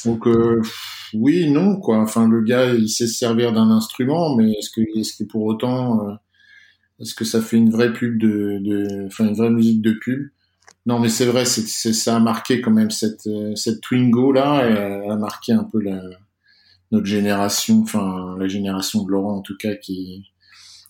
Donc 0.05 0.27
euh, 0.27 0.63
oui, 1.15 1.51
non, 1.51 1.81
quoi. 1.81 1.99
Enfin, 1.99 2.29
le 2.29 2.43
gars, 2.43 2.75
il 2.75 2.89
sait 2.89 3.07
se 3.07 3.15
servir 3.15 3.53
d'un 3.53 3.71
instrument, 3.71 4.37
mais 4.37 4.53
est-ce 4.53 4.71
que, 4.71 4.81
est-ce 4.99 5.17
que 5.17 5.29
pour 5.29 5.45
autant, 5.45 6.09
euh, 6.09 6.13
est-ce 7.01 7.15
que 7.15 7.25
ça 7.25 7.41
fait 7.41 7.57
une 7.57 7.71
vraie 7.71 7.93
pub 7.93 8.23
enfin, 9.07 9.29
une 9.29 9.35
vraie 9.35 9.51
musique 9.51 9.83
de 9.83 9.93
pub? 9.93 10.29
Non, 10.89 10.99
mais 10.99 11.11
c'est 11.11 11.27
vrai, 11.27 11.45
ça 11.45 12.17
a 12.17 12.19
marqué 12.19 12.63
quand 12.63 12.71
même 12.71 12.91
cette, 12.91 13.27
euh, 13.27 13.55
cette 13.57 13.83
Twingo 13.83 14.33
là, 14.33 14.63
elle 14.65 15.11
a 15.11 15.17
marqué 15.17 15.53
un 15.53 15.65
peu 15.65 15.83
la, 15.83 16.01
notre 16.93 17.05
génération, 17.05 17.83
enfin 17.83 18.35
la 18.39 18.49
génération 18.49 19.05
de 19.05 19.11
Laurent 19.11 19.37
en 19.37 19.43
tout 19.43 19.59
cas, 19.59 19.75
qui, 19.75 20.25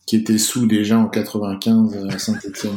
qui 0.08 0.16
était 0.16 0.38
sous 0.38 0.66
déjà 0.66 0.98
en 0.98 1.06
95 1.06 2.06
à 2.08 2.18
Saint-Etienne. 2.18 2.72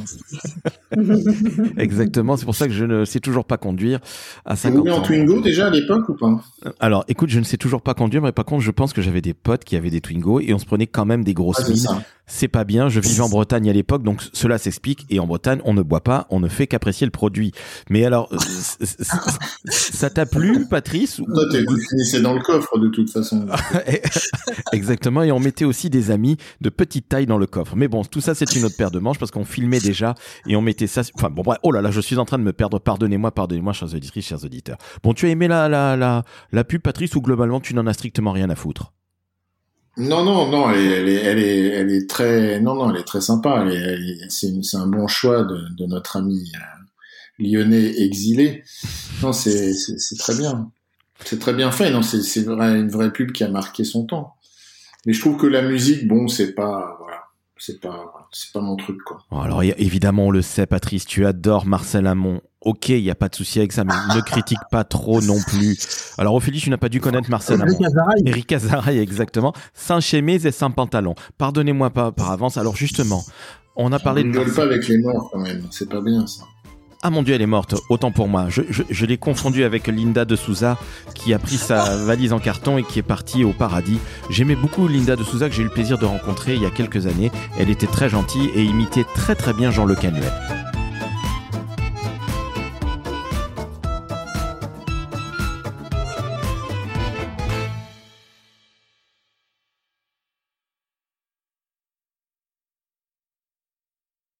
Exactement, 1.77 2.35
c'est 2.35 2.43
pour 2.43 2.55
ça 2.55 2.67
que 2.67 2.73
je 2.73 2.83
ne 2.83 3.05
sais 3.05 3.21
toujours 3.21 3.45
pas 3.45 3.57
conduire 3.57 3.99
à 4.45 4.55
Vous 4.55 4.59
50 4.61 4.79
roulez 4.79 4.91
en. 4.91 5.01
Twingo 5.01 5.39
déjà 5.41 5.67
à 5.67 5.69
l'époque 5.69 6.09
ou 6.09 6.15
pas? 6.15 6.43
Alors, 6.81 7.05
écoute, 7.07 7.29
je 7.29 7.39
ne 7.39 7.45
sais 7.45 7.55
toujours 7.57 7.81
pas 7.81 7.93
conduire, 7.93 8.21
mais 8.21 8.33
par 8.33 8.43
contre, 8.45 8.63
je 8.63 8.71
pense 8.71 8.91
que 8.91 9.01
j'avais 9.01 9.21
des 9.21 9.33
potes 9.33 9.63
qui 9.63 9.77
avaient 9.77 9.89
des 9.89 10.01
Twingo 10.01 10.41
et 10.41 10.53
on 10.53 10.59
se 10.59 10.65
prenait 10.65 10.87
quand 10.87 11.05
même 11.05 11.23
des 11.23 11.33
grosses 11.33 11.57
Ah, 11.61 11.63
c'est 11.65 11.73
mines. 11.73 11.81
ça. 11.83 12.03
C'est 12.27 12.47
pas 12.47 12.63
bien. 12.63 12.87
Je 12.87 12.99
vivais 13.01 13.21
en 13.21 13.27
Bretagne 13.29 13.69
à 13.69 13.73
l'époque, 13.73 14.03
donc 14.03 14.21
cela 14.31 14.57
s'explique. 14.57 15.05
Et 15.09 15.19
en 15.19 15.27
Bretagne, 15.27 15.59
on 15.65 15.73
ne 15.73 15.81
boit 15.81 15.99
pas, 16.01 16.27
on 16.29 16.39
ne 16.39 16.47
fait 16.47 16.65
qu'apprécier 16.65 17.05
le 17.05 17.11
produit. 17.11 17.51
Mais 17.89 18.05
alors, 18.05 18.29
euh, 18.31 18.37
ça 19.69 20.09
t'a 20.09 20.25
plu, 20.25 20.65
Patrice 20.69 21.19
ou- 21.19 21.25
Toi, 21.25 21.43
t'es- 21.51 21.65
tu 21.65 21.75
finissais 21.89 22.21
dans 22.21 22.33
le 22.33 22.39
coffre 22.41 22.77
de 22.79 22.87
toute 22.89 23.09
façon. 23.09 23.47
Exactement, 24.71 25.23
et 25.23 25.31
on 25.31 25.39
mettait 25.39 25.65
aussi 25.65 25.89
des 25.89 26.09
amis 26.11 26.37
de 26.61 26.69
petite 26.69 27.09
taille 27.09 27.20
dans 27.25 27.37
le 27.37 27.47
coffre. 27.47 27.75
Mais 27.75 27.87
bon, 27.87 28.03
tout 28.03 28.21
ça, 28.21 28.35
c'est 28.35 28.55
une 28.55 28.65
autre 28.65 28.77
paire 28.77 28.91
de 28.91 28.99
manches 28.99 29.19
parce 29.19 29.31
qu'on 29.31 29.45
filmait 29.45 29.79
déjà 29.79 30.15
et 30.47 30.55
on 30.55 30.61
mettait 30.61 30.87
ça. 30.87 31.01
Enfin, 31.15 31.29
bon, 31.29 31.41
bref, 31.41 31.59
oh 31.63 31.71
là 31.71 31.81
là, 31.81 31.91
je 31.91 32.01
suis 32.01 32.17
en 32.17 32.25
train 32.25 32.37
de 32.37 32.43
me 32.43 32.53
perdre. 32.53 32.79
Pardonnez-moi, 32.79 33.31
pardonnez-moi, 33.31 33.73
chers 33.73 33.93
auditrices, 33.93 34.27
chers 34.27 34.43
auditeurs. 34.43 34.77
Bon, 35.03 35.13
tu 35.13 35.25
as 35.27 35.29
aimé 35.29 35.47
la, 35.47 35.69
la, 35.69 35.95
la, 35.95 36.23
la 36.51 36.63
pub, 36.63 36.81
Patrice, 36.81 37.15
ou 37.15 37.21
globalement, 37.21 37.59
tu 37.59 37.73
n'en 37.73 37.87
as 37.87 37.93
strictement 37.93 38.31
rien 38.31 38.49
à 38.49 38.55
foutre? 38.55 38.93
Non, 39.97 40.23
non, 40.23 40.49
non, 40.49 40.71
elle 40.71 41.09
est, 41.09 41.15
elle 41.15 41.91
est, 41.91 42.09
très, 42.09 42.61
non, 42.61 42.75
non, 42.75 42.91
elle 42.91 43.01
est 43.01 43.05
très 43.05 43.19
sympa. 43.19 43.67
C'est, 44.29 44.53
un 44.73 44.87
bon 44.87 45.07
choix 45.07 45.43
de, 45.43 45.75
de 45.77 45.85
notre 45.85 46.15
ami 46.15 46.49
euh, 46.55 46.59
lyonnais 47.39 47.99
exilé. 48.01 48.63
Non, 49.21 49.33
c'est, 49.33 49.73
très 50.17 50.35
bien. 50.37 50.71
C'est 51.25 51.39
très 51.39 51.53
bien 51.53 51.71
fait. 51.71 51.91
Non, 51.91 52.01
c'est, 52.03 52.21
une 52.39 52.89
vraie 52.89 53.11
pub 53.11 53.33
qui 53.33 53.43
a 53.43 53.49
marqué 53.49 53.83
son 53.83 54.05
temps. 54.05 54.35
Mais 55.05 55.13
je 55.13 55.19
trouve 55.19 55.35
que 55.35 55.47
la 55.47 55.61
musique, 55.61 56.07
bon, 56.07 56.29
c'est 56.29 56.53
pas, 56.53 56.97
c'est 57.63 57.79
pas, 57.79 58.27
c'est 58.31 58.51
pas 58.51 58.59
mon 58.59 58.75
truc, 58.75 58.97
quoi. 59.05 59.19
Alors, 59.31 59.61
évidemment, 59.61 60.25
on 60.25 60.31
le 60.31 60.41
sait, 60.41 60.65
Patrice, 60.65 61.05
tu 61.05 61.27
adores 61.27 61.67
Marcel 61.67 62.07
Amont. 62.07 62.41
Ok, 62.61 62.89
il 62.89 63.03
n'y 63.03 63.11
a 63.11 63.15
pas 63.15 63.29
de 63.29 63.35
souci 63.35 63.59
avec 63.59 63.71
ça, 63.71 63.83
mais 63.83 63.93
ne 64.15 64.21
critique 64.21 64.59
pas 64.71 64.83
trop 64.83 65.21
non 65.21 65.37
plus. 65.47 65.77
Alors, 66.17 66.33
Ophélie, 66.33 66.59
tu 66.59 66.71
n'as 66.71 66.77
pas 66.77 66.89
dû 66.89 66.99
connaître 66.99 67.29
Marcel 67.29 67.61
Amont. 67.61 67.77
Eric 68.25 68.51
Azaraï, 68.51 68.97
exactement. 68.97 69.53
Sans 69.75 69.99
chemise 69.99 70.45
et 70.47 70.51
sans 70.51 70.71
pantalon. 70.71 71.13
Pardonnez-moi 71.37 71.91
pas 71.91 72.11
par 72.11 72.31
avance. 72.31 72.57
Alors, 72.57 72.75
justement, 72.75 73.23
on 73.75 73.91
a 73.91 73.99
parlé 73.99 74.23
de 74.23 74.29
Ne 74.29 74.55
pas 74.55 74.63
avec 74.63 74.87
les 74.87 74.97
morts, 74.97 75.29
quand 75.31 75.39
même. 75.39 75.67
C'est 75.69 75.89
pas 75.89 76.01
bien, 76.01 76.25
ça. 76.25 76.43
Ah 77.03 77.09
mon 77.09 77.23
dieu, 77.23 77.33
elle 77.33 77.41
est 77.41 77.47
morte. 77.47 77.73
Autant 77.89 78.11
pour 78.11 78.27
moi. 78.27 78.45
Je, 78.49 78.61
je, 78.69 78.83
je 78.87 79.05
l'ai 79.07 79.17
confondue 79.17 79.63
avec 79.63 79.87
Linda 79.87 80.23
de 80.23 80.35
Souza, 80.35 80.77
qui 81.15 81.33
a 81.33 81.39
pris 81.39 81.57
sa 81.57 81.95
valise 82.05 82.31
en 82.31 82.39
carton 82.39 82.77
et 82.77 82.83
qui 82.83 82.99
est 82.99 83.03
partie 83.03 83.43
au 83.43 83.53
paradis. 83.53 83.97
J'aimais 84.29 84.55
beaucoup 84.55 84.87
Linda 84.87 85.15
de 85.15 85.23
Souza, 85.23 85.49
que 85.49 85.55
j'ai 85.55 85.61
eu 85.61 85.65
le 85.65 85.71
plaisir 85.71 85.97
de 85.97 86.05
rencontrer 86.05 86.53
il 86.53 86.61
y 86.61 86.65
a 86.65 86.69
quelques 86.69 87.07
années. 87.07 87.31
Elle 87.57 87.71
était 87.71 87.87
très 87.87 88.09
gentille 88.09 88.51
et 88.53 88.63
imitait 88.63 89.05
très 89.15 89.33
très 89.33 89.53
bien 89.53 89.71
Jean 89.71 89.85
Le 89.85 89.95
Canuet. 89.95 90.29